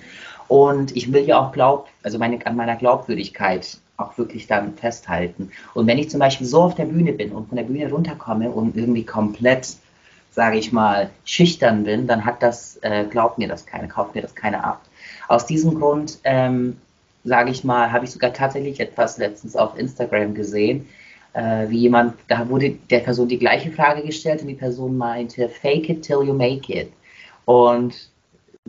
Und 0.49 0.95
ich 0.97 1.11
will 1.13 1.25
ja 1.25 1.39
auch 1.39 1.53
glaub, 1.53 1.89
also 2.03 2.19
meine, 2.19 2.45
an 2.45 2.57
meiner 2.57 2.77
Glaubwürdigkeit 2.77 3.79
auch 3.99 4.17
wirklich 4.17 4.47
dann 4.47 4.75
festhalten. 4.75 5.51
Und 5.75 5.87
wenn 5.87 5.99
ich 5.99 6.09
zum 6.09 6.21
Beispiel 6.21 6.47
so 6.47 6.63
auf 6.63 6.75
der 6.75 6.87
Bühne 6.87 7.13
bin 7.13 7.33
und 7.33 7.49
von 7.49 7.57
der 7.57 7.65
Bühne 7.65 7.91
runterkomme 7.91 8.51
und 8.51 8.77
irgendwie 8.77 9.05
komplett, 9.05 9.77
sage 10.31 10.57
ich 10.57 10.73
mal, 10.73 11.11
schüchtern 11.25 11.85
bin, 11.85 12.07
dann 12.07 12.25
hat 12.25 12.43
das, 12.43 12.79
äh, 12.83 13.05
glaubt 13.05 13.39
mir 13.39 13.49
das 13.49 13.67
keiner, 13.67 13.89
kauft 13.89 14.15
mir 14.15 14.23
das 14.23 14.35
keiner 14.35 14.65
ab. 14.65 14.83
Aus 15.27 15.47
diesem 15.47 15.75
Grund 15.75 16.19
ähm, 16.25 16.77
sage 17.25 17.51
ich 17.51 17.65
mal, 17.65 17.91
habe 17.91 18.05
ich 18.05 18.13
sogar 18.13 18.33
tatsächlich 18.33 18.79
etwas 18.79 19.19
letztens 19.19 19.57
auf 19.57 19.77
Instagram 19.77 20.35
gesehen, 20.35 20.89
äh, 21.33 21.69
wie 21.69 21.79
jemand, 21.79 22.15
da 22.29 22.49
wurde 22.49 22.71
der 22.91 23.01
Person 23.01 23.29
die 23.29 23.39
gleiche 23.39 23.73
Frage 23.73 24.03
gestellt 24.03 24.43
und 24.43 24.49
die 24.49 24.55
Person 24.55 24.97
meinte, 24.97 25.49
fake 25.49 25.89
it 25.89 26.03
till 26.03 26.23
you 26.23 26.33
make 26.33 26.73
it. 26.73 26.93
Und 27.45 28.11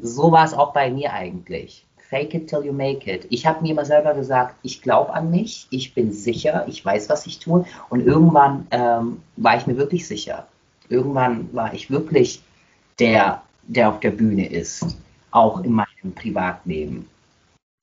so 0.02 0.32
war 0.32 0.46
es 0.46 0.54
auch 0.54 0.74
bei 0.74 0.90
mir 0.90 1.14
eigentlich. 1.14 1.86
Fake 2.10 2.34
it 2.34 2.50
till 2.50 2.66
you 2.66 2.74
make 2.74 3.10
it. 3.12 3.28
Ich 3.30 3.46
habe 3.46 3.62
mir 3.62 3.72
immer 3.72 3.86
selber 3.86 4.16
gesagt, 4.16 4.56
ich 4.64 4.82
glaube 4.82 5.14
an 5.14 5.30
mich, 5.30 5.68
ich 5.70 5.94
bin 5.94 6.12
sicher, 6.12 6.66
ich 6.68 6.84
weiß, 6.84 7.08
was 7.10 7.28
ich 7.28 7.40
tue. 7.40 7.66
Und 7.90 8.02
irgendwann 8.02 8.68
ähm, 8.72 9.22
war 9.36 9.58
ich 9.58 9.68
mir 9.68 9.78
wirklich 9.78 10.08
sicher. 10.08 10.48
Irgendwann 10.90 11.54
war 11.54 11.74
ich 11.74 11.92
wirklich 11.92 12.42
der, 12.98 13.44
der 13.64 13.90
auf 13.90 14.00
der 14.00 14.12
Bühne 14.12 14.50
ist, 14.50 14.98
auch 15.30 15.64
in 15.64 15.74
meinem 15.74 16.16
Privatleben. 16.16 17.08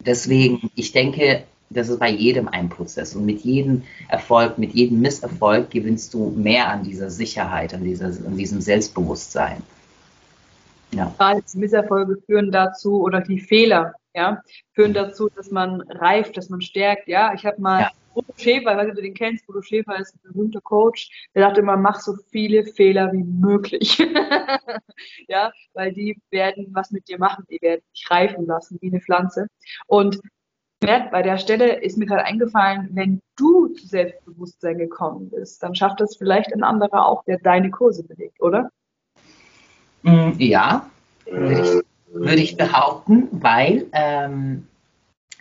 Deswegen, 0.05 0.71
ich 0.75 0.91
denke, 0.91 1.45
das 1.71 1.89
ist 1.89 2.01
bei 2.01 2.11
jedem 2.11 2.49
ein 2.49 2.69
Prozess. 2.69 3.15
Und 3.15 3.27
mit 3.27 3.41
jedem 3.43 3.83
Erfolg, 4.09 4.59
mit 4.59 4.75
jedem 4.75 5.01
Misserfolg 5.01 5.71
gewinnst 5.71 6.15
du 6.15 6.31
mehr 6.31 6.69
an 6.69 6.83
dieser 6.83 7.11
Sicherheit, 7.11 7.75
an, 7.75 7.85
dieser, 7.85 8.07
an 8.07 8.37
diesem 8.37 8.61
Selbstbewusstsein. 8.61 9.63
Ja. 10.93 11.13
Misserfolge 11.55 12.19
führen 12.27 12.51
dazu, 12.51 13.03
oder 13.03 13.21
die 13.21 13.41
Fehler, 13.41 13.95
ja, 14.17 14.43
führen 14.73 14.95
dazu, 14.95 15.29
dass 15.29 15.51
man 15.51 15.83
reift, 15.83 16.37
dass 16.37 16.49
man 16.49 16.63
stärkt. 16.63 17.07
Ja, 17.07 17.35
ich 17.35 17.45
habe 17.45 17.61
mal 17.61 17.83
ja. 17.83 17.91
Bodo 18.15 18.33
Schäfer, 18.39 18.73
ich 18.73 18.77
weiß 18.79 18.85
nicht, 18.85 18.91
ob 18.93 18.97
du 18.97 19.03
den 19.03 19.15
kennst, 19.15 19.47
Bodo 19.47 19.61
Schäfer 19.61 19.99
ist 19.99 20.15
ein 20.15 20.33
berühmter 20.33 20.63
Coach, 20.63 21.29
der 21.35 21.43
sagte 21.43 21.61
immer, 21.61 21.77
mach 21.77 22.01
so 22.01 22.17
viele 22.31 22.65
Fehler 22.65 23.13
wie 23.13 23.23
möglich. 23.23 23.99
ja, 25.29 25.53
weil 25.75 25.93
die 25.93 26.19
werden 26.31 26.69
was 26.73 26.91
mit 26.91 27.07
dir 27.09 27.19
machen, 27.19 27.45
die 27.51 27.61
werden 27.61 27.83
dich 27.95 28.11
reifen 28.11 28.47
lassen 28.47 28.79
wie 28.81 28.89
eine 28.89 29.01
Pflanze. 29.01 29.49
Und 29.87 30.19
ja, 30.83 31.09
bei 31.11 31.23
der 31.23 31.37
Stelle 31.37 31.83
ist 31.83 31.99
mir 31.99 32.07
gerade 32.07 32.25
eingefallen, 32.25 32.89
wenn 32.93 33.21
du 33.37 33.69
zu 33.69 33.87
Selbstbewusstsein 33.87 34.79
gekommen 34.79 35.29
bist, 35.29 35.63
dann 35.63 35.75
schafft 35.75 36.01
das 36.01 36.17
vielleicht 36.17 36.55
ein 36.55 36.63
anderer 36.63 37.07
auch, 37.07 37.23
der 37.25 37.39
deine 37.39 37.71
Kurse 37.71 38.03
belegt, 38.03 38.41
oder? 38.41 38.71
Mm, 40.03 40.33
ja, 40.39 40.89
würde 41.27 41.81
ich, 41.81 41.87
würde 42.21 42.43
ich 42.43 42.57
behaupten, 42.57 43.29
weil 43.33 43.87
ähm, 43.93 44.67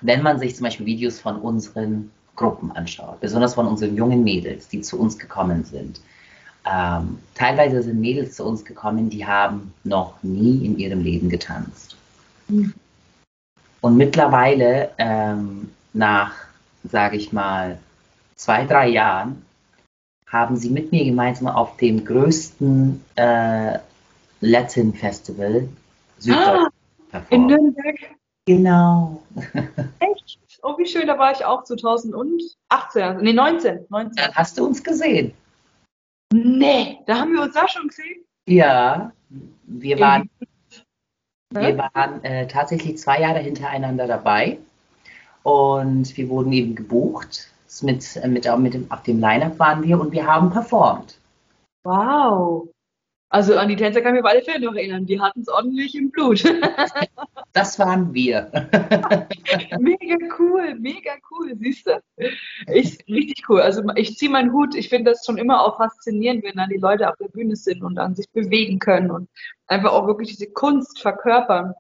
wenn 0.02 0.22
man 0.22 0.40
sich 0.40 0.56
zum 0.56 0.66
Beispiel 0.66 0.86
Videos 0.86 1.20
von 1.20 1.38
unseren 1.38 2.12
Gruppen 2.36 2.72
anschaut, 2.72 3.20
besonders 3.22 3.54
von 3.54 3.68
unseren 3.68 3.96
jungen 3.96 4.24
Mädels, 4.24 4.68
die 4.68 4.82
zu 4.82 5.00
uns 5.00 5.18
gekommen 5.18 5.64
sind. 5.64 6.02
Ähm, 6.66 7.20
teilweise 7.36 7.84
sind 7.84 8.00
Mädels 8.00 8.36
zu 8.36 8.44
uns 8.44 8.66
gekommen, 8.66 9.10
die 9.10 9.26
haben 9.26 9.74
noch 9.84 10.16
nie 10.24 10.66
in 10.66 10.78
ihrem 10.78 11.02
Leben 11.02 11.30
getanzt. 11.30 11.96
Mhm. 12.48 12.74
Und 13.82 13.98
mittlerweile, 13.98 14.90
ähm, 14.98 15.70
nach, 15.94 16.34
sage 16.84 17.18
ich 17.18 17.32
mal, 17.32 17.78
zwei, 18.36 18.66
drei 18.66 18.90
Jahren, 18.90 19.46
haben 20.28 20.58
sie 20.58 20.72
mit 20.72 20.92
mir 20.92 21.06
gemeinsam 21.06 21.48
auf 21.48 21.78
dem 21.78 22.04
größten 22.04 23.06
äh, 23.16 23.78
Latin 24.42 24.94
Festival 24.94 25.70
Süddeutschland 26.18 26.74
ah, 27.12 27.22
In 27.30 27.48
Nürnberg? 27.48 28.16
Genau. 28.46 29.22
Echt? 30.00 30.40
Oh, 30.62 30.78
wie 30.78 30.86
schön, 30.86 31.08
da 31.08 31.18
war 31.18 31.32
ich 31.32 31.46
auch 31.46 31.64
2018, 31.64 33.18
nee, 33.22 33.34
19. 33.34 33.86
19. 33.90 34.16
Dann 34.16 34.36
hast 34.36 34.58
du 34.58 34.66
uns 34.66 34.84
gesehen. 34.84 35.34
Nee, 36.34 37.00
da 37.06 37.20
haben 37.20 37.34
wir 37.34 37.44
uns 37.44 37.54
da 37.54 37.68
schon 37.68 37.88
gesehen? 37.88 38.26
Ja, 38.48 39.12
wir 39.64 40.00
waren, 40.00 40.30
wir 41.52 41.78
waren 41.78 42.24
äh, 42.24 42.48
tatsächlich 42.48 42.98
zwei 42.98 43.22
Jahre 43.22 43.40
hintereinander 43.40 44.08
dabei 44.08 44.58
und 45.44 46.16
wir 46.18 46.30
wurden 46.30 46.52
eben 46.52 46.76
gebucht. 46.76 47.52
Mit, 47.82 48.20
mit, 48.26 48.46
mit 48.58 48.74
dem, 48.74 48.90
auf 48.90 49.04
dem 49.04 49.20
Line-Up 49.20 49.60
waren 49.60 49.84
wir 49.84 50.00
und 50.00 50.12
wir 50.14 50.26
haben 50.26 50.50
performt. 50.50 51.20
Wow. 51.84 52.70
Also 53.30 53.58
an 53.58 53.68
die 53.70 53.76
Tänzer 53.76 54.02
kann 54.02 54.16
ich 54.16 54.22
mich 54.22 54.26
auf 54.26 54.32
alle 54.32 54.44
Fälle 54.44 54.66
noch 54.66 54.76
erinnern. 54.76 55.06
Die 55.06 55.20
hatten 55.20 55.42
es 55.42 55.50
ordentlich 55.50 55.96
im 55.96 56.12
Blut. 56.12 56.44
das 57.54 57.80
waren 57.80 58.14
wir. 58.14 58.50
mega 59.80 60.16
cool, 60.40 60.76
mega 60.76 61.12
cool, 61.32 61.54
siehst 61.60 61.88
du? 61.88 62.02
Ich, 62.68 63.00
richtig 63.08 63.50
cool. 63.50 63.62
Also 63.62 63.82
ich 63.96 64.18
ziehe 64.18 64.32
meinen 64.32 64.54
Hut. 64.54 64.76
Ich 64.76 64.90
finde 64.90 65.12
das 65.12 65.26
schon 65.26 65.38
immer 65.38 65.62
auch 65.62 65.78
faszinierend, 65.78 66.44
wenn 66.44 66.56
dann 66.56 66.70
die 66.70 66.78
Leute 66.78 67.10
auf 67.10 67.18
der 67.18 67.30
Bühne 67.30 67.56
sind 67.56 67.84
und 67.84 67.96
dann 67.96 68.16
sich 68.16 68.30
bewegen 68.30 68.80
können 68.80 69.10
und 69.10 69.28
einfach 69.68 69.92
auch 69.92 70.08
wirklich 70.08 70.30
diese 70.30 70.52
Kunst 70.52 71.02
verkörpern. 71.02 71.74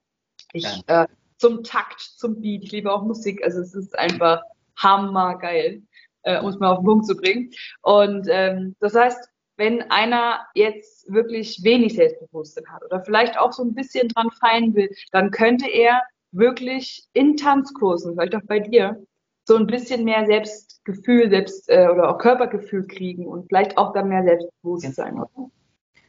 Ich, 0.51 0.65
äh, 0.87 1.05
zum 1.37 1.63
Takt, 1.63 2.01
zum 2.01 2.41
Beat. 2.41 2.63
Ich 2.63 2.71
liebe 2.71 2.91
auch 2.91 3.03
Musik. 3.03 3.43
Also 3.43 3.61
es 3.61 3.75
ist 3.75 3.97
einfach 3.97 4.41
hammergeil, 4.77 5.83
äh, 6.23 6.39
um 6.39 6.49
es 6.49 6.59
mal 6.59 6.71
auf 6.71 6.79
den 6.79 6.85
Punkt 6.85 7.05
zu 7.05 7.15
bringen. 7.15 7.51
Und 7.81 8.27
ähm, 8.29 8.75
das 8.79 8.95
heißt, 8.95 9.29
wenn 9.57 9.89
einer 9.89 10.45
jetzt 10.53 11.11
wirklich 11.11 11.63
wenig 11.63 11.95
Selbstbewusstsein 11.95 12.65
hat 12.67 12.83
oder 12.83 13.01
vielleicht 13.01 13.37
auch 13.39 13.53
so 13.53 13.63
ein 13.63 13.73
bisschen 13.73 14.07
dran 14.09 14.29
feilen 14.31 14.75
will, 14.75 14.89
dann 15.11 15.31
könnte 15.31 15.67
er 15.67 16.01
wirklich 16.31 17.07
in 17.13 17.37
Tanzkursen, 17.37 18.13
vielleicht 18.13 18.35
auch 18.35 18.45
bei 18.47 18.59
dir, 18.59 19.01
so 19.47 19.55
ein 19.55 19.67
bisschen 19.67 20.03
mehr 20.03 20.25
Selbstgefühl, 20.25 21.29
Selbst 21.29 21.69
äh, 21.69 21.87
oder 21.87 22.09
auch 22.09 22.17
Körpergefühl 22.17 22.87
kriegen 22.87 23.27
und 23.27 23.47
vielleicht 23.47 23.77
auch 23.77 23.93
dann 23.93 24.09
mehr 24.09 24.23
Selbstbewusstsein. 24.23 25.13
Genau. 25.13 25.51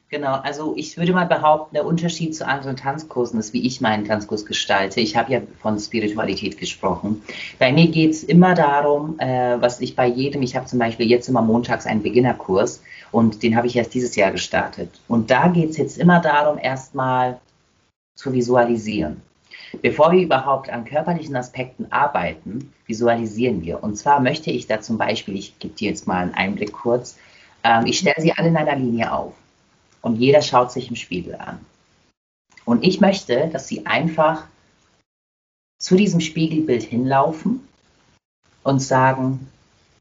Genau, 0.08 0.34
also 0.34 0.74
ich 0.76 0.96
würde 0.96 1.12
mal 1.12 1.26
behaupten, 1.26 1.74
der 1.74 1.84
Unterschied 1.84 2.32
zu 2.36 2.46
anderen 2.46 2.76
Tanzkursen 2.76 3.40
ist, 3.40 3.52
wie 3.52 3.66
ich 3.66 3.80
meinen 3.80 4.04
Tanzkurs 4.04 4.46
gestalte. 4.46 5.00
Ich 5.00 5.16
habe 5.16 5.32
ja 5.32 5.40
von 5.60 5.80
Spiritualität 5.80 6.58
gesprochen. 6.58 7.22
Bei 7.58 7.72
mir 7.72 7.88
geht 7.88 8.12
es 8.12 8.22
immer 8.22 8.54
darum, 8.54 9.18
äh, 9.18 9.60
was 9.60 9.80
ich 9.80 9.96
bei 9.96 10.06
jedem, 10.06 10.42
ich 10.42 10.54
habe 10.54 10.66
zum 10.66 10.78
Beispiel 10.78 11.10
jetzt 11.10 11.28
immer 11.28 11.42
montags 11.42 11.86
einen 11.86 12.04
Beginnerkurs 12.04 12.82
und 13.10 13.42
den 13.42 13.56
habe 13.56 13.66
ich 13.66 13.74
erst 13.74 13.94
dieses 13.94 14.14
Jahr 14.14 14.30
gestartet. 14.30 14.90
Und 15.08 15.32
da 15.32 15.48
geht 15.48 15.70
es 15.70 15.76
jetzt 15.76 15.98
immer 15.98 16.20
darum, 16.20 16.58
erstmal 16.58 17.40
zu 18.14 18.32
visualisieren. 18.32 19.22
Bevor 19.82 20.12
wir 20.12 20.20
überhaupt 20.20 20.70
an 20.70 20.84
körperlichen 20.84 21.34
Aspekten 21.34 21.90
arbeiten, 21.90 22.72
visualisieren 22.86 23.62
wir. 23.62 23.82
Und 23.82 23.96
zwar 23.96 24.20
möchte 24.20 24.52
ich 24.52 24.68
da 24.68 24.80
zum 24.80 24.98
Beispiel, 24.98 25.34
ich 25.34 25.58
gebe 25.58 25.74
dir 25.74 25.90
jetzt 25.90 26.06
mal 26.06 26.22
einen 26.22 26.34
Einblick 26.34 26.72
kurz, 26.72 27.18
ähm, 27.64 27.86
ich 27.86 27.98
stelle 27.98 28.20
sie 28.20 28.32
alle 28.32 28.48
in 28.48 28.56
einer 28.56 28.76
Linie 28.76 29.12
auf 29.12 29.32
und 30.06 30.20
jeder 30.20 30.40
schaut 30.40 30.70
sich 30.70 30.88
im 30.88 30.94
Spiegel 30.94 31.34
an. 31.34 31.58
Und 32.64 32.84
ich 32.84 33.00
möchte, 33.00 33.48
dass 33.48 33.66
Sie 33.66 33.86
einfach 33.86 34.44
zu 35.80 35.96
diesem 35.96 36.20
Spiegelbild 36.20 36.84
hinlaufen 36.84 37.66
und 38.62 38.78
sagen, 38.78 39.48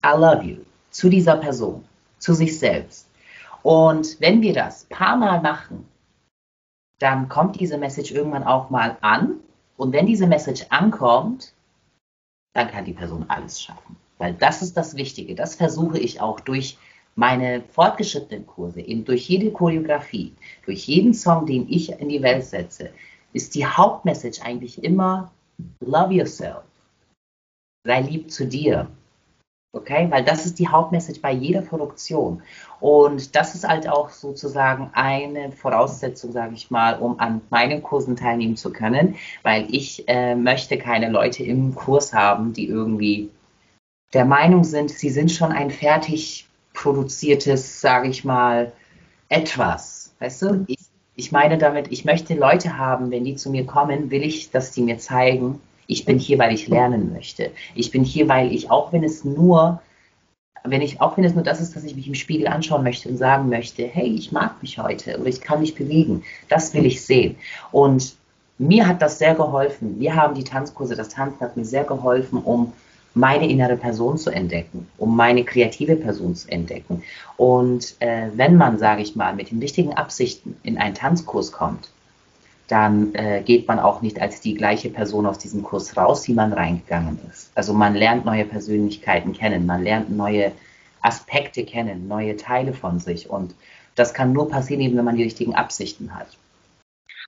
I 0.06 0.16
love 0.16 0.44
you, 0.44 0.58
zu 0.92 1.10
dieser 1.10 1.38
Person, 1.38 1.84
zu 2.20 2.36
sich 2.36 2.60
selbst. 2.60 3.08
Und 3.64 4.22
wenn 4.22 4.44
wir 4.44 4.54
das 4.54 4.84
paar 4.90 5.18
Mal 5.18 5.42
machen, 5.42 5.88
dann 7.00 7.28
kommt 7.28 7.60
diese 7.60 7.80
Message 7.80 8.12
irgendwann 8.12 8.44
auch 8.44 8.70
mal 8.70 8.98
an. 9.02 9.40
Und 9.76 9.92
wenn 9.92 10.06
diese 10.06 10.28
Message 10.28 10.68
ankommt, 10.70 11.52
dann 12.54 12.70
kann 12.70 12.86
die 12.86 12.94
Person 12.94 13.26
alles 13.28 13.60
schaffen. 13.60 13.96
Weil 14.20 14.36
das 14.36 14.62
ist 14.62 14.78
das 14.78 14.96
Wichtige. 14.98 15.34
Das 15.34 15.56
versuche 15.56 15.98
ich 15.98 16.22
auch 16.22 16.40
durch 16.40 16.78
meine 17.16 17.62
fortgeschrittenen 17.62 18.46
Kurse, 18.46 18.82
eben 18.82 19.06
durch 19.06 19.28
jede 19.30 19.52
Choreografie, 19.52 20.34
durch 20.66 20.86
jeden 20.88 21.14
Song, 21.14 21.46
den 21.46 21.68
ich 21.70 21.92
in 21.92 22.10
die 22.10 22.22
Welt 22.22 22.44
setze, 22.44 22.92
ist 23.34 23.56
die 23.56 23.66
Hauptmessage 23.66 24.42
eigentlich 24.44 24.84
immer 24.84 25.32
Love 25.80 26.14
yourself. 26.14 26.64
Sei 27.86 28.02
lieb 28.02 28.32
zu 28.32 28.46
dir. 28.46 28.90
Okay, 29.74 30.08
weil 30.10 30.24
das 30.24 30.46
ist 30.46 30.58
die 30.60 30.70
Hauptmessage 30.70 31.20
bei 31.20 31.34
jeder 31.34 31.62
Produktion. 31.62 32.42
Und 32.80 33.36
das 33.36 33.56
ist 33.56 33.68
halt 33.68 33.90
auch 33.90 34.10
sozusagen 34.10 34.90
eine 34.94 35.52
Voraussetzung, 35.52 36.32
sage 36.32 36.56
ich 36.56 36.72
mal, 36.72 36.98
um 36.98 37.20
an 37.20 37.42
meinen 37.50 37.84
Kursen 37.84 38.16
teilnehmen 38.16 38.56
zu 38.56 38.72
können, 38.72 39.16
weil 39.44 39.68
ich 39.70 40.08
äh, 40.08 40.36
möchte 40.36 40.78
keine 40.78 41.10
Leute 41.10 41.44
im 41.44 41.76
Kurs 41.76 42.14
haben, 42.14 42.54
die 42.54 42.68
irgendwie 42.68 43.30
der 44.14 44.24
Meinung 44.24 44.64
sind, 44.64 44.92
sie 44.92 45.10
sind 45.10 45.30
schon 45.30 45.52
ein 45.52 45.72
fertig 45.72 46.45
produziertes, 46.76 47.82
sage 47.82 48.10
ich 48.10 48.24
mal, 48.24 48.72
etwas. 49.30 50.14
Weißt 50.20 50.44
du? 50.44 50.66
Ich, 50.68 50.78
ich 51.16 51.32
meine 51.32 51.58
damit, 51.58 51.92
ich 51.92 52.06
möchte 52.06 52.36
Leute 52.36 52.78
haben, 52.78 53.10
wenn 53.10 53.24
die 53.24 53.36
zu 53.36 53.50
mir 53.50 53.66
kommen, 53.66 54.12
will 54.12 54.24
ich, 54.24 54.52
dass 54.52 54.72
die 54.72 54.82
mir 54.82 55.00
zeigen, 55.00 55.60
ich 55.88 56.06
bin 56.06 56.20
hier, 56.20 56.38
weil 56.40 56.54
ich 56.54 56.68
lernen 56.68 57.14
möchte. 57.14 57.52
Ich 57.74 57.92
bin 57.92 58.04
hier, 58.04 58.28
weil 58.28 58.52
ich, 58.52 58.70
auch 58.70 58.92
wenn 58.92 59.04
es 59.04 59.24
nur, 59.24 59.82
wenn 60.64 60.82
ich, 60.82 61.00
auch 61.00 61.16
wenn 61.16 61.24
es 61.24 61.36
nur 61.36 61.44
das 61.44 61.62
ist, 61.62 61.76
dass 61.76 61.84
ich 61.84 61.96
mich 61.96 62.08
im 62.08 62.16
Spiegel 62.16 62.48
anschauen 62.48 62.84
möchte 62.84 63.10
und 63.10 63.18
sagen 63.18 63.50
möchte, 63.50 63.86
hey, 63.86 64.08
ich 64.08 64.32
mag 64.32 64.62
mich 64.62 64.80
heute 64.80 65.20
oder 65.20 65.28
ich 65.28 65.42
kann 65.42 65.62
mich 65.62 65.76
bewegen, 65.76 66.24
das 66.50 66.74
will 66.74 66.86
ich 66.86 67.06
sehen. 67.06 67.36
Und 67.72 68.16
mir 68.58 68.88
hat 68.88 69.02
das 69.02 69.20
sehr 69.20 69.36
geholfen. 69.36 70.00
Wir 70.00 70.16
haben 70.16 70.34
die 70.34 70.44
Tanzkurse, 70.44 70.96
das 70.96 71.10
Tanzen 71.10 71.40
hat 71.42 71.58
mir 71.58 71.66
sehr 71.66 71.84
geholfen, 71.84 72.40
um 72.40 72.74
meine 73.16 73.50
innere 73.50 73.78
Person 73.78 74.18
zu 74.18 74.30
entdecken, 74.30 74.88
um 74.98 75.16
meine 75.16 75.44
kreative 75.44 75.96
Person 75.96 76.36
zu 76.36 76.52
entdecken. 76.52 77.02
Und 77.38 77.96
äh, 78.00 78.28
wenn 78.36 78.58
man, 78.58 78.78
sage 78.78 79.02
ich 79.02 79.16
mal, 79.16 79.34
mit 79.34 79.52
den 79.52 79.60
richtigen 79.60 79.94
Absichten 79.94 80.58
in 80.64 80.78
einen 80.78 80.96
Tanzkurs 80.96 81.52
kommt, 81.52 81.90
dann 82.68 83.14
äh, 83.16 83.42
geht 83.44 83.68
man 83.68 83.80
auch 83.80 84.02
nicht 84.02 84.22
als 84.22 84.42
die 84.42 84.56
gleiche 84.56 84.90
Person 84.90 85.26
aus 85.26 85.38
diesem 85.38 85.64
Kurs 85.64 85.96
raus, 85.96 86.28
wie 86.28 86.34
man 86.34 86.52
reingegangen 86.52 87.20
ist. 87.32 87.52
Also 87.56 87.74
man 87.74 87.96
lernt 87.96 88.26
neue 88.26 88.46
Persönlichkeiten 88.46 89.34
kennen, 89.34 89.66
man 89.66 89.84
lernt 89.84 90.16
neue 90.16 90.52
Aspekte 91.02 91.64
kennen, 91.64 92.08
neue 92.08 92.36
Teile 92.36 92.74
von 92.74 93.00
sich. 93.00 93.30
Und 93.30 93.56
das 93.96 94.14
kann 94.14 94.34
nur 94.34 94.50
passieren, 94.50 94.82
eben 94.82 94.98
wenn 94.98 95.06
man 95.06 95.16
die 95.16 95.24
richtigen 95.24 95.56
Absichten 95.56 96.16
hat. 96.16 96.28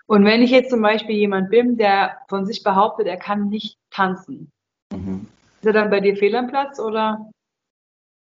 Und 0.08 0.26
wenn 0.26 0.42
ich 0.42 0.52
jetzt 0.52 0.72
zum 0.72 0.82
Beispiel 0.82 1.16
jemand 1.16 1.50
bin, 1.50 1.78
der 1.78 2.18
von 2.28 2.46
sich 2.46 2.64
behauptet, 2.64 3.08
er 3.08 3.18
kann 3.18 3.50
nicht 3.50 3.78
tanzen, 3.92 4.52
mhm. 4.92 5.28
Ist 5.60 5.66
er 5.66 5.74
dann 5.74 5.90
bei 5.90 6.00
dir 6.00 6.16
fehl 6.16 6.36
am 6.36 6.48
Platz 6.48 6.80
oder? 6.80 7.30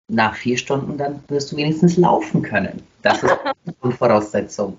Nach 0.10 0.36
vier 0.36 0.58
Stunden 0.58 0.98
dann 0.98 1.24
wirst 1.28 1.52
du 1.52 1.58
wenigstens 1.58 1.98
laufen 1.98 2.42
können. 2.42 2.84
Das 3.02 3.24
ist 3.24 3.32
eine 3.82 3.94
Voraussetzung. 3.94 4.78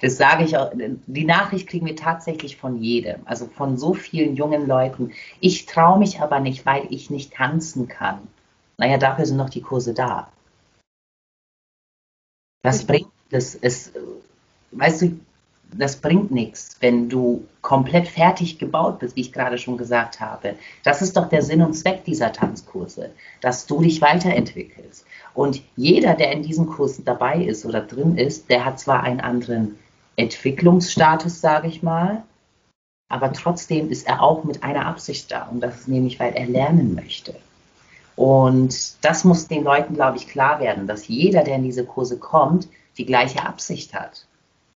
Das 0.00 0.16
sage 0.16 0.44
ich 0.44 0.56
auch, 0.56 0.72
die 0.74 1.24
Nachricht 1.24 1.68
kriegen 1.68 1.86
wir 1.86 1.96
tatsächlich 1.96 2.56
von 2.56 2.82
jedem, 2.82 3.20
also 3.24 3.46
von 3.46 3.78
so 3.78 3.94
vielen 3.94 4.36
jungen 4.36 4.66
Leuten. 4.66 5.12
Ich 5.40 5.66
traue 5.66 5.98
mich 5.98 6.20
aber 6.20 6.40
nicht, 6.40 6.66
weil 6.66 6.86
ich 6.90 7.08
nicht 7.10 7.32
tanzen 7.32 7.88
kann. 7.88 8.26
Naja, 8.78 8.98
dafür 8.98 9.24
sind 9.24 9.38
noch 9.38 9.48
die 9.48 9.62
Kurse 9.62 9.94
da. 9.94 10.30
Das 12.62 12.84
bringt, 12.84 13.10
das 13.30 13.54
ist, 13.54 13.92
weißt 14.72 15.02
du, 15.02 15.20
das 15.72 15.96
bringt 15.96 16.30
nichts, 16.30 16.76
wenn 16.80 17.08
du 17.08 17.46
komplett 17.60 18.08
fertig 18.08 18.58
gebaut 18.58 18.98
bist, 19.00 19.16
wie 19.16 19.22
ich 19.22 19.32
gerade 19.32 19.58
schon 19.58 19.76
gesagt 19.76 20.20
habe. 20.20 20.54
Das 20.84 21.02
ist 21.02 21.16
doch 21.16 21.28
der 21.28 21.42
Sinn 21.42 21.62
und 21.62 21.74
Zweck 21.74 22.04
dieser 22.04 22.32
Tanzkurse, 22.32 23.10
dass 23.40 23.66
du 23.66 23.80
dich 23.80 24.00
weiterentwickelst. 24.00 25.04
Und 25.34 25.62
jeder, 25.76 26.14
der 26.14 26.32
in 26.32 26.42
diesen 26.42 26.66
Kursen 26.66 27.04
dabei 27.04 27.42
ist 27.42 27.66
oder 27.66 27.80
drin 27.80 28.16
ist, 28.16 28.48
der 28.48 28.64
hat 28.64 28.78
zwar 28.78 29.02
einen 29.02 29.20
anderen 29.20 29.76
Entwicklungsstatus, 30.16 31.40
sage 31.40 31.68
ich 31.68 31.82
mal. 31.82 32.22
Aber 33.08 33.32
trotzdem 33.32 33.90
ist 33.90 34.06
er 34.06 34.22
auch 34.22 34.44
mit 34.44 34.62
einer 34.62 34.86
Absicht 34.86 35.30
da. 35.30 35.42
Und 35.44 35.60
das 35.60 35.80
ist 35.80 35.88
nämlich, 35.88 36.18
weil 36.18 36.34
er 36.34 36.46
lernen 36.46 36.94
möchte. 36.94 37.34
Und 38.16 39.04
das 39.04 39.24
muss 39.24 39.46
den 39.46 39.62
Leuten, 39.62 39.94
glaube 39.94 40.16
ich, 40.16 40.26
klar 40.26 40.58
werden, 40.58 40.86
dass 40.86 41.06
jeder, 41.06 41.44
der 41.44 41.56
in 41.56 41.64
diese 41.64 41.84
Kurse 41.84 42.18
kommt, 42.18 42.66
die 42.96 43.04
gleiche 43.04 43.44
Absicht 43.44 43.94
hat. 43.94 44.26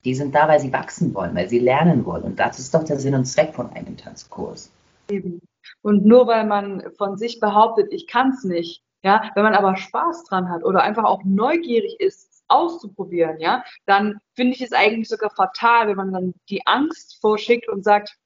Die 0.05 0.15
sind 0.15 0.33
da, 0.33 0.47
weil 0.47 0.59
sie 0.59 0.71
wachsen 0.71 1.13
wollen, 1.13 1.35
weil 1.35 1.49
sie 1.49 1.59
lernen 1.59 2.05
wollen. 2.05 2.23
Und 2.23 2.39
das 2.39 2.59
ist 2.59 2.73
doch 2.73 2.83
der 2.83 2.99
Sinn 2.99 3.15
und 3.15 3.25
Zweck 3.25 3.53
von 3.53 3.71
einem 3.73 3.97
Tanzkurs. 3.97 4.71
Eben. 5.09 5.41
Und 5.81 6.05
nur 6.05 6.27
weil 6.27 6.45
man 6.45 6.83
von 6.97 7.17
sich 7.17 7.39
behauptet, 7.39 7.91
ich 7.91 8.07
kann 8.07 8.31
es 8.31 8.43
nicht, 8.43 8.81
ja, 9.03 9.29
wenn 9.35 9.43
man 9.43 9.55
aber 9.55 9.77
Spaß 9.77 10.25
dran 10.25 10.49
hat 10.49 10.63
oder 10.63 10.83
einfach 10.83 11.05
auch 11.05 11.23
neugierig 11.23 11.99
ist, 11.99 12.43
auszuprobieren, 12.47 13.39
ja, 13.39 13.63
dann 13.85 14.19
finde 14.35 14.55
ich 14.55 14.61
es 14.61 14.73
eigentlich 14.73 15.07
sogar 15.07 15.29
fatal, 15.29 15.87
wenn 15.87 15.97
man 15.97 16.11
dann 16.11 16.33
die 16.49 16.65
Angst 16.65 17.19
vorschickt 17.21 17.69
und 17.69 17.83
sagt, 17.83 18.17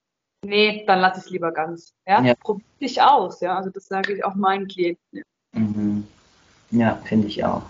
nee, 0.43 0.83
dann 0.87 0.99
lass 0.99 1.17
es 1.17 1.29
lieber 1.29 1.51
ganz. 1.51 1.93
Ja, 2.07 2.23
ja. 2.23 2.33
probier 2.35 2.65
dich 2.81 3.01
aus, 3.01 3.41
ja. 3.41 3.57
Also 3.57 3.69
das 3.69 3.85
sage 3.85 4.13
ich 4.13 4.23
auch 4.23 4.35
meinen 4.35 4.67
Klienten. 4.67 5.23
Mhm. 5.53 6.07
ja 6.71 6.95
finde 7.03 7.27
ich 7.27 7.43
auch. 7.43 7.63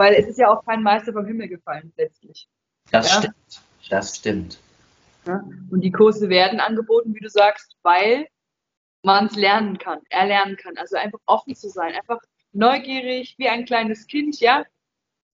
Weil 0.00 0.14
es 0.14 0.26
ist 0.26 0.38
ja 0.38 0.48
auch 0.48 0.64
kein 0.64 0.82
Meister 0.82 1.12
vom 1.12 1.26
Himmel 1.26 1.46
gefallen, 1.46 1.92
letztlich. 1.98 2.48
Das 2.90 3.06
ja? 3.10 3.18
stimmt. 3.18 3.62
Das 3.90 4.16
stimmt. 4.16 4.58
Ja? 5.26 5.44
Und 5.70 5.82
die 5.82 5.92
Kurse 5.92 6.30
werden 6.30 6.58
angeboten, 6.58 7.14
wie 7.14 7.20
du 7.20 7.28
sagst, 7.28 7.76
weil 7.82 8.26
man 9.02 9.26
es 9.26 9.36
lernen 9.36 9.76
kann, 9.76 9.98
erlernen 10.08 10.56
kann. 10.56 10.78
Also 10.78 10.96
einfach 10.96 11.18
offen 11.26 11.54
zu 11.54 11.68
sein, 11.68 11.92
einfach 11.92 12.18
neugierig, 12.52 13.34
wie 13.36 13.50
ein 13.50 13.66
kleines 13.66 14.06
Kind, 14.06 14.40
ja, 14.40 14.64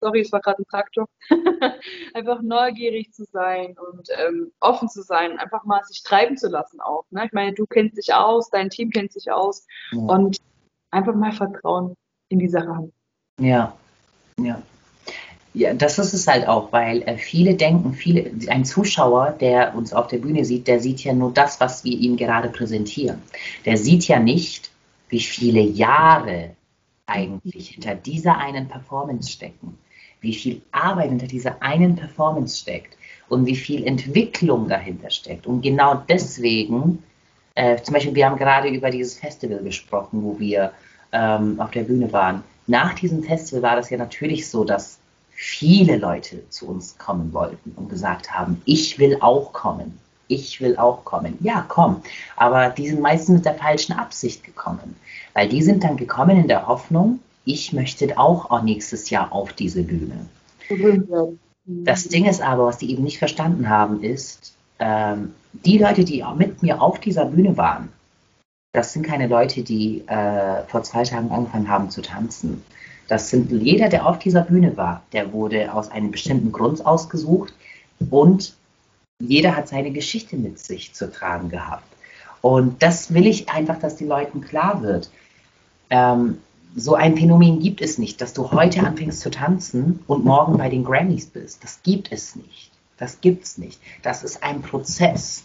sorry, 0.00 0.22
es 0.22 0.32
war 0.32 0.40
gerade 0.40 0.60
ein 0.60 0.66
Traktor, 0.66 1.08
einfach 2.14 2.42
neugierig 2.42 3.12
zu 3.12 3.22
sein 3.30 3.76
und 3.78 4.08
ähm, 4.18 4.50
offen 4.58 4.88
zu 4.88 5.02
sein, 5.02 5.38
einfach 5.38 5.62
mal 5.62 5.84
sich 5.84 6.02
treiben 6.02 6.36
zu 6.36 6.48
lassen 6.48 6.80
auch. 6.80 7.04
Ne? 7.10 7.24
Ich 7.24 7.32
meine, 7.32 7.54
du 7.54 7.66
kennst 7.66 7.98
dich 7.98 8.12
aus, 8.12 8.50
dein 8.50 8.70
Team 8.70 8.90
kennt 8.90 9.12
sich 9.12 9.30
aus 9.30 9.64
ja. 9.92 10.00
und 10.00 10.38
einfach 10.90 11.14
mal 11.14 11.30
Vertrauen 11.30 11.94
in 12.30 12.40
die 12.40 12.48
Sache 12.48 12.74
haben. 12.74 12.92
Ja, 13.38 13.76
ja. 14.40 14.62
Ja, 15.54 15.72
das 15.72 15.98
ist 15.98 16.12
es 16.12 16.26
halt 16.26 16.46
auch, 16.46 16.70
weil 16.70 17.00
äh, 17.02 17.16
viele 17.16 17.54
denken, 17.54 17.94
viele, 17.94 18.30
ein 18.48 18.66
Zuschauer, 18.66 19.30
der 19.40 19.74
uns 19.74 19.94
auf 19.94 20.06
der 20.08 20.18
Bühne 20.18 20.44
sieht, 20.44 20.68
der 20.68 20.80
sieht 20.80 21.02
ja 21.02 21.14
nur 21.14 21.32
das, 21.32 21.60
was 21.60 21.82
wir 21.82 21.96
ihm 21.96 22.18
gerade 22.18 22.50
präsentieren. 22.50 23.22
Der 23.64 23.78
sieht 23.78 24.06
ja 24.06 24.20
nicht, 24.20 24.70
wie 25.08 25.20
viele 25.20 25.62
Jahre 25.62 26.50
eigentlich 27.06 27.70
hinter 27.70 27.94
dieser 27.94 28.36
einen 28.36 28.68
Performance 28.68 29.30
stecken 29.30 29.78
wie 30.20 30.34
viel 30.34 30.62
Arbeit 30.72 31.10
hinter 31.10 31.26
dieser 31.26 31.62
einen 31.62 31.96
Performance 31.96 32.58
steckt 32.58 32.96
und 33.28 33.46
wie 33.46 33.56
viel 33.56 33.86
Entwicklung 33.86 34.68
dahinter 34.68 35.10
steckt. 35.10 35.46
Und 35.46 35.62
genau 35.62 36.02
deswegen, 36.08 37.02
äh, 37.54 37.80
zum 37.82 37.94
Beispiel, 37.94 38.14
wir 38.14 38.26
haben 38.26 38.36
gerade 38.36 38.68
über 38.68 38.90
dieses 38.90 39.18
Festival 39.18 39.62
gesprochen, 39.62 40.22
wo 40.22 40.38
wir 40.38 40.72
ähm, 41.12 41.60
auf 41.60 41.70
der 41.70 41.84
Bühne 41.84 42.12
waren. 42.12 42.42
Nach 42.66 42.94
diesem 42.94 43.22
Festival 43.22 43.62
war 43.62 43.76
das 43.76 43.90
ja 43.90 43.98
natürlich 43.98 44.48
so, 44.48 44.64
dass 44.64 44.98
viele 45.30 45.96
Leute 45.96 46.48
zu 46.50 46.66
uns 46.66 46.96
kommen 46.98 47.32
wollten 47.32 47.72
und 47.76 47.88
gesagt 47.88 48.32
haben, 48.32 48.60
ich 48.64 48.98
will 48.98 49.18
auch 49.20 49.52
kommen. 49.52 49.98
Ich 50.28 50.60
will 50.60 50.76
auch 50.76 51.04
kommen. 51.04 51.38
Ja, 51.40 51.64
komm. 51.68 52.02
Aber 52.36 52.70
die 52.70 52.88
sind 52.88 53.00
meistens 53.00 53.36
mit 53.36 53.44
der 53.44 53.54
falschen 53.54 53.92
Absicht 53.92 54.42
gekommen. 54.42 54.96
Weil 55.34 55.48
die 55.48 55.62
sind 55.62 55.84
dann 55.84 55.96
gekommen 55.96 56.38
in 56.38 56.48
der 56.48 56.66
Hoffnung, 56.66 57.20
ich 57.44 57.72
möchte 57.72 58.18
auch 58.18 58.62
nächstes 58.62 59.08
Jahr 59.10 59.32
auf 59.32 59.52
diese 59.52 59.84
Bühne. 59.84 60.26
Das 61.64 62.08
Ding 62.08 62.24
ist 62.24 62.42
aber, 62.42 62.66
was 62.66 62.78
die 62.78 62.90
eben 62.90 63.04
nicht 63.04 63.18
verstanden 63.18 63.68
haben, 63.68 64.02
ist, 64.02 64.56
ähm, 64.80 65.32
die 65.52 65.78
Leute, 65.78 66.04
die 66.04 66.24
mit 66.36 66.62
mir 66.62 66.82
auf 66.82 67.00
dieser 67.00 67.26
Bühne 67.26 67.56
waren, 67.56 67.88
das 68.76 68.92
sind 68.92 69.06
keine 69.06 69.26
Leute, 69.26 69.62
die 69.62 70.06
äh, 70.06 70.62
vor 70.66 70.82
zwei 70.82 71.02
Tagen 71.02 71.30
angefangen 71.30 71.68
haben 71.70 71.88
zu 71.88 72.02
tanzen. 72.02 72.62
Das 73.08 73.30
sind 73.30 73.50
jeder, 73.50 73.88
der 73.88 74.06
auf 74.06 74.18
dieser 74.18 74.42
Bühne 74.42 74.76
war, 74.76 75.02
der 75.12 75.32
wurde 75.32 75.72
aus 75.72 75.90
einem 75.90 76.10
bestimmten 76.10 76.52
Grund 76.52 76.84
ausgesucht 76.84 77.54
und 78.10 78.54
jeder 79.18 79.56
hat 79.56 79.68
seine 79.68 79.92
Geschichte 79.92 80.36
mit 80.36 80.58
sich 80.58 80.92
zu 80.92 81.10
tragen 81.10 81.48
gehabt. 81.48 81.86
Und 82.42 82.82
das 82.82 83.14
will 83.14 83.26
ich 83.26 83.48
einfach, 83.48 83.78
dass 83.78 83.96
die 83.96 84.04
Leuten 84.04 84.42
klar 84.42 84.82
wird. 84.82 85.10
Ähm, 85.88 86.38
so 86.74 86.94
ein 86.94 87.16
Phänomen 87.16 87.60
gibt 87.60 87.80
es 87.80 87.96
nicht, 87.96 88.20
dass 88.20 88.34
du 88.34 88.52
heute 88.52 88.80
anfängst 88.86 89.20
zu 89.20 89.30
tanzen 89.30 90.00
und 90.06 90.26
morgen 90.26 90.58
bei 90.58 90.68
den 90.68 90.84
Grammys 90.84 91.26
bist. 91.26 91.64
Das 91.64 91.82
gibt 91.82 92.12
es 92.12 92.36
nicht. 92.36 92.70
Das 92.98 93.22
gibt's 93.22 93.56
nicht. 93.56 93.80
Das 94.02 94.22
ist 94.22 94.42
ein 94.42 94.60
Prozess. 94.60 95.44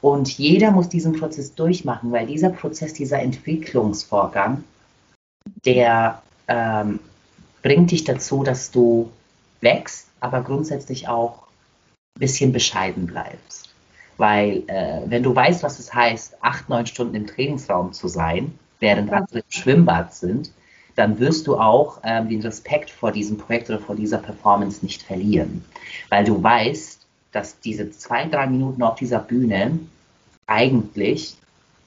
Und 0.00 0.38
jeder 0.38 0.70
muss 0.70 0.88
diesen 0.88 1.18
Prozess 1.18 1.54
durchmachen, 1.54 2.12
weil 2.12 2.26
dieser 2.26 2.50
Prozess, 2.50 2.92
dieser 2.94 3.20
Entwicklungsvorgang, 3.20 4.64
der, 5.64 6.22
ähm, 6.46 7.00
bringt 7.62 7.90
dich 7.90 8.04
dazu, 8.04 8.44
dass 8.44 8.70
du 8.70 9.10
wächst, 9.60 10.06
aber 10.20 10.42
grundsätzlich 10.42 11.08
auch 11.08 11.42
ein 12.16 12.20
bisschen 12.20 12.52
bescheiden 12.52 13.06
bleibst. 13.06 13.74
Weil 14.16 14.62
äh, 14.68 15.02
wenn 15.06 15.22
du 15.22 15.34
weißt, 15.34 15.62
was 15.62 15.78
es 15.78 15.92
heißt, 15.92 16.36
acht, 16.40 16.68
neun 16.68 16.86
Stunden 16.86 17.14
im 17.14 17.26
Trainingsraum 17.26 17.92
zu 17.92 18.08
sein, 18.08 18.58
während 18.80 19.12
andere 19.12 19.40
im 19.40 19.44
Schwimmbad 19.50 20.14
sind, 20.14 20.52
dann 20.96 21.18
wirst 21.20 21.46
du 21.46 21.56
auch 21.56 22.00
ähm, 22.02 22.28
den 22.28 22.42
Respekt 22.42 22.90
vor 22.90 23.12
diesem 23.12 23.38
Projekt 23.38 23.70
oder 23.70 23.78
vor 23.78 23.94
dieser 23.94 24.18
Performance 24.18 24.84
nicht 24.84 25.02
verlieren. 25.02 25.64
Weil 26.08 26.24
du 26.24 26.42
weißt, 26.42 27.06
dass 27.38 27.60
diese 27.60 27.92
zwei, 27.92 28.26
drei 28.26 28.48
Minuten 28.48 28.82
auf 28.82 28.96
dieser 28.96 29.20
Bühne 29.20 29.78
eigentlich 30.48 31.36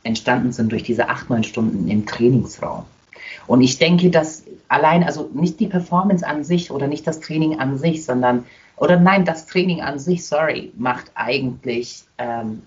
entstanden 0.04 0.54
sind 0.54 0.72
durch 0.72 0.84
diese 0.84 1.10
acht, 1.10 1.30
neun 1.30 1.44
Stunden 1.44 1.90
im 1.90 2.06
Trainingsraum. 2.06 2.86
Und 3.48 3.60
ich 3.60 3.78
denke, 3.78 4.10
dass 4.10 4.44
allein, 4.70 5.04
also 5.04 5.30
nicht 5.34 5.60
die 5.60 5.68
Performance 5.68 6.26
an 6.26 6.46
sich 6.46 6.72
oder 6.72 6.88
nicht 6.88 7.06
das 7.06 7.20
Training 7.20 7.60
an 7.60 7.78
sich, 7.78 8.06
sondern, 8.06 8.46
oder 8.78 8.98
nein, 8.98 9.26
das 9.26 9.46
Training 9.46 9.82
an 9.82 10.00
sich, 10.00 10.26
sorry, 10.26 10.72
macht 10.78 11.12
eigentlich 11.16 12.06
ähm, 12.18 12.62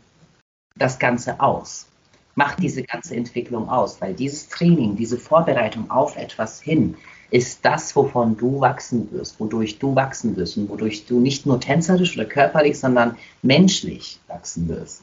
das 0.76 0.98
Ganze 0.98 1.40
aus, 1.40 1.86
macht 2.34 2.62
diese 2.62 2.82
ganze 2.82 3.16
Entwicklung 3.16 3.70
aus, 3.70 3.98
weil 4.02 4.12
dieses 4.12 4.48
Training, 4.50 4.94
diese 4.94 5.16
Vorbereitung 5.16 5.90
auf 5.90 6.16
etwas 6.16 6.60
hin, 6.60 6.96
ist 7.34 7.64
das, 7.64 7.96
wovon 7.96 8.36
du 8.36 8.60
wachsen 8.60 9.10
wirst, 9.12 9.40
wodurch 9.40 9.78
du 9.78 9.94
wachsen 9.94 10.36
wirst 10.36 10.56
und 10.56 10.68
wodurch 10.68 11.06
du 11.06 11.20
nicht 11.20 11.46
nur 11.46 11.60
tänzerisch 11.60 12.16
oder 12.16 12.26
körperlich, 12.26 12.78
sondern 12.78 13.16
menschlich 13.42 14.20
wachsen 14.28 14.68
wirst. 14.68 15.02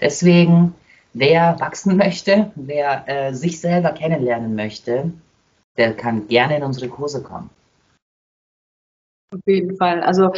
Deswegen 0.00 0.74
Wer 1.12 1.58
wachsen 1.58 1.96
möchte, 1.96 2.52
wer 2.54 3.08
äh, 3.08 3.34
sich 3.34 3.60
selber 3.60 3.92
kennenlernen 3.92 4.54
möchte, 4.54 5.12
der 5.76 5.96
kann 5.96 6.28
gerne 6.28 6.56
in 6.56 6.62
unsere 6.62 6.88
Kurse 6.88 7.22
kommen. 7.22 7.50
Auf 9.34 9.40
jeden 9.46 9.76
Fall. 9.76 10.02
Also 10.02 10.32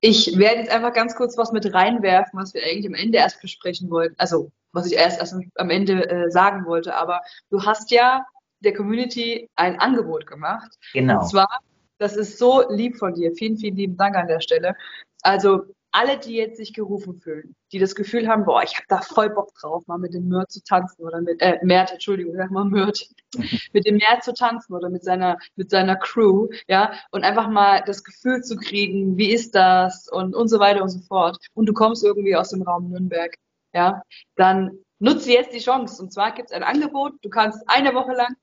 ich 0.00 0.38
werde 0.38 0.60
jetzt 0.60 0.70
einfach 0.70 0.94
ganz 0.94 1.14
kurz 1.14 1.36
was 1.36 1.52
mit 1.52 1.72
reinwerfen, 1.72 2.38
was 2.38 2.54
wir 2.54 2.62
eigentlich 2.62 2.86
am 2.86 2.94
Ende 2.94 3.18
erst 3.18 3.40
besprechen 3.42 3.90
wollten. 3.90 4.14
Also 4.18 4.50
was 4.72 4.86
ich 4.86 4.94
erst, 4.94 5.20
erst 5.20 5.34
am 5.56 5.70
Ende 5.70 6.08
äh, 6.08 6.30
sagen 6.30 6.64
wollte. 6.64 6.94
Aber 6.94 7.20
du 7.50 7.62
hast 7.62 7.90
ja 7.90 8.24
der 8.64 8.74
Community 8.74 9.48
ein 9.56 9.78
Angebot 9.78 10.26
gemacht. 10.26 10.76
Genau. 10.92 11.20
Und 11.20 11.28
zwar, 11.28 11.60
das 11.98 12.16
ist 12.16 12.38
so 12.38 12.64
lieb 12.70 12.96
von 12.96 13.14
dir. 13.14 13.32
Vielen, 13.32 13.56
vielen 13.56 13.76
lieben 13.76 13.96
Dank 13.96 14.16
an 14.16 14.28
der 14.28 14.40
Stelle. 14.40 14.74
Also 15.22 15.64
alle, 15.94 16.18
die 16.18 16.34
jetzt 16.34 16.56
sich 16.56 16.74
gerufen 16.74 17.14
fühlen, 17.14 17.54
die 17.70 17.78
das 17.78 17.94
Gefühl 17.94 18.26
haben, 18.26 18.44
boah, 18.44 18.64
ich 18.64 18.74
habe 18.74 18.86
da 18.88 19.00
voll 19.00 19.30
Bock 19.30 19.54
drauf, 19.54 19.86
mal 19.86 19.96
mit 19.96 20.12
dem 20.12 20.26
Mört 20.26 20.50
zu 20.50 20.60
tanzen 20.64 21.04
oder 21.04 21.20
mit, 21.20 21.40
äh, 21.40 21.60
Mert, 21.62 21.92
Entschuldigung, 21.92 22.34
sag 22.34 22.50
mal 22.50 22.64
Mört, 22.64 23.08
mit 23.72 23.86
dem 23.86 23.98
Mert 23.98 24.24
zu 24.24 24.34
tanzen 24.34 24.74
oder 24.74 24.90
mit 24.90 25.04
seiner, 25.04 25.38
mit 25.54 25.70
seiner 25.70 25.94
Crew, 25.94 26.48
ja, 26.66 26.94
und 27.12 27.22
einfach 27.22 27.48
mal 27.48 27.80
das 27.86 28.02
Gefühl 28.02 28.42
zu 28.42 28.56
kriegen, 28.56 29.16
wie 29.16 29.32
ist 29.32 29.54
das 29.54 30.08
und, 30.08 30.34
und 30.34 30.48
so 30.48 30.58
weiter 30.58 30.82
und 30.82 30.88
so 30.88 30.98
fort. 30.98 31.38
Und 31.54 31.66
du 31.66 31.72
kommst 31.72 32.02
irgendwie 32.02 32.34
aus 32.34 32.50
dem 32.50 32.62
Raum 32.62 32.90
Nürnberg, 32.90 33.32
ja, 33.72 34.02
dann 34.34 34.76
nutze 34.98 35.30
jetzt 35.30 35.54
die 35.54 35.60
Chance. 35.60 36.02
Und 36.02 36.12
zwar 36.12 36.32
gibt 36.32 36.50
es 36.50 36.56
ein 36.56 36.64
Angebot, 36.64 37.12
du 37.22 37.28
kannst 37.28 37.62
eine 37.68 37.94
Woche 37.94 38.14
lang 38.14 38.34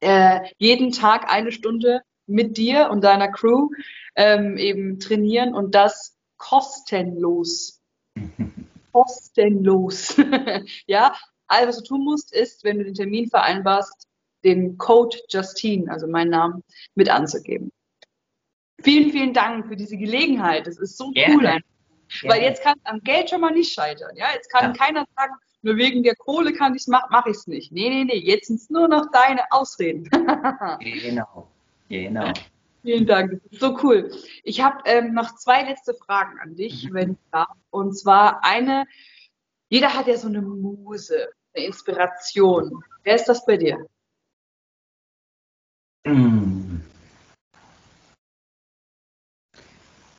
äh, 0.00 0.40
jeden 0.58 0.92
Tag 0.92 1.30
eine 1.30 1.52
Stunde 1.52 2.02
mit 2.26 2.56
dir 2.56 2.90
und 2.90 3.02
deiner 3.02 3.28
Crew 3.28 3.70
ähm, 4.14 4.56
eben 4.56 5.00
trainieren 5.00 5.54
und 5.54 5.74
das 5.74 6.16
kostenlos. 6.36 7.80
kostenlos. 8.92 10.16
ja, 10.86 11.14
alles, 11.46 11.68
was 11.68 11.82
du 11.82 11.94
tun 11.94 12.04
musst, 12.04 12.34
ist, 12.34 12.64
wenn 12.64 12.78
du 12.78 12.84
den 12.84 12.94
Termin 12.94 13.28
vereinbarst, 13.28 14.06
den 14.44 14.78
Code 14.78 15.16
Justine, 15.28 15.90
also 15.90 16.06
meinen 16.06 16.30
Namen, 16.30 16.62
mit 16.94 17.08
anzugeben. 17.08 17.72
Vielen, 18.80 19.10
vielen 19.10 19.32
Dank 19.32 19.66
für 19.66 19.76
diese 19.76 19.96
Gelegenheit. 19.96 20.66
Das 20.66 20.78
ist 20.78 20.96
so 20.96 21.10
Gerne. 21.10 21.34
cool. 21.34 21.46
Einfach. 21.46 21.68
Weil 22.22 22.42
jetzt 22.42 22.62
kann 22.62 22.76
am 22.84 23.00
Geld 23.00 23.30
schon 23.30 23.40
mal 23.40 23.50
nicht 23.50 23.72
scheitern. 23.72 24.14
Ja, 24.16 24.26
jetzt 24.34 24.50
kann 24.50 24.72
ja. 24.72 24.84
keiner 24.84 25.04
sagen, 25.16 25.34
nur 25.62 25.76
wegen 25.76 26.02
der 26.02 26.14
Kohle 26.14 26.52
kann 26.52 26.74
ich 26.74 26.82
es 26.82 26.88
machen, 26.88 27.08
mache 27.10 27.30
ich 27.30 27.36
es 27.36 27.46
nicht. 27.46 27.72
Nee, 27.72 27.88
nee, 27.88 28.04
nee, 28.04 28.18
jetzt 28.18 28.46
sind 28.46 28.60
es 28.60 28.70
nur 28.70 28.88
noch 28.88 29.10
deine 29.10 29.42
Ausreden. 29.50 30.08
genau, 30.80 31.48
genau. 31.88 32.32
Vielen 32.82 33.06
Dank, 33.06 33.40
so 33.50 33.76
cool. 33.82 34.10
Ich 34.44 34.60
habe 34.60 34.78
ähm, 34.84 35.12
noch 35.12 35.34
zwei 35.34 35.62
letzte 35.62 35.94
Fragen 35.94 36.38
an 36.38 36.54
dich, 36.54 36.88
mhm. 36.88 36.94
wenn 36.94 37.10
ich 37.12 37.18
darf. 37.32 37.48
Und 37.70 37.98
zwar 37.98 38.44
eine, 38.44 38.86
jeder 39.68 39.92
hat 39.94 40.06
ja 40.06 40.16
so 40.16 40.28
eine 40.28 40.42
Muse, 40.42 41.28
eine 41.54 41.66
Inspiration. 41.66 42.82
Wer 43.02 43.16
ist 43.16 43.26
das 43.26 43.44
bei 43.44 43.56
dir? 43.56 43.84
Mm. 46.06 46.80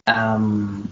Ähm, 0.06 0.90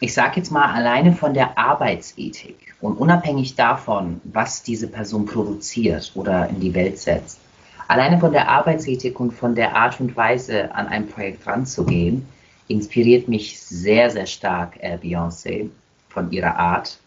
ich 0.00 0.12
sage 0.12 0.36
jetzt 0.36 0.50
mal 0.50 0.72
alleine 0.72 1.12
von 1.12 1.34
der 1.34 1.56
Arbeitsethik 1.58 2.74
und 2.80 2.96
unabhängig 2.96 3.54
davon, 3.54 4.20
was 4.24 4.62
diese 4.62 4.88
Person 4.88 5.26
produziert 5.26 6.12
oder 6.14 6.48
in 6.48 6.60
die 6.60 6.74
Welt 6.74 6.98
setzt, 6.98 7.38
Alleine 7.86 8.18
von 8.18 8.32
der 8.32 8.48
Arbeitsethik 8.48 9.20
und 9.20 9.32
von 9.32 9.54
der 9.54 9.76
Art 9.76 10.00
und 10.00 10.16
Weise, 10.16 10.74
an 10.74 10.88
ein 10.88 11.06
Projekt 11.06 11.46
ranzugehen, 11.46 12.26
inspiriert 12.68 13.28
mich 13.28 13.60
sehr, 13.60 14.10
sehr 14.10 14.26
stark 14.26 14.76
äh, 14.80 14.96
Beyoncé 14.96 15.68
von 16.08 16.32
ihrer 16.32 16.56
Art. 16.56 16.98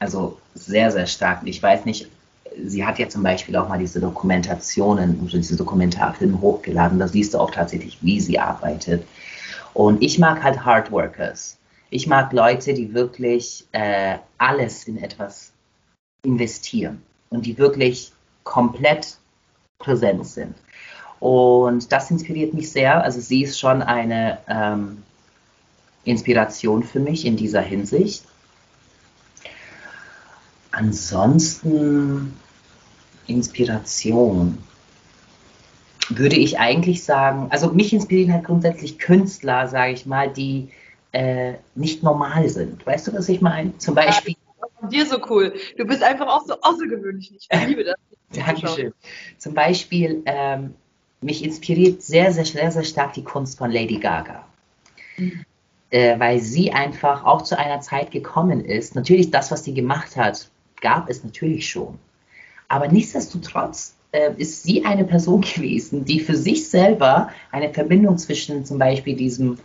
Also 0.00 0.38
sehr, 0.54 0.90
sehr 0.90 1.06
stark. 1.06 1.42
Ich 1.44 1.62
weiß 1.62 1.84
nicht, 1.84 2.08
sie 2.64 2.84
hat 2.84 2.98
ja 2.98 3.08
zum 3.08 3.22
Beispiel 3.22 3.54
auch 3.56 3.68
mal 3.68 3.78
diese 3.78 4.00
Dokumentationen, 4.00 5.20
also 5.22 5.36
diese 5.36 5.56
Dokumentarfilme 5.56 6.40
hochgeladen. 6.40 6.98
Da 6.98 7.06
siehst 7.06 7.34
du 7.34 7.38
auch 7.38 7.52
tatsächlich, 7.52 7.98
wie 8.00 8.20
sie 8.20 8.40
arbeitet. 8.40 9.06
Und 9.72 10.02
ich 10.02 10.18
mag 10.18 10.42
halt 10.42 10.64
Hardworkers. 10.64 11.58
Ich 11.90 12.06
mag 12.06 12.32
Leute, 12.32 12.74
die 12.74 12.92
wirklich 12.92 13.66
äh, 13.72 14.18
alles 14.36 14.84
in 14.84 14.98
etwas 14.98 15.52
investieren 16.22 17.02
und 17.30 17.46
die 17.46 17.56
wirklich 17.56 18.12
komplett 18.44 19.16
präsent 19.78 20.26
sind. 20.26 20.54
Und 21.20 21.90
das 21.92 22.10
inspiriert 22.10 22.54
mich 22.54 22.70
sehr. 22.70 23.02
Also 23.02 23.20
sie 23.20 23.42
ist 23.42 23.58
schon 23.58 23.82
eine 23.82 24.38
ähm, 24.48 25.02
Inspiration 26.04 26.82
für 26.82 27.00
mich 27.00 27.24
in 27.24 27.36
dieser 27.36 27.60
Hinsicht. 27.60 28.24
Ansonsten 30.70 32.36
Inspiration 33.26 34.58
würde 36.08 36.36
ich 36.36 36.58
eigentlich 36.58 37.04
sagen, 37.04 37.48
also 37.50 37.70
mich 37.72 37.92
inspirieren 37.92 38.32
halt 38.32 38.44
grundsätzlich 38.44 38.98
Künstler, 38.98 39.68
sage 39.68 39.92
ich 39.92 40.06
mal, 40.06 40.32
die 40.32 40.68
äh, 41.12 41.54
nicht 41.74 42.02
normal 42.02 42.48
sind. 42.48 42.84
Weißt 42.86 43.06
du, 43.06 43.12
was 43.14 43.28
ich 43.28 43.40
meine? 43.40 43.76
Zum 43.78 43.94
Beispiel. 43.94 44.34
Ja, 44.60 44.66
von 44.80 44.90
dir 44.90 45.06
so 45.06 45.18
cool. 45.30 45.54
Du 45.76 45.84
bist 45.84 46.02
einfach 46.02 46.26
auch 46.26 46.44
so 46.46 46.54
außergewöhnlich. 46.60 47.32
Ich 47.50 47.66
liebe 47.66 47.84
das. 47.84 47.96
Dankeschön. 48.46 48.92
Zum 49.38 49.54
Beispiel, 49.54 50.22
ähm, 50.26 50.74
mich 51.20 51.44
inspiriert 51.44 52.02
sehr, 52.02 52.32
sehr, 52.32 52.44
sehr, 52.44 52.70
sehr 52.70 52.84
stark 52.84 53.14
die 53.14 53.24
Kunst 53.24 53.58
von 53.58 53.70
Lady 53.70 53.98
Gaga. 53.98 54.44
Mhm. 55.16 55.44
Äh, 55.90 56.18
weil 56.18 56.40
sie 56.40 56.72
einfach 56.72 57.24
auch 57.24 57.42
zu 57.42 57.58
einer 57.58 57.80
Zeit 57.80 58.10
gekommen 58.10 58.64
ist. 58.64 58.94
Natürlich, 58.94 59.30
das, 59.30 59.50
was 59.50 59.64
sie 59.64 59.72
gemacht 59.72 60.16
hat, 60.16 60.50
gab 60.80 61.08
es 61.08 61.24
natürlich 61.24 61.68
schon. 61.68 61.98
Aber 62.68 62.88
nichtsdestotrotz 62.88 63.94
äh, 64.12 64.32
ist 64.36 64.62
sie 64.62 64.84
eine 64.84 65.04
Person 65.04 65.40
gewesen, 65.54 66.04
die 66.04 66.20
für 66.20 66.36
sich 66.36 66.68
selber 66.68 67.30
eine 67.50 67.72
Verbindung 67.72 68.18
zwischen 68.18 68.66
zum 68.66 68.78
Beispiel 68.78 69.16
diesem 69.16 69.58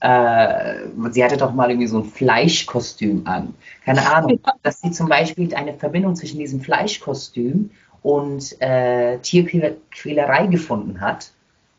äh, 0.00 0.74
sie 1.10 1.24
hatte 1.24 1.36
doch 1.36 1.52
mal 1.52 1.70
irgendwie 1.70 1.88
so 1.88 1.98
ein 1.98 2.04
Fleischkostüm 2.04 3.26
an. 3.26 3.54
Keine 3.84 4.08
Ahnung, 4.10 4.40
dass 4.62 4.80
sie 4.80 4.90
zum 4.90 5.08
Beispiel 5.08 5.54
eine 5.54 5.74
Verbindung 5.74 6.14
zwischen 6.14 6.38
diesem 6.38 6.60
Fleischkostüm 6.60 7.70
und 8.02 8.60
äh, 8.60 9.18
Tierquälerei 9.18 10.46
gefunden 10.46 11.00
hat 11.00 11.30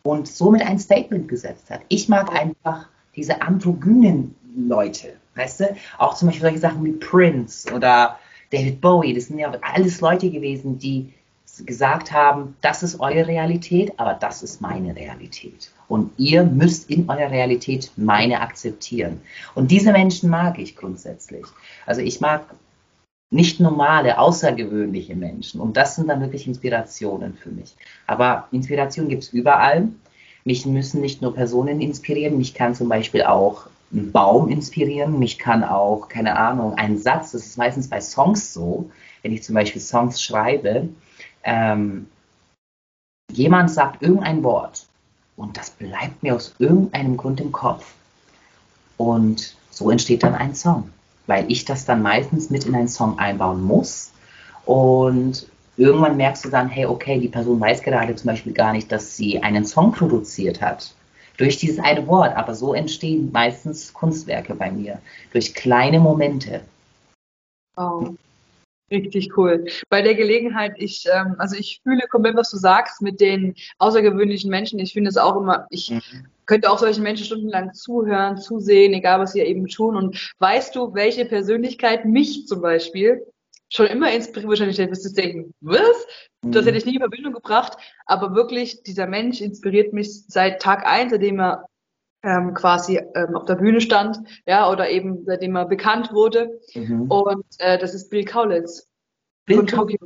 und 0.04 0.28
somit 0.28 0.62
ein 0.62 0.80
Statement 0.80 1.28
gesetzt 1.28 1.70
hat. 1.70 1.82
Ich 1.88 2.10
mag 2.10 2.34
einfach 2.34 2.88
diese 3.16 3.42
androgynen 3.42 4.36
Leute, 4.56 5.14
weißt 5.36 5.60
du? 5.62 5.76
Auch 5.98 6.16
zum 6.16 6.28
Beispiel 6.28 6.44
solche 6.44 6.60
Sachen 6.60 6.84
wie 6.84 6.92
Prince 6.94 7.72
oder 7.74 8.18
David 8.52 8.82
Bowie, 8.82 9.14
das 9.14 9.26
sind 9.26 9.40
ja 9.40 9.52
alles 9.62 10.02
Leute 10.02 10.30
gewesen, 10.30 10.80
die 10.80 11.14
gesagt 11.66 12.12
haben, 12.12 12.56
das 12.62 12.84
ist 12.84 13.00
eure 13.00 13.28
Realität, 13.28 13.94
aber 13.98 14.14
das 14.14 14.44
ist 14.44 14.62
meine 14.62 14.96
Realität. 14.96 15.72
Und 15.88 16.12
ihr 16.18 16.44
müsst 16.44 16.90
in 16.90 17.10
eurer 17.10 17.32
Realität 17.32 17.92
meine 17.96 18.42
akzeptieren. 18.42 19.22
Und 19.56 19.72
diese 19.72 19.92
Menschen 19.92 20.30
mag 20.30 20.60
ich 20.60 20.76
grundsätzlich. 20.76 21.46
Also 21.86 22.02
ich 22.02 22.22
mag 22.22 22.46
nicht 23.32 23.60
normale, 23.60 24.18
außergewöhnliche 24.18 25.16
Menschen. 25.16 25.62
Und 25.62 25.78
das 25.78 25.96
sind 25.96 26.08
dann 26.08 26.22
wirklich 26.22 26.48
Inspirationen 26.48 27.36
für 27.36 27.50
mich. 27.50 27.76
Aber 28.08 28.48
Inspiration 28.52 29.08
gibt 29.08 29.24
es 29.24 29.34
überall. 29.34 29.90
Mich 30.46 30.66
müssen 30.66 31.02
nicht 31.02 31.22
nur 31.22 31.34
Personen 31.34 31.82
inspirieren, 31.82 32.38
mich 32.38 32.54
kann 32.54 32.74
zum 32.74 32.90
Beispiel 32.90 33.24
auch 33.24 33.68
ein 33.92 34.12
Baum 34.12 34.50
inspirieren, 34.50 35.20
mich 35.20 35.38
kann 35.38 35.64
auch, 35.64 36.08
keine 36.10 36.38
Ahnung, 36.38 36.76
ein 36.76 36.98
Satz, 36.98 37.32
das 37.32 37.46
ist 37.46 37.58
meistens 37.58 37.90
bei 37.90 38.00
Songs 38.02 38.54
so, 38.54 38.90
wenn 39.22 39.34
ich 39.34 39.44
zum 39.44 39.56
Beispiel 39.56 39.82
Songs 39.82 40.22
schreibe, 40.22 40.90
ähm, 41.44 42.08
jemand 43.32 43.72
sagt 43.72 44.02
irgendein 44.02 44.44
Wort 44.44 44.86
und 45.38 45.58
das 45.58 45.70
bleibt 45.72 46.22
mir 46.24 46.36
aus 46.36 46.56
irgendeinem 46.60 47.18
Grund 47.18 47.40
im 47.40 47.52
Kopf. 47.52 47.94
Und 48.98 49.56
so 49.70 49.90
entsteht 49.90 50.24
dann 50.24 50.36
ein 50.36 50.54
Song, 50.56 50.90
weil 51.28 51.50
ich 51.50 51.64
das 51.64 51.86
dann 51.86 52.02
meistens 52.02 52.50
mit 52.50 52.66
in 52.66 52.76
einen 52.76 52.90
Song 52.90 53.18
einbauen 53.18 53.64
muss. 53.64 54.12
Und 54.66 55.48
irgendwann 55.78 56.18
merkst 56.18 56.44
du 56.44 56.50
dann, 56.50 56.68
hey, 56.68 56.86
okay, 56.86 57.20
die 57.20 57.30
Person 57.30 57.60
weiß 57.60 57.82
gerade 57.82 58.16
zum 58.16 58.28
Beispiel 58.28 58.52
gar 58.52 58.74
nicht, 58.74 58.92
dass 58.92 59.16
sie 59.16 59.42
einen 59.42 59.66
Song 59.66 59.94
produziert 59.94 60.62
hat. 60.62 60.94
Durch 61.38 61.58
dieses 61.58 61.80
eine 61.80 62.06
Wort, 62.08 62.36
aber 62.36 62.54
so 62.54 62.74
entstehen 62.74 63.32
meistens 63.32 63.94
Kunstwerke 63.94 64.54
bei 64.56 64.70
mir, 64.70 65.00
durch 65.32 65.54
kleine 65.54 66.02
Momente. 66.02 66.62
Oh. 67.78 68.10
Richtig 68.92 69.38
cool. 69.38 69.66
Bei 69.90 70.02
der 70.02 70.16
Gelegenheit, 70.16 70.74
ich, 70.78 71.06
ähm, 71.14 71.36
also 71.38 71.56
ich 71.56 71.82
fühle 71.84 72.08
komplett, 72.10 72.36
was 72.36 72.52
du 72.52 72.58
sagst 72.58 73.02
mit 73.02 73.20
den 73.20 73.56
außergewöhnlichen 73.78 74.50
Menschen. 74.50 74.80
Ich 74.80 74.94
finde 74.94 75.10
es 75.10 75.18
auch 75.18 75.40
immer, 75.40 75.68
ich 75.70 75.92
mhm. 75.92 76.02
könnte 76.46 76.72
auch 76.72 76.80
solchen 76.80 77.04
Menschen 77.04 77.26
stundenlang 77.26 77.74
zuhören, 77.74 78.38
zusehen, 78.38 78.94
egal 78.94 79.20
was 79.20 79.34
sie 79.34 79.42
eben 79.42 79.68
tun. 79.68 79.96
Und 79.96 80.34
weißt 80.40 80.76
du, 80.76 80.94
welche 80.94 81.26
Persönlichkeit 81.26 82.06
mich 82.06 82.48
zum 82.48 82.62
Beispiel 82.62 83.26
schon 83.72 83.86
immer 83.86 84.12
inspiriert, 84.12 84.50
wahrscheinlich 84.50 84.80
wirst 84.80 85.06
du 85.06 85.14
denken, 85.14 85.54
was? 85.62 86.08
Das 86.42 86.66
hätte 86.66 86.78
ich 86.78 86.86
nie 86.86 86.96
in 86.96 87.02
Verbindung 87.02 87.34
gebracht. 87.34 87.78
Aber 88.06 88.34
wirklich, 88.34 88.82
dieser 88.84 89.06
Mensch 89.06 89.42
inspiriert 89.42 89.94
mich 89.94 90.24
seit 90.28 90.62
Tag 90.62 90.88
eins, 90.88 91.12
seitdem 91.12 91.40
er 91.40 91.69
ähm, 92.24 92.54
quasi 92.54 92.98
ähm, 93.16 93.36
auf 93.36 93.46
der 93.46 93.56
Bühne 93.56 93.82
stand, 93.82 94.20
ja, 94.46 94.70
oder 94.70 94.90
eben 94.90 95.26
seitdem 95.26 95.56
er 95.56 95.66
bekannt 95.66 96.12
wurde. 96.12 96.60
Mhm. 96.74 97.10
Und 97.10 97.46
äh, 97.60 97.78
das 97.78 97.94
ist 97.94 98.10
Bill 98.10 98.26
Kaulitz 98.26 98.88
Bill 99.46 99.58
von 99.58 99.68
Tokyo. 99.68 99.98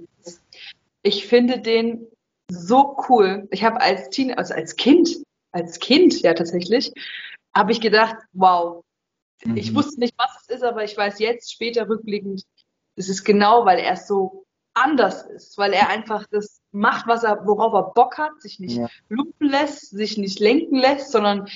Ich 1.02 1.28
finde 1.28 1.60
den 1.60 2.08
so 2.50 2.98
cool. 3.10 3.48
Ich 3.52 3.64
habe 3.64 3.82
als 3.82 4.10
Teen, 4.10 4.34
also 4.34 4.54
als 4.54 4.76
Kind, 4.76 5.18
als 5.52 5.80
Kind 5.80 6.22
ja 6.22 6.34
tatsächlich, 6.34 6.94
habe 7.56 7.72
ich 7.72 7.82
gedacht, 7.82 8.16
wow. 8.34 8.84
Mhm. 9.44 9.58
Ich 9.58 9.76
wusste 9.76 10.00
nicht, 10.00 10.14
was 10.18 10.42
es 10.42 10.58
ist, 10.58 10.64
aber 10.64 10.84
ich 10.84 10.96
weiß 10.96 11.20
jetzt 11.20 11.52
später 11.52 11.90
rückblickend, 11.90 12.44
es 12.96 13.10
ist 13.10 13.24
genau, 13.24 13.66
weil 13.66 13.80
er 13.80 13.98
so 13.98 14.46
anders 14.76 15.24
ist, 15.24 15.58
weil 15.58 15.74
er 15.74 15.90
einfach 15.90 16.26
das 16.32 16.62
macht, 16.72 17.08
was 17.08 17.24
er, 17.24 17.46
worauf 17.46 17.74
er 17.74 17.94
Bock 17.94 18.18
hat, 18.18 18.42
sich 18.42 18.60
nicht 18.60 18.78
ja. 18.78 18.88
lumpen 19.10 19.50
lässt, 19.50 19.92
sich 19.92 20.18
nicht 20.18 20.40
lenken 20.40 20.78
lässt, 20.78 21.12
sondern 21.12 21.48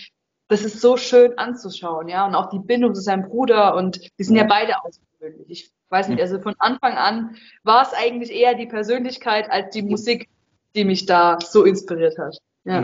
das 0.48 0.64
ist 0.64 0.82
so 0.82 0.98
schön 0.98 1.38
anzuschauen, 1.38 2.08
ja. 2.08 2.26
Und 2.26 2.36
auch 2.36 2.50
die 2.50 2.60
Bindung 2.60 2.96
zu 2.96 3.02
seinem 3.02 3.28
Bruder 3.28 3.76
und 3.76 4.00
die 4.18 4.24
sind 4.24 4.36
ja, 4.36 4.44
ja 4.44 4.48
beide 4.48 4.74
außergewöhnlich. 4.84 5.48
Ich 5.50 5.72
weiß 5.90 6.10
nicht, 6.10 6.22
also 6.22 6.40
von 6.40 6.56
Anfang 6.60 6.94
an 6.94 7.36
war 7.64 7.84
es 7.84 7.94
eigentlich 7.94 8.32
eher 8.32 8.56
die 8.56 8.66
Persönlichkeit 8.66 9.50
als 9.50 9.74
die 9.74 9.82
Musik, 9.82 10.30
die 10.76 10.86
mich 10.86 11.06
da 11.06 11.40
so 11.40 11.64
inspiriert 11.64 12.18
hat. 12.18 12.38
Ja. 12.66 12.84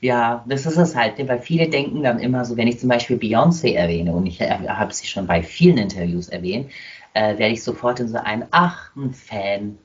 Ja, 0.00 0.42
das 0.48 0.64
ist 0.64 0.78
es 0.78 0.96
halt, 0.96 1.18
ne, 1.18 1.28
weil 1.28 1.40
viele 1.40 1.68
denken 1.68 2.02
dann 2.02 2.18
immer 2.18 2.46
so, 2.46 2.56
wenn 2.56 2.66
ich 2.66 2.78
zum 2.78 2.88
Beispiel 2.88 3.18
Beyoncé 3.18 3.74
erwähne, 3.74 4.14
und 4.14 4.24
ich 4.24 4.40
habe 4.40 4.94
sie 4.94 5.06
schon 5.06 5.26
bei 5.26 5.42
vielen 5.42 5.76
Interviews 5.76 6.30
erwähnt, 6.30 6.70
äh, 7.12 7.36
werde 7.36 7.52
ich 7.52 7.62
sofort 7.62 8.00
in 8.00 8.08
so 8.08 8.16
ein, 8.16 8.46
ach, 8.52 8.94
ein 8.96 9.12
Fan. 9.12 9.78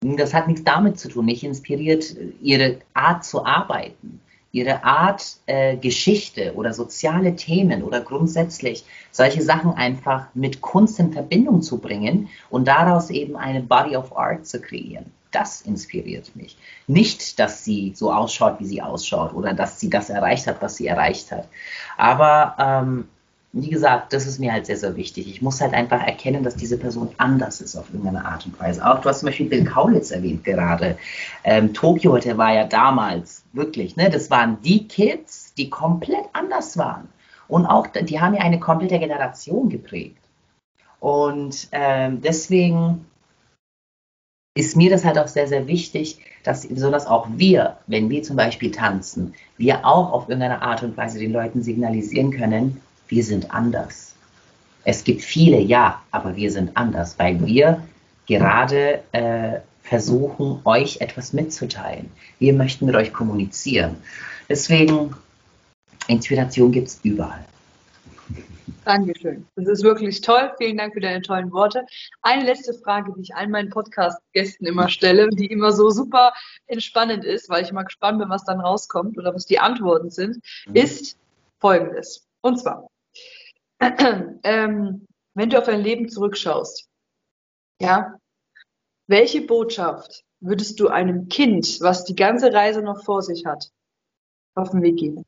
Das 0.00 0.32
hat 0.32 0.48
nichts 0.48 0.64
damit 0.64 0.98
zu 0.98 1.08
tun. 1.08 1.26
Mich 1.26 1.44
inspiriert 1.44 2.16
ihre 2.40 2.78
Art 2.94 3.24
zu 3.24 3.44
arbeiten 3.44 4.20
ihre 4.54 4.84
Art, 4.84 5.38
äh, 5.46 5.76
Geschichte 5.76 6.54
oder 6.54 6.72
soziale 6.72 7.34
Themen 7.34 7.82
oder 7.82 8.00
grundsätzlich 8.00 8.84
solche 9.10 9.42
Sachen 9.42 9.72
einfach 9.72 10.26
mit 10.32 10.60
Kunst 10.60 11.00
in 11.00 11.12
Verbindung 11.12 11.60
zu 11.60 11.78
bringen 11.78 12.28
und 12.50 12.68
daraus 12.68 13.10
eben 13.10 13.36
eine 13.36 13.60
Body 13.60 13.96
of 13.96 14.16
Art 14.16 14.46
zu 14.46 14.60
kreieren. 14.60 15.06
Das 15.32 15.62
inspiriert 15.62 16.36
mich. 16.36 16.56
Nicht, 16.86 17.40
dass 17.40 17.64
sie 17.64 17.94
so 17.96 18.12
ausschaut, 18.12 18.60
wie 18.60 18.66
sie 18.66 18.80
ausschaut 18.80 19.34
oder 19.34 19.54
dass 19.54 19.80
sie 19.80 19.90
das 19.90 20.08
erreicht 20.08 20.46
hat, 20.46 20.62
was 20.62 20.76
sie 20.76 20.86
erreicht 20.86 21.32
hat. 21.32 21.48
Aber 21.96 22.54
ähm, 22.60 23.08
wie 23.56 23.70
gesagt, 23.70 24.12
das 24.12 24.26
ist 24.26 24.40
mir 24.40 24.52
halt 24.52 24.66
sehr, 24.66 24.76
sehr 24.76 24.96
wichtig. 24.96 25.28
Ich 25.28 25.40
muss 25.40 25.60
halt 25.60 25.74
einfach 25.74 26.02
erkennen, 26.02 26.42
dass 26.42 26.56
diese 26.56 26.76
Person 26.76 27.10
anders 27.18 27.60
ist 27.60 27.76
auf 27.76 27.86
irgendeine 27.92 28.24
Art 28.24 28.44
und 28.46 28.58
Weise. 28.58 28.84
Auch 28.84 29.00
du 29.00 29.08
hast 29.08 29.20
zum 29.20 29.28
Beispiel 29.28 29.48
Bill 29.48 29.64
Kaulitz 29.64 30.10
erwähnt 30.10 30.42
gerade. 30.42 30.98
Ähm, 31.44 31.72
Tokio, 31.72 32.18
der 32.18 32.36
war 32.36 32.52
ja 32.52 32.64
damals 32.64 33.44
wirklich, 33.52 33.94
ne, 33.94 34.10
das 34.10 34.28
waren 34.28 34.60
die 34.62 34.88
Kids, 34.88 35.54
die 35.54 35.70
komplett 35.70 36.24
anders 36.32 36.76
waren. 36.76 37.08
Und 37.46 37.66
auch, 37.66 37.86
die 37.86 38.20
haben 38.20 38.34
ja 38.34 38.40
eine 38.40 38.58
komplette 38.58 38.98
Generation 38.98 39.68
geprägt. 39.68 40.18
Und 40.98 41.68
ähm, 41.70 42.22
deswegen 42.22 43.06
ist 44.56 44.76
mir 44.76 44.90
das 44.90 45.04
halt 45.04 45.16
auch 45.16 45.28
sehr, 45.28 45.46
sehr 45.46 45.68
wichtig, 45.68 46.18
dass 46.42 46.66
besonders 46.66 47.06
auch 47.06 47.28
wir, 47.30 47.76
wenn 47.86 48.10
wir 48.10 48.24
zum 48.24 48.34
Beispiel 48.34 48.72
tanzen, 48.72 49.34
wir 49.56 49.86
auch 49.86 50.10
auf 50.12 50.28
irgendeine 50.28 50.62
Art 50.62 50.82
und 50.82 50.96
Weise 50.96 51.20
den 51.20 51.32
Leuten 51.32 51.62
signalisieren 51.62 52.32
können, 52.32 52.80
wir 53.14 53.22
sind 53.22 53.52
anders. 53.52 54.16
Es 54.82 55.04
gibt 55.04 55.22
viele, 55.22 55.60
ja, 55.60 56.02
aber 56.10 56.34
wir 56.34 56.50
sind 56.50 56.76
anders, 56.76 57.16
weil 57.16 57.46
wir 57.46 57.80
gerade 58.26 59.02
äh, 59.12 59.60
versuchen, 59.82 60.60
euch 60.64 61.00
etwas 61.00 61.32
mitzuteilen. 61.32 62.10
Wir 62.40 62.52
möchten 62.52 62.86
mit 62.86 62.96
euch 62.96 63.12
kommunizieren. 63.12 63.96
Deswegen, 64.48 65.14
Inspiration 66.08 66.72
gibt 66.72 66.88
es 66.88 67.00
überall. 67.04 67.44
Dankeschön. 68.84 69.46
Das 69.54 69.68
ist 69.68 69.84
wirklich 69.84 70.20
toll. 70.20 70.52
Vielen 70.58 70.76
Dank 70.76 70.92
für 70.94 71.00
deine 71.00 71.22
tollen 71.22 71.52
Worte. 71.52 71.86
Eine 72.22 72.44
letzte 72.44 72.74
Frage, 72.74 73.12
die 73.16 73.22
ich 73.22 73.34
allen 73.36 73.52
meinen 73.52 73.70
Podcast-Gästen 73.70 74.66
immer 74.66 74.88
stelle, 74.88 75.28
die 75.30 75.46
immer 75.46 75.70
so 75.70 75.88
super 75.88 76.32
entspannend 76.66 77.24
ist, 77.24 77.48
weil 77.48 77.62
ich 77.62 77.72
mal 77.72 77.84
gespannt 77.84 78.18
bin, 78.18 78.28
was 78.28 78.44
dann 78.44 78.60
rauskommt 78.60 79.16
oder 79.16 79.32
was 79.32 79.46
die 79.46 79.60
Antworten 79.60 80.10
sind, 80.10 80.38
mhm. 80.66 80.74
ist 80.74 81.16
folgendes. 81.60 82.26
Und 82.40 82.58
zwar, 82.58 82.88
ähm, 84.44 85.06
wenn 85.34 85.50
du 85.50 85.58
auf 85.58 85.66
dein 85.66 85.80
Leben 85.80 86.08
zurückschaust, 86.08 86.88
ja, 87.80 88.18
welche 89.06 89.42
Botschaft 89.42 90.24
würdest 90.40 90.78
du 90.80 90.88
einem 90.88 91.28
Kind, 91.28 91.78
was 91.80 92.04
die 92.04 92.14
ganze 92.14 92.52
Reise 92.52 92.82
noch 92.82 93.04
vor 93.04 93.22
sich 93.22 93.44
hat, 93.44 93.70
auf 94.54 94.70
den 94.70 94.82
Weg 94.82 94.96
geben? 94.96 95.24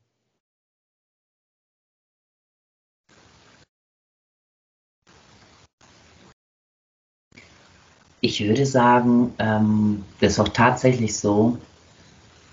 Ich 8.19 8.43
würde 8.43 8.65
sagen, 8.65 9.33
ähm, 9.37 10.03
das 10.19 10.33
ist 10.33 10.39
auch 10.39 10.49
tatsächlich 10.49 11.17
so, 11.17 11.57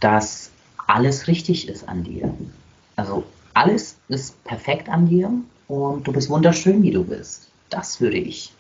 dass 0.01 0.51
alles 0.87 1.27
richtig 1.27 1.69
ist 1.69 1.89
an 1.89 2.05
dir. 2.05 2.35
Also 2.97 3.25
alles 3.55 3.99
ist 4.09 4.45
perfekt 4.45 4.89
an 4.89 5.09
dir 5.09 5.33
und 5.69 6.07
du 6.07 6.13
bist 6.13 6.31
wunderschön, 6.31 6.83
wie 6.83 6.91
du 6.91 7.05
bist. 7.05 7.49
Das 7.71 8.01
würde 8.01 8.19
ich, 8.19 8.53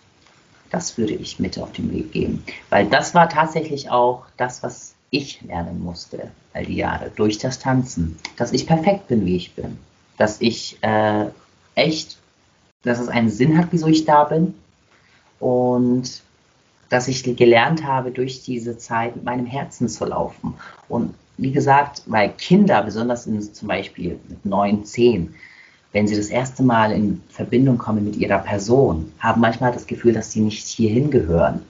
das 0.70 0.96
würde 0.98 1.14
ich 1.14 1.38
mit 1.38 1.58
auf 1.58 1.72
den 1.72 1.92
Weg 1.92 2.12
geben. 2.12 2.44
Weil 2.70 2.86
das 2.86 3.14
war 3.14 3.28
tatsächlich 3.28 3.90
auch 3.90 4.24
das, 4.36 4.62
was 4.62 4.94
ich 5.10 5.42
lernen 5.42 5.82
musste 5.82 6.30
all 6.54 6.66
die 6.66 6.76
Jahre 6.76 7.10
durch 7.14 7.38
das 7.38 7.58
Tanzen. 7.58 8.16
Dass 8.36 8.52
ich 8.52 8.66
perfekt 8.66 9.08
bin, 9.08 9.26
wie 9.26 9.36
ich 9.36 9.54
bin. 9.54 9.78
Dass 10.16 10.40
ich 10.40 10.78
äh, 10.82 11.26
echt, 11.74 12.16
dass 12.82 12.98
es 12.98 13.08
einen 13.08 13.30
Sinn 13.30 13.58
hat, 13.58 13.68
wieso 13.70 13.88
ich 13.88 14.04
da 14.04 14.24
bin. 14.24 14.54
Und 15.40 16.22
dass 16.88 17.08
ich 17.08 17.24
gelernt 17.24 17.84
habe, 17.84 18.10
durch 18.12 18.42
diese 18.42 18.78
Zeit 18.78 19.16
mit 19.16 19.24
meinem 19.24 19.46
Herzen 19.46 19.88
zu 19.88 20.04
laufen. 20.04 20.54
Und 20.88 21.14
wie 21.36 21.50
gesagt, 21.50 22.02
weil 22.06 22.30
Kinder, 22.30 22.82
besonders 22.82 23.26
in, 23.26 23.42
zum 23.42 23.68
Beispiel 23.68 24.20
mit 24.28 24.44
neun, 24.46 24.84
zehn, 24.84 25.34
wenn 25.94 26.08
sie 26.08 26.16
das 26.16 26.26
erste 26.26 26.64
Mal 26.64 26.90
in 26.90 27.22
Verbindung 27.28 27.78
kommen 27.78 28.04
mit 28.04 28.16
ihrer 28.16 28.40
Person, 28.40 29.12
haben 29.20 29.40
manchmal 29.40 29.72
das 29.72 29.86
Gefühl, 29.86 30.12
dass 30.12 30.32
sie 30.32 30.40
nicht 30.40 30.66
hierhin 30.66 31.12
gehören. 31.12 31.62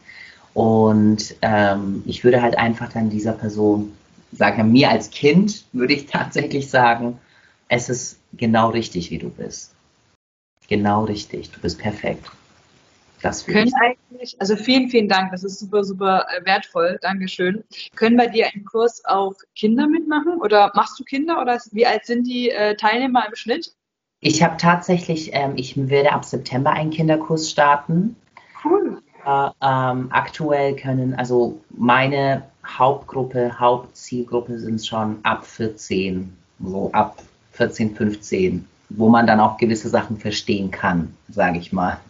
Und 0.54 1.36
ähm, 1.42 2.02
ich 2.06 2.24
würde 2.24 2.40
halt 2.40 2.56
einfach 2.56 2.90
dann 2.90 3.10
dieser 3.10 3.32
Person 3.32 3.92
sagen, 4.32 4.72
mir 4.72 4.88
als 4.88 5.10
Kind 5.10 5.66
würde 5.72 5.92
ich 5.92 6.06
tatsächlich 6.10 6.70
sagen, 6.70 7.18
es 7.68 7.90
ist 7.90 8.18
genau 8.32 8.70
richtig, 8.70 9.10
wie 9.10 9.18
du 9.18 9.28
bist. 9.28 9.74
Genau 10.68 11.04
richtig, 11.04 11.50
du 11.50 11.60
bist 11.60 11.78
perfekt. 11.78 12.30
Das 13.20 13.44
können 13.44 13.72
eigentlich, 13.80 14.36
also 14.38 14.56
vielen, 14.56 14.88
vielen 14.88 15.08
Dank, 15.08 15.32
das 15.32 15.44
ist 15.44 15.58
super, 15.58 15.84
super 15.84 16.26
äh, 16.34 16.44
wertvoll, 16.46 16.98
Dankeschön. 17.02 17.62
Können 17.94 18.16
bei 18.16 18.26
dir 18.26 18.46
einen 18.46 18.64
Kurs 18.64 19.04
auch 19.04 19.34
Kinder 19.54 19.86
mitmachen 19.86 20.40
oder 20.40 20.72
machst 20.74 20.98
du 20.98 21.04
Kinder 21.04 21.40
oder 21.40 21.58
wie 21.72 21.86
alt 21.86 22.06
sind 22.06 22.26
die 22.26 22.50
äh, 22.50 22.74
Teilnehmer 22.74 23.26
im 23.26 23.34
Schnitt? 23.34 23.74
Ich 24.26 24.42
habe 24.42 24.56
tatsächlich, 24.56 25.34
ähm, 25.34 25.52
ich 25.56 25.76
werde 25.76 26.12
ab 26.12 26.24
September 26.24 26.70
einen 26.70 26.90
Kinderkurs 26.90 27.50
starten. 27.50 28.16
Cool. 28.64 29.02
Äh, 29.26 29.50
ähm, 29.60 30.08
aktuell 30.10 30.76
können, 30.76 31.14
also 31.14 31.60
meine 31.68 32.42
Hauptgruppe, 32.66 33.60
Hauptzielgruppe 33.60 34.58
sind 34.58 34.84
schon 34.84 35.18
ab 35.24 35.44
14, 35.44 36.34
so 36.58 36.90
ab 36.92 37.22
14, 37.52 37.94
15, 37.94 38.66
wo 38.88 39.10
man 39.10 39.26
dann 39.26 39.40
auch 39.40 39.58
gewisse 39.58 39.90
Sachen 39.90 40.16
verstehen 40.16 40.70
kann, 40.70 41.14
sage 41.28 41.58
ich 41.58 41.74
mal. 41.74 42.00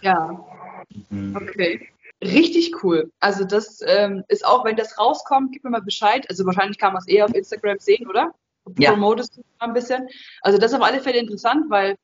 Ja. 0.00 0.38
Mhm. 1.10 1.36
Okay. 1.36 1.88
Richtig 2.22 2.84
cool. 2.84 3.10
Also 3.18 3.44
das 3.44 3.80
ähm, 3.84 4.22
ist 4.28 4.46
auch, 4.46 4.64
wenn 4.64 4.76
das 4.76 4.96
rauskommt, 4.96 5.50
gib 5.50 5.64
mir 5.64 5.70
mal 5.70 5.82
Bescheid. 5.82 6.24
Also 6.30 6.46
wahrscheinlich 6.46 6.78
kann 6.78 6.92
man 6.92 7.02
es 7.02 7.08
eher 7.08 7.24
auf 7.24 7.34
Instagram 7.34 7.80
sehen, 7.80 8.06
oder? 8.08 8.32
Ja. 8.78 8.92
Promotest 8.92 9.36
du 9.36 9.42
ein 9.58 9.72
bisschen. 9.74 10.08
Also 10.42 10.58
das 10.58 10.72
ist 10.72 10.78
auf 10.78 10.84
alle 10.84 11.00
Fälle 11.00 11.18
interessant, 11.18 11.66
weil 11.70 11.96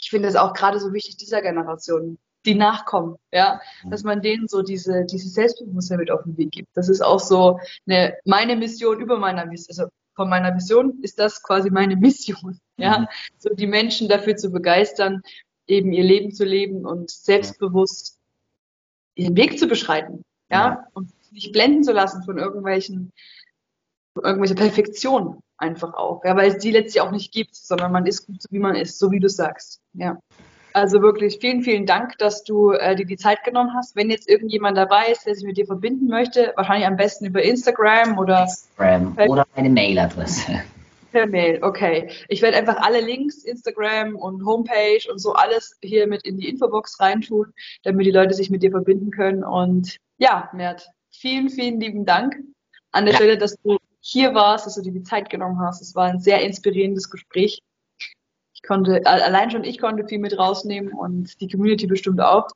ich 0.00 0.10
finde 0.10 0.28
es 0.28 0.36
auch 0.36 0.52
gerade 0.52 0.78
so 0.78 0.92
wichtig 0.92 1.16
dieser 1.16 1.42
Generation, 1.42 2.18
die 2.46 2.54
nachkommen, 2.54 3.16
ja, 3.32 3.60
Mhm. 3.84 3.90
dass 3.90 4.02
man 4.04 4.20
denen 4.22 4.46
so 4.48 4.62
diese, 4.62 5.04
diese 5.06 5.28
Selbstbewusstsein 5.28 5.98
mit 5.98 6.10
auf 6.10 6.22
den 6.24 6.36
Weg 6.36 6.50
gibt. 6.52 6.68
Das 6.74 6.88
ist 6.88 7.00
auch 7.00 7.20
so 7.20 7.58
eine, 7.86 8.16
meine 8.24 8.54
Mission 8.56 9.00
über 9.00 9.18
meiner 9.18 9.46
Mission, 9.46 9.76
also 9.78 9.90
von 10.14 10.28
meiner 10.28 10.54
Vision 10.54 10.98
ist 11.02 11.18
das 11.18 11.42
quasi 11.42 11.70
meine 11.70 11.96
Mission, 11.96 12.60
ja, 12.76 13.00
Mhm. 13.00 13.06
so 13.38 13.54
die 13.54 13.66
Menschen 13.66 14.08
dafür 14.08 14.36
zu 14.36 14.50
begeistern, 14.50 15.22
eben 15.66 15.92
ihr 15.92 16.04
Leben 16.04 16.30
zu 16.32 16.44
leben 16.44 16.84
und 16.84 17.10
selbstbewusst 17.10 18.18
ihren 19.16 19.36
Weg 19.36 19.58
zu 19.58 19.66
beschreiten, 19.66 20.22
ja, 20.50 20.66
Ja. 20.68 20.86
und 20.92 21.10
sich 21.22 21.32
nicht 21.32 21.52
blenden 21.52 21.82
zu 21.82 21.92
lassen 21.92 22.22
von 22.24 22.36
irgendwelchen, 22.38 23.10
von 24.12 24.24
irgendwelcher 24.24 24.54
Perfektion 24.56 25.40
einfach 25.58 25.94
auch, 25.94 26.24
ja, 26.24 26.36
weil 26.36 26.50
es 26.50 26.58
die 26.58 26.70
letztlich 26.70 27.00
auch 27.00 27.10
nicht 27.10 27.32
gibt, 27.32 27.54
sondern 27.54 27.92
man 27.92 28.06
ist 28.06 28.26
gut 28.26 28.42
so 28.42 28.48
wie 28.50 28.58
man 28.58 28.74
ist, 28.74 28.98
so 28.98 29.10
wie 29.10 29.20
du 29.20 29.28
sagst, 29.28 29.80
ja. 29.94 30.18
Also 30.72 31.00
wirklich 31.02 31.38
vielen, 31.40 31.62
vielen 31.62 31.86
Dank, 31.86 32.18
dass 32.18 32.42
du 32.42 32.72
äh, 32.72 32.96
dir 32.96 33.06
die 33.06 33.16
Zeit 33.16 33.44
genommen 33.44 33.72
hast. 33.76 33.94
Wenn 33.94 34.10
jetzt 34.10 34.28
irgendjemand 34.28 34.76
dabei 34.76 35.06
ist, 35.12 35.24
der 35.24 35.36
sich 35.36 35.44
mit 35.44 35.56
dir 35.56 35.66
verbinden 35.66 36.08
möchte, 36.08 36.52
wahrscheinlich 36.56 36.88
am 36.88 36.96
besten 36.96 37.26
über 37.26 37.40
Instagram 37.40 38.18
oder 38.18 38.42
Instagram 38.42 39.16
oder 39.28 39.46
meine 39.54 39.70
Mailadresse. 39.70 40.62
per 41.14 41.26
Mail. 41.28 41.60
Okay. 41.62 42.10
Ich 42.28 42.42
werde 42.42 42.58
einfach 42.58 42.76
alle 42.78 43.00
Links, 43.00 43.44
Instagram 43.44 44.16
und 44.16 44.44
Homepage 44.44 45.00
und 45.10 45.18
so 45.20 45.32
alles 45.32 45.78
hier 45.80 46.08
mit 46.08 46.26
in 46.26 46.38
die 46.38 46.48
Infobox 46.48 46.98
reintun, 47.00 47.54
damit 47.84 48.04
die 48.04 48.10
Leute 48.10 48.34
sich 48.34 48.50
mit 48.50 48.62
dir 48.62 48.72
verbinden 48.72 49.12
können. 49.12 49.44
Und 49.44 49.96
ja, 50.18 50.50
Mert, 50.52 50.88
vielen, 51.12 51.48
vielen 51.48 51.80
lieben 51.80 52.04
Dank 52.04 52.34
an 52.90 53.04
der 53.04 53.12
Ja. 53.14 53.18
Stelle, 53.18 53.38
dass 53.38 53.56
du 53.62 53.78
hier 54.06 54.34
warst, 54.34 54.66
dass 54.66 54.74
du 54.74 54.82
dir 54.82 54.92
die 54.92 55.02
Zeit 55.02 55.30
genommen 55.30 55.58
hast. 55.60 55.80
Es 55.80 55.94
war 55.94 56.04
ein 56.04 56.20
sehr 56.20 56.42
inspirierendes 56.42 57.08
Gespräch. 57.10 57.62
Ich 58.52 58.62
konnte, 58.62 59.00
allein 59.06 59.50
schon 59.50 59.64
ich 59.64 59.78
konnte 59.78 60.06
viel 60.06 60.18
mit 60.18 60.38
rausnehmen 60.38 60.92
und 60.92 61.40
die 61.40 61.48
Community 61.48 61.86
bestimmt 61.86 62.20
auch. 62.20 62.48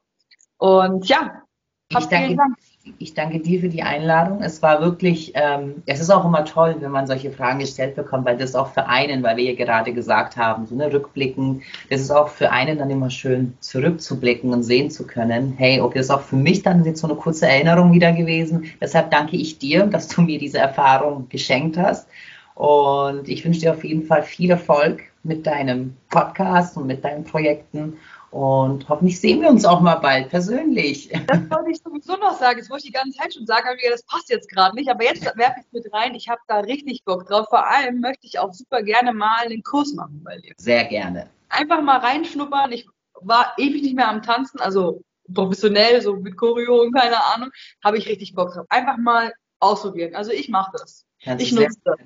Und 0.59 1.09
ja, 1.09 1.43
Ich 1.89 2.05
danke, 2.07 2.37
Dank. 2.37 2.59
Ich 2.99 3.15
danke 3.15 3.41
dir 3.41 3.61
für 3.61 3.69
die 3.69 3.83
Einladung. 3.83 4.43
Es 4.43 4.63
war 4.63 4.81
wirklich, 4.81 5.33
ähm, 5.35 5.83
es 5.87 6.01
ist 6.01 6.11
auch 6.11 6.25
immer 6.25 6.45
toll, 6.45 6.77
wenn 6.81 6.91
man 6.91 7.07
solche 7.07 7.31
Fragen 7.31 7.59
gestellt 7.59 7.95
bekommt, 7.95 8.27
weil 8.27 8.37
das 8.37 8.55
auch 8.55 8.69
für 8.69 8.87
einen, 8.87 9.23
weil 9.23 9.37
wir 9.37 9.45
ja 9.45 9.55
gerade 9.55 9.93
gesagt 9.93 10.37
haben, 10.37 10.67
so 10.67 10.75
eine 10.75 10.93
Rückblicken, 10.93 11.63
das 11.91 12.01
ist 12.01 12.11
auch 12.11 12.29
für 12.29 12.51
einen 12.51 12.79
dann 12.79 12.91
immer 12.91 13.11
schön 13.11 13.55
zurückzublicken 13.61 14.53
und 14.53 14.63
sehen 14.63 14.91
zu 14.91 15.07
können, 15.07 15.55
hey, 15.57 15.81
okay, 15.81 15.99
das 15.99 16.07
ist 16.07 16.13
auch 16.13 16.23
für 16.23 16.37
mich 16.37 16.63
dann 16.63 16.85
jetzt 16.85 17.01
so 17.01 17.09
eine 17.09 17.17
kurze 17.17 17.47
Erinnerung 17.47 17.93
wieder 17.93 18.13
gewesen. 18.13 18.65
Deshalb 18.81 19.11
danke 19.11 19.37
ich 19.37 19.59
dir, 19.59 19.87
dass 19.87 20.09
du 20.09 20.23
mir 20.23 20.39
diese 20.39 20.59
Erfahrung 20.59 21.29
geschenkt 21.29 21.77
hast. 21.77 22.09
Und 22.55 23.29
ich 23.29 23.45
wünsche 23.45 23.61
dir 23.61 23.71
auf 23.71 23.85
jeden 23.85 24.03
Fall 24.03 24.25
viel 24.25 24.51
Erfolg 24.51 25.03
mit 25.23 25.47
deinem 25.47 25.97
Podcast 26.11 26.77
und 26.77 26.87
mit 26.87 27.05
deinen 27.05 27.23
Projekten. 27.23 27.99
Und 28.31 28.89
hoffentlich 28.89 29.21
sehen 29.21 29.41
wir 29.41 29.49
uns 29.49 29.65
auch 29.65 29.81
mal 29.81 29.97
bald 29.97 30.29
persönlich. 30.29 31.11
Das 31.27 31.51
wollte 31.51 31.71
ich 31.71 31.79
sowieso 31.79 32.17
noch 32.17 32.39
sagen. 32.39 32.59
Das 32.59 32.69
wollte 32.69 32.87
ich 32.87 32.93
die 32.93 32.99
ganze 32.99 33.19
Zeit 33.19 33.35
schon 33.35 33.47
sagen, 33.47 33.67
aber 33.69 33.91
das 33.91 34.03
passt 34.03 34.29
jetzt 34.29 34.51
gerade 34.51 34.75
nicht. 34.77 34.91
Aber 34.91 35.03
jetzt 35.03 35.25
werfe 35.37 35.61
ich 35.61 35.67
es 35.67 35.73
mit 35.73 35.93
rein. 35.95 36.15
Ich 36.15 36.29
habe 36.29 36.41
da 36.47 36.61
richtig 36.61 37.05
Bock 37.05 37.27
drauf. 37.27 37.47
Vor 37.49 37.67
allem 37.67 38.01
möchte 38.01 38.27
ich 38.27 38.39
auch 38.39 38.53
super 38.53 38.83
gerne 38.83 39.15
mal 39.15 39.47
einen 39.47 39.63
Kurs 39.63 39.95
machen 39.95 40.21
bei 40.25 40.37
dir. 40.39 40.53
Sehr 40.59 40.85
gerne. 40.85 41.31
Einfach 41.49 41.81
mal 41.81 41.99
reinschnuppern. 41.99 42.71
Ich 42.73 42.87
war 43.21 43.55
ewig 43.57 43.83
nicht 43.83 43.97
mehr 43.97 44.09
am 44.09 44.23
Tanzen, 44.23 44.61
also 44.61 45.03
professionell, 45.33 46.01
so 46.03 46.17
mit 46.17 46.37
Choreo 46.37 46.83
und 46.83 46.93
keine 46.93 47.25
Ahnung. 47.35 47.51
Habe 47.83 47.99
ich 47.99 48.07
richtig 48.07 48.35
Bock 48.35 48.53
drauf. 48.53 48.67
Einfach 48.69 48.99
mal 48.99 49.33
ausprobieren. 49.61 50.15
Also 50.15 50.33
ich 50.33 50.49
mache 50.49 50.73
das, 50.73 51.07
Kannst 51.23 51.45
Ich 51.45 51.53
nutze 51.53 51.79
das. 51.85 51.99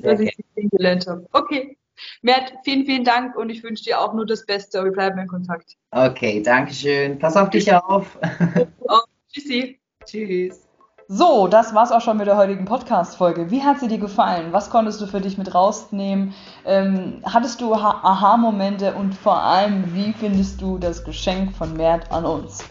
dass 0.00 0.20
ich 0.20 0.36
dich 0.36 0.46
kennengelernt 0.54 1.06
habe. 1.06 1.26
Okay. 1.32 1.78
Mert, 2.22 2.52
vielen, 2.64 2.84
vielen 2.86 3.04
Dank 3.04 3.36
und 3.36 3.50
ich 3.50 3.62
wünsche 3.62 3.84
dir 3.84 4.00
auch 4.00 4.14
nur 4.14 4.26
das 4.26 4.44
Beste. 4.46 4.82
Wir 4.84 4.92
bleiben 4.92 5.18
in 5.18 5.28
Kontakt. 5.28 5.76
Okay, 5.90 6.42
danke 6.42 6.72
schön. 6.74 7.18
Pass 7.18 7.36
auf 7.36 7.50
dich 7.50 7.72
auf. 7.72 8.18
Tschüssi. 9.32 9.80
Tschüss. 10.04 10.60
So, 11.08 11.48
das 11.48 11.74
war's 11.74 11.92
auch 11.92 12.00
schon 12.00 12.16
mit 12.16 12.26
der 12.26 12.36
heutigen 12.38 12.64
Podcast-Folge. 12.64 13.50
Wie 13.50 13.62
hat 13.62 13.78
sie 13.78 13.88
dir 13.88 13.98
gefallen? 13.98 14.52
Was 14.52 14.70
konntest 14.70 15.00
du 15.02 15.06
für 15.06 15.20
dich 15.20 15.36
mit 15.36 15.54
rausnehmen? 15.54 16.32
Ähm, 16.64 17.20
hattest 17.24 17.60
du 17.60 17.76
Ha- 17.76 18.00
Aha-Momente 18.02 18.94
und 18.94 19.14
vor 19.14 19.38
allem, 19.42 19.94
wie 19.94 20.14
findest 20.14 20.62
du 20.62 20.78
das 20.78 21.04
Geschenk 21.04 21.54
von 21.54 21.76
Mert 21.76 22.10
an 22.10 22.24
uns? 22.24 22.64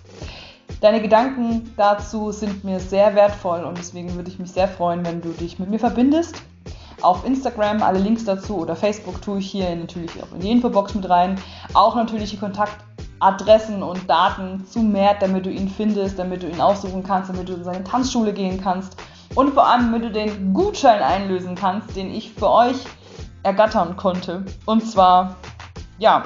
Deine 0.81 1.01
Gedanken 1.01 1.73
dazu 1.77 2.31
sind 2.31 2.63
mir 2.63 2.79
sehr 2.79 3.13
wertvoll 3.13 3.63
und 3.63 3.77
deswegen 3.77 4.15
würde 4.15 4.29
ich 4.31 4.39
mich 4.39 4.51
sehr 4.51 4.67
freuen, 4.67 5.05
wenn 5.05 5.21
du 5.21 5.29
dich 5.29 5.59
mit 5.59 5.69
mir 5.69 5.79
verbindest. 5.79 6.35
Auf 7.03 7.25
Instagram 7.25 7.83
alle 7.83 7.99
Links 7.99 8.23
dazu 8.23 8.59
oder 8.59 8.77
Facebook 8.77 9.21
tue 9.21 9.39
ich 9.39 9.51
hier 9.51 9.75
natürlich 9.75 10.11
auch 10.23 10.33
in 10.33 10.39
die 10.39 10.51
Infobox 10.51 10.95
mit 10.95 11.09
rein. 11.09 11.35
Auch 11.73 11.95
natürlich 11.95 12.31
die 12.31 12.37
Kontaktadressen 12.37 13.83
und 13.83 14.09
Daten 14.09 14.65
zu 14.65 14.79
Mert, 14.79 15.21
damit 15.21 15.45
du 15.45 15.51
ihn 15.51 15.67
findest, 15.67 16.17
damit 16.17 16.43
du 16.43 16.47
ihn 16.47 16.61
aussuchen 16.61 17.03
kannst, 17.03 17.29
damit 17.29 17.49
du 17.49 17.53
in 17.55 17.63
seine 17.65 17.83
Tanzschule 17.83 18.31
gehen 18.31 18.61
kannst 18.61 18.95
und 19.35 19.53
vor 19.53 19.67
allem, 19.67 19.91
damit 19.91 20.05
du 20.05 20.11
den 20.11 20.53
Gutschein 20.53 21.01
einlösen 21.01 21.55
kannst, 21.55 21.93
den 21.95 22.09
ich 22.09 22.31
für 22.31 22.49
euch 22.49 22.77
ergattern 23.43 23.97
konnte. 23.97 24.45
Und 24.65 24.87
zwar, 24.87 25.35
ja, 25.97 26.23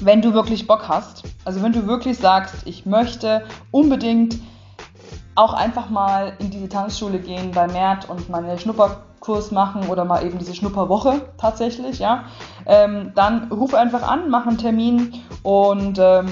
wenn 0.00 0.22
du 0.22 0.34
wirklich 0.34 0.68
Bock 0.68 0.88
hast, 0.88 1.24
also 1.44 1.62
wenn 1.62 1.72
du 1.72 1.88
wirklich 1.88 2.18
sagst, 2.18 2.54
ich 2.64 2.86
möchte 2.86 3.44
unbedingt 3.72 4.38
auch 5.36 5.52
einfach 5.52 5.90
mal 5.90 6.32
in 6.38 6.50
diese 6.50 6.68
Tanzschule 6.68 7.18
gehen 7.18 7.52
bei 7.52 7.66
Mert 7.68 8.08
und 8.08 8.28
mal 8.28 8.42
einen 8.44 8.58
Schnupperkurs 8.58 9.50
machen 9.52 9.88
oder 9.88 10.04
mal 10.04 10.24
eben 10.24 10.38
diese 10.38 10.54
Schnupperwoche 10.54 11.20
tatsächlich, 11.38 11.98
ja, 11.98 12.24
ähm, 12.66 13.12
dann 13.14 13.52
ruf 13.52 13.74
einfach 13.74 14.02
an, 14.02 14.28
mach 14.30 14.46
einen 14.46 14.58
Termin 14.58 15.12
und 15.42 15.98
ähm, 16.00 16.26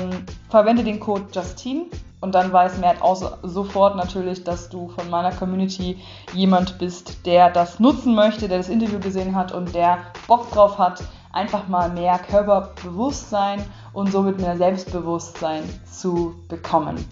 verwende 0.49 0.83
den 0.83 1.01
Code 1.01 1.25
Justine 1.33 1.85
und 2.21 2.35
dann 2.35 2.53
weiß 2.53 2.79
Mert 2.79 3.03
auch 3.03 3.17
so- 3.17 3.31
sofort 3.43 3.97
natürlich, 3.97 4.43
dass 4.45 4.71
du 4.71 4.89
von 4.89 5.11
meiner 5.11 5.33
Community 5.33 5.99
jemand 6.33 6.79
bist, 6.79 7.27
der 7.27 7.51
das 7.51 7.79
nutzen 7.81 8.15
möchte, 8.15 8.49
der 8.49 8.59
das 8.59 8.71
Interview 8.71 8.99
gesehen 8.99 9.35
hat 9.37 9.53
und 9.53 9.75
der 9.75 9.99
Bock 10.27 10.51
drauf 10.51 10.79
hat, 10.79 11.05
einfach 11.33 11.69
mal 11.69 11.91
mehr 11.91 12.19
Körperbewusstsein 12.19 13.63
und 13.93 14.11
somit 14.11 14.41
mehr 14.41 14.57
Selbstbewusstsein 14.57 15.63
zu 15.85 16.35
bekommen. 16.49 17.05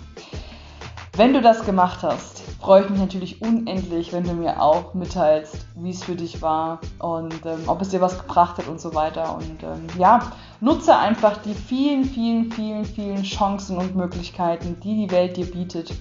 Wenn 1.15 1.35
du 1.35 1.43
das 1.43 1.67
gemacht 1.67 2.03
hast, 2.03 2.41
freue 2.59 2.85
ich 2.85 2.89
mich 2.89 2.99
natürlich 2.99 3.43
unendlich, 3.43 4.15
wenn 4.15 4.25
du 4.25 4.33
mir 4.33 4.63
auch 4.63 4.95
mitteilst, 4.95 5.67
wie 5.75 5.91
es 5.91 6.03
für 6.03 6.15
dich 6.15 6.41
war 6.41 6.81
und 7.01 7.45
ähm, 7.45 7.65
ob 7.67 7.83
es 7.83 7.91
dir 7.91 8.01
was 8.01 8.19
gebracht 8.19 8.57
hat 8.57 8.67
und 8.67 8.81
so 8.81 8.95
weiter. 8.95 9.37
Und 9.37 9.63
ähm, 9.63 9.87
ja, 9.99 10.33
nutze 10.61 10.97
einfach 10.97 11.37
die 11.43 11.53
vielen, 11.53 12.07
vielen, 12.07 12.51
vielen, 12.51 12.87
vielen 12.87 13.25
Chancen 13.25 13.77
und 13.77 13.95
Möglichkeiten, 13.95 14.81
die 14.81 15.07
die 15.07 15.11
Welt 15.11 15.37
dir 15.37 15.45
bietet, 15.45 15.93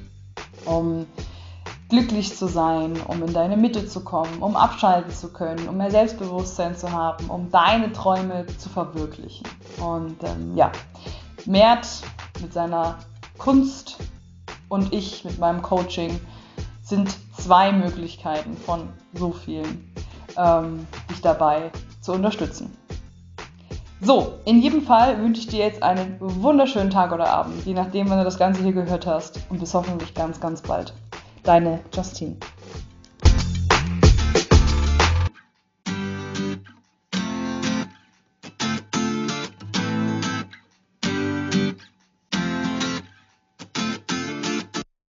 um 0.63 1.05
glücklich 1.89 2.37
zu 2.37 2.47
sein, 2.47 2.93
um 3.05 3.21
in 3.21 3.33
deine 3.33 3.57
Mitte 3.57 3.85
zu 3.85 4.05
kommen, 4.05 4.41
um 4.41 4.55
abschalten 4.55 5.11
zu 5.11 5.33
können, 5.33 5.67
um 5.67 5.75
mehr 5.75 5.91
Selbstbewusstsein 5.91 6.77
zu 6.77 6.89
haben, 6.89 7.29
um 7.29 7.51
deine 7.51 7.91
Träume 7.91 8.45
zu 8.57 8.69
verwirklichen. 8.69 9.45
Und 9.81 10.23
ähm, 10.23 10.55
ja, 10.55 10.71
Mert 11.45 11.85
mit 12.41 12.53
seiner 12.53 12.99
Kunst 13.37 13.97
und 14.71 14.93
ich 14.93 15.25
mit 15.25 15.37
meinem 15.37 15.61
Coaching 15.61 16.17
sind 16.81 17.09
zwei 17.37 17.73
Möglichkeiten 17.73 18.55
von 18.55 18.87
so 19.13 19.31
vielen, 19.33 19.93
ähm, 20.37 20.87
dich 21.09 21.21
dabei 21.21 21.71
zu 21.99 22.13
unterstützen. 22.13 22.75
So, 23.99 24.39
in 24.45 24.61
jedem 24.61 24.81
Fall 24.81 25.21
wünsche 25.21 25.41
ich 25.41 25.47
dir 25.47 25.59
jetzt 25.59 25.83
einen 25.83 26.15
wunderschönen 26.19 26.89
Tag 26.89 27.11
oder 27.11 27.29
Abend, 27.29 27.65
je 27.65 27.73
nachdem, 27.73 28.09
wann 28.09 28.19
du 28.19 28.23
das 28.23 28.39
Ganze 28.39 28.63
hier 28.63 28.71
gehört 28.71 29.05
hast. 29.05 29.41
Und 29.49 29.59
bis 29.59 29.73
hoffentlich 29.73 30.13
ganz, 30.15 30.39
ganz 30.39 30.61
bald. 30.61 30.93
Deine 31.43 31.81
Justine. 31.93 32.37